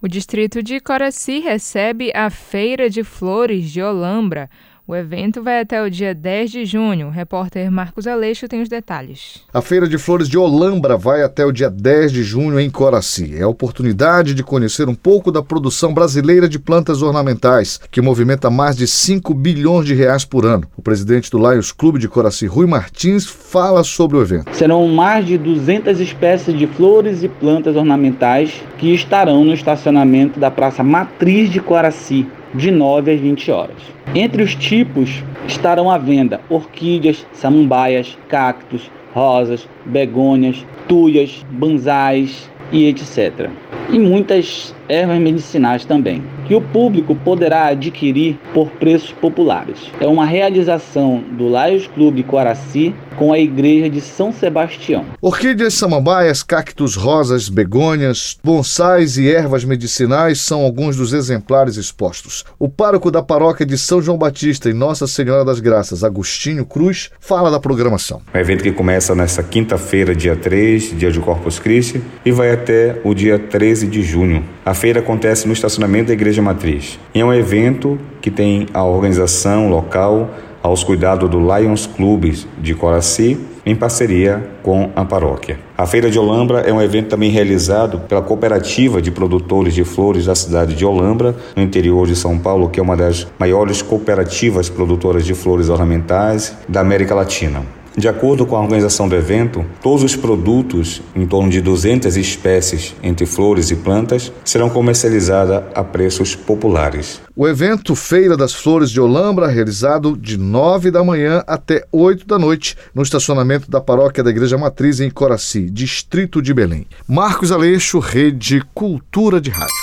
O 0.00 0.06
distrito 0.06 0.62
de 0.62 0.78
Coraci 0.78 1.40
recebe 1.40 2.12
a 2.14 2.30
Feira 2.30 2.88
de 2.88 3.02
Flores 3.02 3.68
de 3.68 3.82
Olambra. 3.82 4.48
O 4.90 4.96
evento 4.96 5.42
vai 5.42 5.60
até 5.60 5.82
o 5.82 5.90
dia 5.90 6.14
10 6.14 6.50
de 6.50 6.64
junho. 6.64 7.08
O 7.08 7.10
repórter 7.10 7.70
Marcos 7.70 8.06
Aleixo 8.06 8.48
tem 8.48 8.62
os 8.62 8.70
detalhes. 8.70 9.42
A 9.52 9.60
Feira 9.60 9.86
de 9.86 9.98
Flores 9.98 10.30
de 10.30 10.38
Olambra 10.38 10.96
vai 10.96 11.22
até 11.22 11.44
o 11.44 11.52
dia 11.52 11.68
10 11.68 12.10
de 12.10 12.22
junho 12.22 12.58
em 12.58 12.70
Coraci. 12.70 13.36
É 13.36 13.42
a 13.42 13.48
oportunidade 13.48 14.32
de 14.32 14.42
conhecer 14.42 14.88
um 14.88 14.94
pouco 14.94 15.30
da 15.30 15.42
produção 15.42 15.92
brasileira 15.92 16.48
de 16.48 16.58
plantas 16.58 17.02
ornamentais, 17.02 17.78
que 17.90 18.00
movimenta 18.00 18.48
mais 18.48 18.78
de 18.78 18.86
5 18.86 19.34
bilhões 19.34 19.84
de 19.84 19.92
reais 19.92 20.24
por 20.24 20.46
ano. 20.46 20.66
O 20.74 20.80
presidente 20.80 21.30
do 21.30 21.36
Lions 21.36 21.70
Clube 21.70 21.98
de 21.98 22.08
Coraci, 22.08 22.46
Rui 22.46 22.66
Martins, 22.66 23.26
fala 23.26 23.84
sobre 23.84 24.16
o 24.16 24.22
evento. 24.22 24.56
Serão 24.56 24.88
mais 24.88 25.26
de 25.26 25.36
200 25.36 26.00
espécies 26.00 26.58
de 26.58 26.66
flores 26.66 27.22
e 27.22 27.28
plantas 27.28 27.76
ornamentais 27.76 28.62
que 28.78 28.94
estarão 28.94 29.44
no 29.44 29.52
estacionamento 29.52 30.40
da 30.40 30.50
Praça 30.50 30.82
Matriz 30.82 31.50
de 31.50 31.60
Coraci, 31.60 32.26
de 32.54 32.70
9 32.70 33.12
às 33.12 33.20
20 33.20 33.50
horas. 33.50 33.76
Entre 34.14 34.42
os 34.42 34.54
tipos 34.54 35.22
estarão 35.46 35.90
à 35.90 35.98
venda 35.98 36.40
orquídeas, 36.48 37.26
samambaias, 37.32 38.16
cactos, 38.28 38.90
rosas, 39.12 39.68
begônias, 39.84 40.64
tuias, 40.86 41.44
banzais 41.50 42.50
e 42.72 42.86
etc. 42.86 43.50
E 43.90 43.98
muitas 43.98 44.74
ervas 44.88 45.18
medicinais 45.18 45.84
também, 45.84 46.22
que 46.48 46.54
o 46.54 46.62
público 46.62 47.14
poderá 47.14 47.66
adquirir 47.66 48.38
por 48.54 48.70
preços 48.70 49.12
populares. 49.12 49.92
É 50.00 50.06
uma 50.06 50.24
realização 50.24 51.22
do 51.32 51.46
Laios 51.46 51.86
Clube 51.86 52.22
Coraci 52.22 52.94
com 53.18 53.32
a 53.32 53.38
Igreja 53.38 53.90
de 53.90 54.00
São 54.00 54.32
Sebastião. 54.32 55.04
Orquídeas, 55.20 55.74
samambaias, 55.74 56.42
cactos, 56.42 56.94
rosas, 56.94 57.48
begônias, 57.48 58.38
bonsais 58.42 59.18
e 59.18 59.28
ervas 59.28 59.64
medicinais 59.64 60.40
são 60.40 60.62
alguns 60.62 60.96
dos 60.96 61.12
exemplares 61.12 61.76
expostos. 61.76 62.44
O 62.58 62.68
pároco 62.68 63.10
da 63.10 63.20
paróquia 63.20 63.66
de 63.66 63.76
São 63.76 64.00
João 64.00 64.16
Batista 64.16 64.70
e 64.70 64.72
Nossa 64.72 65.06
Senhora 65.06 65.44
das 65.44 65.58
Graças, 65.58 66.04
Agostinho 66.04 66.64
Cruz, 66.64 67.10
fala 67.18 67.50
da 67.50 67.58
programação. 67.58 68.22
Um 68.32 68.38
evento 68.38 68.62
que 68.62 68.72
começa 68.72 69.14
nesta 69.14 69.42
quinta-feira, 69.42 70.14
dia 70.14 70.36
3, 70.36 70.96
dia 70.96 71.10
de 71.10 71.18
Corpus 71.18 71.58
Christi, 71.58 72.00
e 72.24 72.30
vai 72.30 72.52
até 72.52 73.00
o 73.02 73.12
dia 73.12 73.38
13 73.38 73.88
de 73.88 74.00
junho. 74.00 74.44
A 74.64 74.74
feira 74.74 75.00
acontece 75.00 75.46
no 75.46 75.52
estacionamento 75.52 76.08
da 76.08 76.12
Igreja 76.12 76.37
Matriz. 76.40 76.98
E 77.14 77.20
é 77.20 77.24
um 77.24 77.32
evento 77.32 77.98
que 78.20 78.30
tem 78.30 78.66
a 78.72 78.84
organização 78.84 79.68
local 79.68 80.30
aos 80.62 80.82
cuidados 80.82 81.30
do 81.30 81.38
Lions 81.38 81.86
Clubes 81.86 82.46
de 82.58 82.74
Coraci, 82.74 83.38
em 83.64 83.76
parceria 83.76 84.48
com 84.62 84.90
a 84.96 85.04
paróquia. 85.04 85.58
A 85.76 85.86
Feira 85.86 86.10
de 86.10 86.18
Olambra 86.18 86.60
é 86.60 86.72
um 86.72 86.80
evento 86.80 87.08
também 87.08 87.30
realizado 87.30 88.00
pela 88.00 88.22
Cooperativa 88.22 89.00
de 89.00 89.10
Produtores 89.10 89.74
de 89.74 89.84
Flores 89.84 90.26
da 90.26 90.34
cidade 90.34 90.74
de 90.74 90.84
Olambra, 90.84 91.36
no 91.54 91.62
interior 91.62 92.06
de 92.06 92.16
São 92.16 92.38
Paulo, 92.38 92.68
que 92.68 92.80
é 92.80 92.82
uma 92.82 92.96
das 92.96 93.26
maiores 93.38 93.82
cooperativas 93.82 94.68
produtoras 94.68 95.24
de 95.24 95.34
flores 95.34 95.68
ornamentais 95.68 96.56
da 96.68 96.80
América 96.80 97.14
Latina. 97.14 97.62
De 97.98 98.06
acordo 98.06 98.46
com 98.46 98.54
a 98.54 98.60
organização 98.60 99.08
do 99.08 99.16
evento, 99.16 99.66
todos 99.82 100.04
os 100.04 100.14
produtos, 100.14 101.02
em 101.16 101.26
torno 101.26 101.50
de 101.50 101.60
200 101.60 102.16
espécies 102.16 102.94
entre 103.02 103.26
flores 103.26 103.72
e 103.72 103.76
plantas, 103.76 104.32
serão 104.44 104.70
comercializados 104.70 105.64
a 105.74 105.82
preços 105.82 106.36
populares. 106.36 107.20
O 107.34 107.48
evento 107.48 107.96
Feira 107.96 108.36
das 108.36 108.54
Flores 108.54 108.92
de 108.92 109.00
Olambra, 109.00 109.48
realizado 109.48 110.16
de 110.16 110.36
9 110.38 110.92
da 110.92 111.02
manhã 111.02 111.42
até 111.44 111.84
8 111.90 112.24
da 112.24 112.38
noite, 112.38 112.76
no 112.94 113.02
estacionamento 113.02 113.68
da 113.68 113.80
paróquia 113.80 114.22
da 114.22 114.30
Igreja 114.30 114.56
Matriz 114.56 115.00
em 115.00 115.10
Coraci, 115.10 115.68
distrito 115.68 116.40
de 116.40 116.54
Belém. 116.54 116.86
Marcos 117.08 117.50
Aleixo, 117.50 117.98
Rede 117.98 118.62
Cultura 118.72 119.40
de 119.40 119.50
Rádio. 119.50 119.74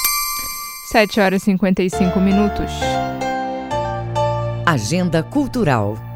7 0.89 1.19
horas 1.19 1.41
e 1.41 1.45
55 1.47 2.17
minutos. 2.21 2.71
Agenda 4.65 5.21
Cultural. 5.21 6.14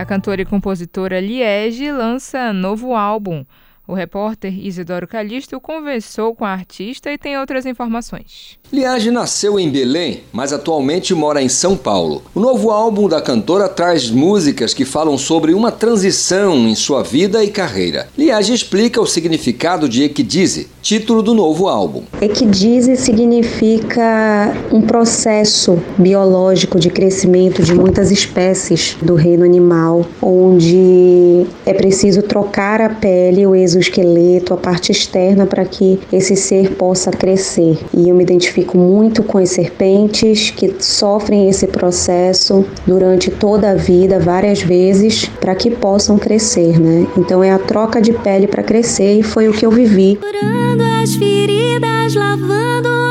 A 0.00 0.04
cantora 0.06 0.40
e 0.40 0.46
compositora 0.46 1.20
Liege 1.20 1.92
lança 1.92 2.54
novo 2.54 2.94
álbum. 2.94 3.44
O 3.90 3.94
repórter 3.94 4.56
Isidoro 4.56 5.08
Calixto 5.08 5.60
conversou 5.60 6.32
com 6.32 6.44
a 6.44 6.52
artista 6.52 7.10
e 7.10 7.18
tem 7.18 7.36
outras 7.36 7.66
informações. 7.66 8.56
Liage 8.72 9.10
nasceu 9.10 9.58
em 9.58 9.68
Belém, 9.68 10.20
mas 10.32 10.52
atualmente 10.52 11.12
mora 11.12 11.42
em 11.42 11.48
São 11.48 11.76
Paulo. 11.76 12.22
O 12.32 12.38
novo 12.38 12.70
álbum 12.70 13.08
da 13.08 13.20
cantora 13.20 13.68
traz 13.68 14.08
músicas 14.08 14.72
que 14.72 14.84
falam 14.84 15.18
sobre 15.18 15.52
uma 15.52 15.72
transição 15.72 16.68
em 16.68 16.76
sua 16.76 17.02
vida 17.02 17.42
e 17.42 17.50
carreira. 17.50 18.06
Liage 18.16 18.54
explica 18.54 19.00
o 19.00 19.06
significado 19.06 19.88
de 19.88 20.04
Equidize, 20.04 20.68
título 20.80 21.20
do 21.20 21.34
novo 21.34 21.66
álbum. 21.66 22.04
Equidize 22.22 22.96
significa 22.96 24.54
um 24.70 24.82
processo 24.82 25.82
biológico 25.98 26.78
de 26.78 26.90
crescimento 26.90 27.60
de 27.60 27.74
muitas 27.74 28.12
espécies 28.12 28.96
do 29.02 29.16
reino 29.16 29.44
animal, 29.44 30.06
onde 30.22 31.44
é 31.66 31.74
preciso 31.74 32.22
trocar 32.22 32.80
a 32.80 32.88
pele, 32.88 33.44
o 33.48 33.56
exoesqueleto, 33.80 34.54
a 34.54 34.56
parte 34.56 34.92
externa 34.92 35.46
para 35.46 35.64
que 35.64 35.98
esse 36.12 36.36
ser 36.36 36.74
possa 36.76 37.10
crescer. 37.10 37.78
E 37.94 38.08
eu 38.08 38.14
me 38.14 38.22
identifico 38.22 38.50
identifico 38.50 38.76
muito 38.76 39.22
com 39.22 39.38
as 39.38 39.50
serpentes 39.50 40.50
que 40.50 40.74
sofrem 40.78 41.48
esse 41.48 41.66
processo 41.66 42.64
durante 42.86 43.30
toda 43.30 43.70
a 43.70 43.74
vida, 43.74 44.18
várias 44.18 44.62
vezes, 44.62 45.26
para 45.40 45.54
que 45.54 45.70
possam 45.70 46.18
crescer, 46.18 46.80
né? 46.80 47.06
Então 47.16 47.42
é 47.42 47.50
a 47.50 47.58
troca 47.58 48.00
de 48.00 48.12
pele 48.12 48.46
para 48.46 48.62
crescer 48.62 49.18
e 49.18 49.22
foi 49.22 49.48
o 49.48 49.52
que 49.52 49.64
eu 49.64 49.70
vivi. 49.70 50.16
Curando 50.16 50.82
as 51.02 51.14
feridas, 51.14 52.14
lavando 52.14 53.09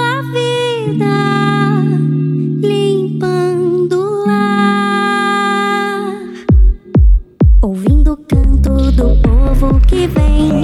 que 9.99 10.07
vem, 10.07 10.61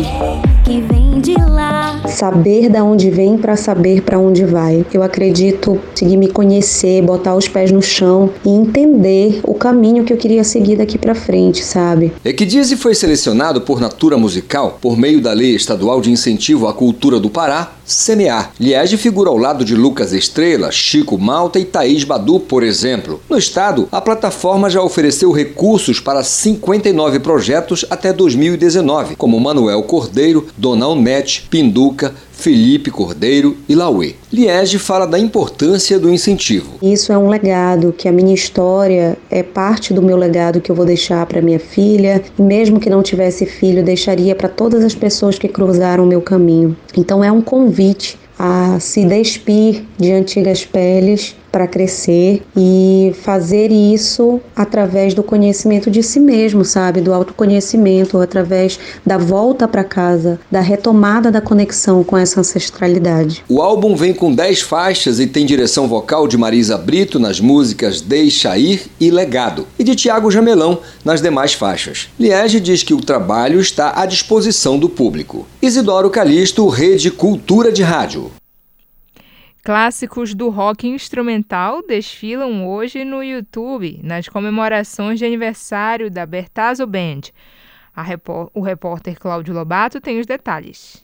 que 0.64 0.82
vem 0.82 1.20
de 1.20 1.34
lá 1.34 2.02
saber 2.08 2.70
da 2.70 2.86
onde 2.86 3.10
vem 3.10 3.38
para 3.38 3.58
saber 3.58 4.02
para 4.02 4.18
onde 4.18 4.46
vai. 4.46 4.86
Eu 4.94 5.04
acredito 5.04 5.78
conseguir 5.90 6.16
me 6.16 6.30
conhecer, 6.30 7.02
botar 7.02 7.36
os 7.36 7.46
pés 7.46 7.70
no 7.70 7.82
chão 7.82 8.30
e 8.46 8.50
entender 8.50 9.42
o 9.44 9.54
caminho 9.54 10.06
que 10.06 10.14
eu 10.14 10.18
queria 10.18 10.46
seguir 10.46 10.78
daqui 10.78 10.98
para 10.98 11.14
frente, 11.14 11.66
sabe? 11.66 12.14
Equidize 12.24 12.78
foi 12.78 12.96
selecionado 12.96 13.60
por 13.60 13.82
Natura 13.82 14.18
Musical 14.18 14.80
por 14.82 14.98
meio 14.98 15.20
da 15.20 15.34
Lei 15.34 15.54
Estadual 15.54 16.00
de 16.00 16.12
Incentivo 16.12 16.68
à 16.68 16.74
Cultura 16.74 17.20
do 17.20 17.30
Pará, 17.30 17.76
CMA. 17.86 18.50
Liege 18.60 18.98
figura 18.98 19.30
ao 19.30 19.38
lado 19.38 19.64
de 19.64 19.76
Lucas 19.76 20.12
Estrela, 20.12 20.72
Chico 20.72 21.18
Malta 21.18 21.60
e 21.60 21.66
Thaís 21.66 22.04
Badu, 22.04 22.40
por 22.40 22.64
exemplo. 22.64 23.22
No 23.30 23.38
estado, 23.38 23.88
a 23.92 24.02
plataforma 24.02 24.70
já 24.70 24.82
ofereceu 24.82 25.32
recursos 25.32 26.00
para 26.00 26.24
59 26.24 27.20
projetos 27.20 27.86
até 27.90 28.12
2019, 28.12 29.16
como 29.16 29.40
Manuel 29.40 29.84
Cordeiro, 29.84 30.48
Dona 30.58 30.88
Onete, 30.88 31.48
Pinduca, 31.50 32.16
Felipe 32.36 32.92
Cordeiro 32.92 33.58
e 33.68 33.74
Lauê. 33.74 34.14
Liege 34.32 34.78
fala 34.78 35.08
da 35.08 35.18
importância 35.18 35.98
do 35.98 36.12
incentivo. 36.12 36.76
Isso 36.82 37.12
é 37.12 37.18
um 37.18 37.30
legado, 37.30 37.94
que 37.98 38.08
a 38.08 38.12
minha 38.12 38.34
história 38.34 39.18
é 39.32 39.42
parte 39.42 39.94
do 39.94 40.02
meu 40.02 40.18
legado 40.18 40.62
que 40.62 40.72
eu 40.72 40.76
vou 40.76 40.86
deixar 40.86 41.26
para 41.26 41.42
minha 41.42 41.60
filha, 41.60 42.22
e 42.38 42.42
mesmo 42.42 42.80
que 42.80 42.90
não 42.90 43.02
tivesse 43.02 43.46
filho, 43.46 43.84
deixaria 43.84 44.36
para 44.36 44.50
todas 44.50 44.84
as 44.84 44.94
pessoas 44.94 45.40
que 45.40 45.48
cruzaram 45.48 46.04
o 46.04 46.08
meu 46.08 46.22
caminho. 46.22 46.76
Então 46.96 47.24
é 47.24 47.32
um 47.32 47.42
convite 47.42 48.18
a 48.38 48.80
se 48.80 49.06
despir 49.06 49.84
de 49.98 50.12
antigas 50.12 50.66
peles 50.66 51.36
para 51.56 51.68
crescer 51.68 52.44
e 52.54 53.16
fazer 53.24 53.72
isso 53.72 54.42
através 54.54 55.14
do 55.14 55.24
conhecimento 55.24 55.90
de 55.90 56.04
si 56.04 56.20
mesmo, 56.20 56.66
sabe? 56.66 57.00
Do 57.00 57.14
autoconhecimento, 57.14 58.18
através 58.18 58.78
da 59.06 59.18
volta 59.18 59.66
para 59.66 59.82
casa, 59.82 60.38
da 60.52 60.60
retomada 60.60 61.32
da 61.32 61.40
conexão 61.40 62.04
com 62.04 62.18
essa 62.18 62.42
ancestralidade. 62.42 63.42
O 63.48 63.62
álbum 63.62 63.96
vem 63.96 64.14
com 64.14 64.36
10 64.36 64.64
faixas 64.64 65.18
e 65.18 65.28
tem 65.28 65.46
direção 65.46 65.88
vocal 65.88 66.28
de 66.28 66.38
Marisa 66.38 66.78
Brito 66.78 67.20
nas 67.20 67.40
músicas 67.40 68.02
Deixa 68.02 68.58
Ir 68.58 68.92
e 69.00 69.10
Legado, 69.10 69.66
e 69.80 69.84
de 69.86 69.96
Tiago 69.96 70.30
Jamelão 70.30 70.80
nas 71.06 71.22
demais 71.22 71.54
faixas. 71.54 72.10
Liege 72.20 72.60
diz 72.60 72.84
que 72.84 72.94
o 72.94 73.00
trabalho 73.00 73.62
está 73.62 73.94
à 73.96 74.06
disposição 74.06 74.78
do 74.78 74.90
público. 74.90 75.48
Isidoro 75.62 76.10
Calixto, 76.10 76.68
Rede 76.68 77.10
Cultura 77.10 77.72
de 77.72 77.82
Rádio. 77.82 78.30
Clássicos 79.66 80.36
do 80.36 80.50
rock 80.50 80.88
instrumental 80.88 81.82
desfilam 81.82 82.68
hoje 82.68 83.04
no 83.04 83.24
YouTube, 83.24 84.00
nas 84.04 84.30
comemorações 84.30 85.18
de 85.18 85.26
aniversário 85.26 86.12
da 86.12 86.24
Bertazzo 86.24 86.86
Band. 86.86 87.22
Repor 87.98 88.52
o 88.54 88.62
repórter 88.62 89.18
Cláudio 89.20 89.56
Lobato 89.56 90.00
tem 90.00 90.20
os 90.20 90.28
detalhes. 90.28 91.04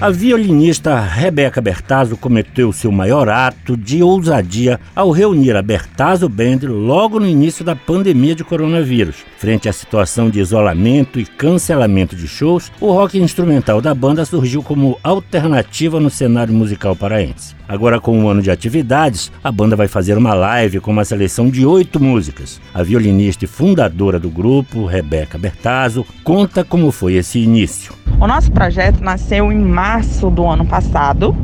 A 0.00 0.10
violinista 0.10 0.98
Rebeca 0.98 1.60
Bertazzo 1.60 2.16
cometeu 2.16 2.72
seu 2.72 2.90
maior 2.90 3.28
ato 3.28 3.76
de 3.76 4.02
ousadia 4.02 4.80
ao 4.94 5.10
reunir 5.10 5.56
a 5.56 5.62
Bertazzo 5.62 6.26
Band 6.26 6.60
logo 6.62 7.20
no 7.20 7.26
início 7.26 7.62
da 7.62 7.76
pandemia 7.76 8.34
de 8.34 8.44
coronavírus. 8.44 9.26
Frente 9.38 9.68
à 9.68 9.72
situação 9.72 10.30
de 10.30 10.40
isolamento 10.40 11.20
e 11.20 11.26
cancelamento 11.26 12.16
de 12.16 12.26
shows, 12.26 12.72
o 12.80 12.90
rock 12.90 13.18
instrumental 13.18 13.82
da 13.82 13.94
banda 13.94 14.24
surgiu 14.24 14.62
como 14.62 14.98
alternativa 15.02 16.00
no 16.00 16.08
cenário 16.08 16.54
musical 16.54 16.96
paraense. 16.96 17.54
Agora, 17.68 18.00
com 18.00 18.18
um 18.18 18.28
ano 18.28 18.40
de 18.40 18.50
atividades, 18.50 19.30
a 19.44 19.52
banda 19.52 19.76
vai 19.76 19.88
fazer 19.88 20.16
uma 20.16 20.32
live 20.32 20.80
com 20.80 20.90
uma 20.90 21.04
seleção 21.04 21.50
de 21.50 21.66
oito 21.66 22.02
músicas. 22.02 22.60
A 22.72 22.82
violinista 22.82 23.44
e 23.44 23.48
fundadora 23.48 24.18
do 24.18 24.30
grupo, 24.30 24.86
Rebeca 24.86 25.36
Bertazzo, 25.36 26.06
conta 26.24 26.64
como 26.64 26.90
foi 26.90 27.14
esse 27.14 27.38
início. 27.38 27.92
O 28.18 28.26
nosso 28.26 28.50
projeto 28.50 29.02
nasceu 29.02 29.52
em 29.52 29.58
março 29.58 30.30
do 30.30 30.46
ano 30.46 30.64
passado, 30.64 31.36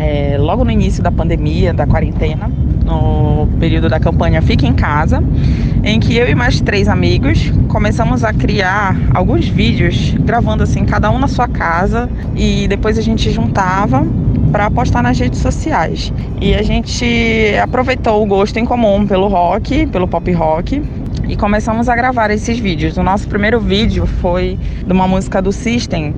é, 0.00 0.38
logo 0.38 0.64
no 0.64 0.70
início 0.70 1.02
da 1.02 1.12
pandemia, 1.12 1.74
da 1.74 1.86
quarentena, 1.86 2.50
no 2.84 3.46
período 3.60 3.88
da 3.88 4.00
campanha 4.00 4.40
Fique 4.40 4.66
em 4.66 4.72
Casa, 4.72 5.22
em 5.84 6.00
que 6.00 6.16
eu 6.16 6.28
e 6.28 6.34
mais 6.34 6.60
três 6.60 6.88
amigos 6.88 7.52
começamos 7.68 8.24
a 8.24 8.32
criar 8.32 8.96
alguns 9.14 9.46
vídeos, 9.46 10.14
gravando 10.20 10.62
assim, 10.62 10.84
cada 10.84 11.10
um 11.10 11.18
na 11.18 11.28
sua 11.28 11.46
casa, 11.46 12.08
e 12.34 12.66
depois 12.66 12.98
a 12.98 13.02
gente 13.02 13.30
juntava 13.30 14.06
para 14.50 14.70
postar 14.70 15.02
nas 15.02 15.18
redes 15.18 15.38
sociais. 15.40 16.12
E 16.40 16.54
a 16.54 16.62
gente 16.62 17.54
aproveitou 17.62 18.22
o 18.22 18.26
gosto 18.26 18.56
em 18.58 18.64
comum 18.64 19.06
pelo 19.06 19.28
rock, 19.28 19.86
pelo 19.86 20.08
pop 20.08 20.32
rock, 20.32 20.82
e 21.30 21.36
começamos 21.36 21.88
a 21.88 21.94
gravar 21.94 22.30
esses 22.32 22.58
vídeos. 22.58 22.96
O 22.96 23.02
nosso 23.04 23.28
primeiro 23.28 23.60
vídeo 23.60 24.04
foi 24.04 24.58
de 24.84 24.92
uma 24.92 25.06
música 25.06 25.40
do 25.40 25.52
System, 25.52 26.12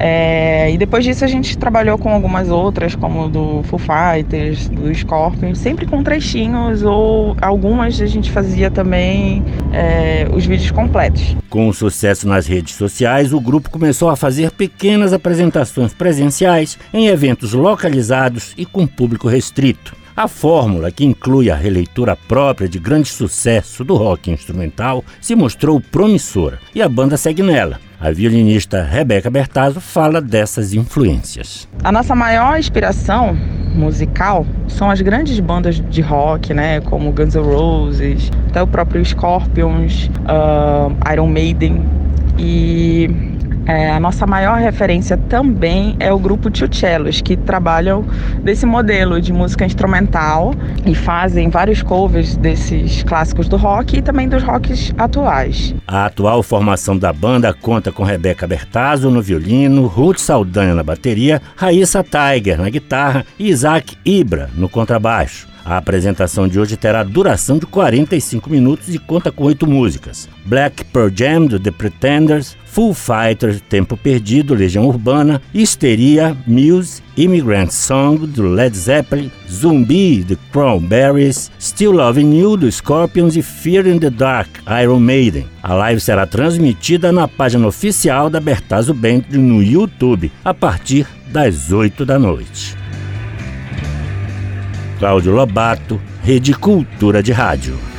é, 0.00 0.72
e 0.72 0.78
depois 0.78 1.04
disso 1.04 1.24
a 1.24 1.28
gente 1.28 1.56
trabalhou 1.56 1.98
com 1.98 2.10
algumas 2.10 2.48
outras, 2.48 2.96
como 2.96 3.28
do 3.28 3.62
Foo 3.64 3.78
Fighters, 3.78 4.68
do 4.68 4.92
Scorpion, 4.94 5.54
sempre 5.54 5.86
com 5.86 6.02
trechinhos 6.02 6.82
ou 6.82 7.36
algumas 7.40 8.00
a 8.00 8.06
gente 8.06 8.30
fazia 8.30 8.70
também 8.70 9.44
é, 9.72 10.26
os 10.34 10.46
vídeos 10.46 10.70
completos. 10.70 11.36
Com 11.50 11.68
o 11.68 11.74
sucesso 11.74 12.26
nas 12.26 12.46
redes 12.46 12.74
sociais, 12.74 13.32
o 13.32 13.40
grupo 13.40 13.70
começou 13.70 14.08
a 14.08 14.16
fazer 14.16 14.50
pequenas 14.50 15.12
apresentações 15.12 15.92
presenciais 15.92 16.78
em 16.92 17.06
eventos 17.06 17.52
localizados 17.52 18.54
e 18.56 18.64
com 18.64 18.86
público 18.86 19.28
restrito. 19.28 20.03
A 20.16 20.28
fórmula, 20.28 20.92
que 20.92 21.04
inclui 21.04 21.50
a 21.50 21.56
releitura 21.56 22.14
própria 22.14 22.68
de 22.68 22.78
grande 22.78 23.08
sucesso 23.08 23.82
do 23.82 23.96
rock 23.96 24.30
instrumental, 24.30 25.04
se 25.20 25.34
mostrou 25.34 25.80
promissora 25.80 26.60
e 26.72 26.80
a 26.80 26.88
banda 26.88 27.16
segue 27.16 27.42
nela. 27.42 27.80
A 28.00 28.12
violinista 28.12 28.84
Rebeca 28.84 29.28
Bertazzo 29.28 29.80
fala 29.80 30.20
dessas 30.20 30.72
influências. 30.72 31.68
A 31.82 31.90
nossa 31.90 32.14
maior 32.14 32.56
inspiração 32.56 33.36
musical 33.74 34.46
são 34.68 34.88
as 34.88 35.00
grandes 35.00 35.40
bandas 35.40 35.80
de 35.90 36.00
rock, 36.00 36.54
né, 36.54 36.80
como 36.82 37.10
Guns 37.10 37.34
N' 37.34 37.42
Roses, 37.42 38.30
até 38.50 38.62
o 38.62 38.68
próprio 38.68 39.04
Scorpions, 39.04 40.08
uh, 40.28 41.12
Iron 41.12 41.26
Maiden 41.26 41.84
e 42.38 43.33
É, 43.66 43.90
a 43.90 43.98
nossa 43.98 44.26
maior 44.26 44.58
referência 44.58 45.16
também 45.16 45.96
é 45.98 46.12
o 46.12 46.18
grupo 46.18 46.50
Tio 46.50 46.72
Cellos, 46.72 47.20
que 47.22 47.36
trabalham 47.36 48.04
desse 48.42 48.66
modelo 48.66 49.20
de 49.20 49.32
música 49.32 49.64
instrumental 49.64 50.54
e 50.84 50.94
fazem 50.94 51.48
vários 51.48 51.82
covers 51.82 52.36
desses 52.36 53.02
clássicos 53.04 53.48
do 53.48 53.56
rock 53.56 53.96
e 53.96 54.02
também 54.02 54.28
dos 54.28 54.42
rocks 54.42 54.92
atuais. 54.98 55.74
A 55.86 56.06
atual 56.06 56.42
formação 56.42 56.96
da 56.98 57.12
banda 57.12 57.54
conta 57.54 57.90
com 57.90 58.02
Rebeca 58.02 58.46
Bertazzo 58.46 59.10
no 59.10 59.22
violino, 59.22 59.86
Ruth 59.86 60.18
Saldanha 60.18 60.74
na 60.74 60.82
bateria, 60.82 61.40
Raíssa 61.56 62.04
Tiger 62.04 62.60
na 62.60 62.68
guitarra 62.68 63.24
e 63.38 63.48
Isaac 63.48 63.96
Ibra 64.04 64.50
no 64.54 64.68
contrabaixo. 64.68 65.53
A 65.64 65.78
apresentação 65.78 66.46
de 66.46 66.60
hoje 66.60 66.76
terá 66.76 67.02
duração 67.02 67.58
de 67.58 67.64
45 67.64 68.50
minutos 68.50 68.94
e 68.94 68.98
conta 68.98 69.32
com 69.32 69.44
oito 69.44 69.66
músicas: 69.66 70.28
Black 70.44 70.84
Pearl 70.84 71.08
Jam 71.14 71.46
do 71.46 71.58
The 71.58 71.70
Pretenders, 71.70 72.54
Full 72.66 72.92
Fighters, 72.92 73.62
Tempo 73.62 73.96
Perdido, 73.96 74.54
Legião 74.54 74.86
Urbana, 74.86 75.40
Histeria, 75.54 76.36
Muse, 76.46 77.02
Immigrant 77.16 77.70
Song 77.70 78.26
do 78.26 78.46
Led 78.46 78.76
Zeppelin, 78.76 79.30
Zumbi 79.50 80.22
do 80.22 80.36
Cranberries, 80.52 81.50
Still 81.58 81.92
Loving 81.92 82.36
You 82.36 82.58
do 82.58 82.70
Scorpions 82.70 83.34
e 83.34 83.42
Fear 83.42 83.86
in 83.86 83.98
the 83.98 84.10
Dark, 84.10 84.50
Iron 84.82 85.00
Maiden. 85.00 85.46
A 85.62 85.72
live 85.72 86.00
será 86.00 86.26
transmitida 86.26 87.10
na 87.10 87.26
página 87.26 87.66
oficial 87.66 88.28
da 88.28 88.38
Bertazzo 88.38 88.92
Band 88.92 89.22
no 89.30 89.62
YouTube 89.62 90.30
a 90.44 90.52
partir 90.52 91.06
das 91.32 91.72
8 91.72 92.04
da 92.04 92.18
noite. 92.18 92.83
Cláudio 95.04 95.32
Lobato, 95.32 96.00
Rede 96.24 96.54
Cultura 96.54 97.22
de 97.22 97.30
Rádio. 97.30 97.93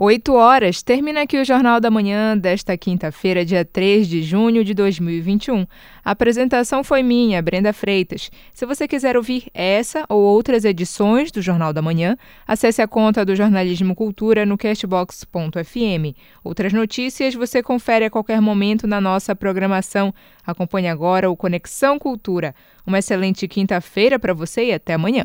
8 0.00 0.32
horas, 0.32 0.80
termina 0.80 1.22
aqui 1.22 1.36
o 1.38 1.44
Jornal 1.44 1.80
da 1.80 1.90
Manhã 1.90 2.38
desta 2.38 2.78
quinta-feira, 2.78 3.44
dia 3.44 3.64
3 3.64 4.06
de 4.06 4.22
junho 4.22 4.62
de 4.62 4.72
2021. 4.72 5.66
A 6.04 6.12
apresentação 6.12 6.84
foi 6.84 7.02
minha, 7.02 7.42
Brenda 7.42 7.72
Freitas. 7.72 8.30
Se 8.54 8.64
você 8.64 8.86
quiser 8.86 9.16
ouvir 9.16 9.48
essa 9.52 10.04
ou 10.08 10.22
outras 10.22 10.64
edições 10.64 11.32
do 11.32 11.42
Jornal 11.42 11.72
da 11.72 11.82
Manhã, 11.82 12.16
acesse 12.46 12.80
a 12.80 12.86
conta 12.86 13.24
do 13.24 13.34
Jornalismo 13.34 13.92
Cultura 13.96 14.46
no 14.46 14.56
castbox.fm. 14.56 16.14
Outras 16.44 16.72
notícias 16.72 17.34
você 17.34 17.60
confere 17.60 18.04
a 18.04 18.10
qualquer 18.10 18.40
momento 18.40 18.86
na 18.86 19.00
nossa 19.00 19.34
programação. 19.34 20.14
Acompanhe 20.46 20.86
agora 20.86 21.28
o 21.28 21.36
Conexão 21.36 21.98
Cultura. 21.98 22.54
Uma 22.86 23.00
excelente 23.00 23.48
quinta-feira 23.48 24.16
para 24.16 24.32
você 24.32 24.66
e 24.66 24.72
até 24.72 24.94
amanhã. 24.94 25.24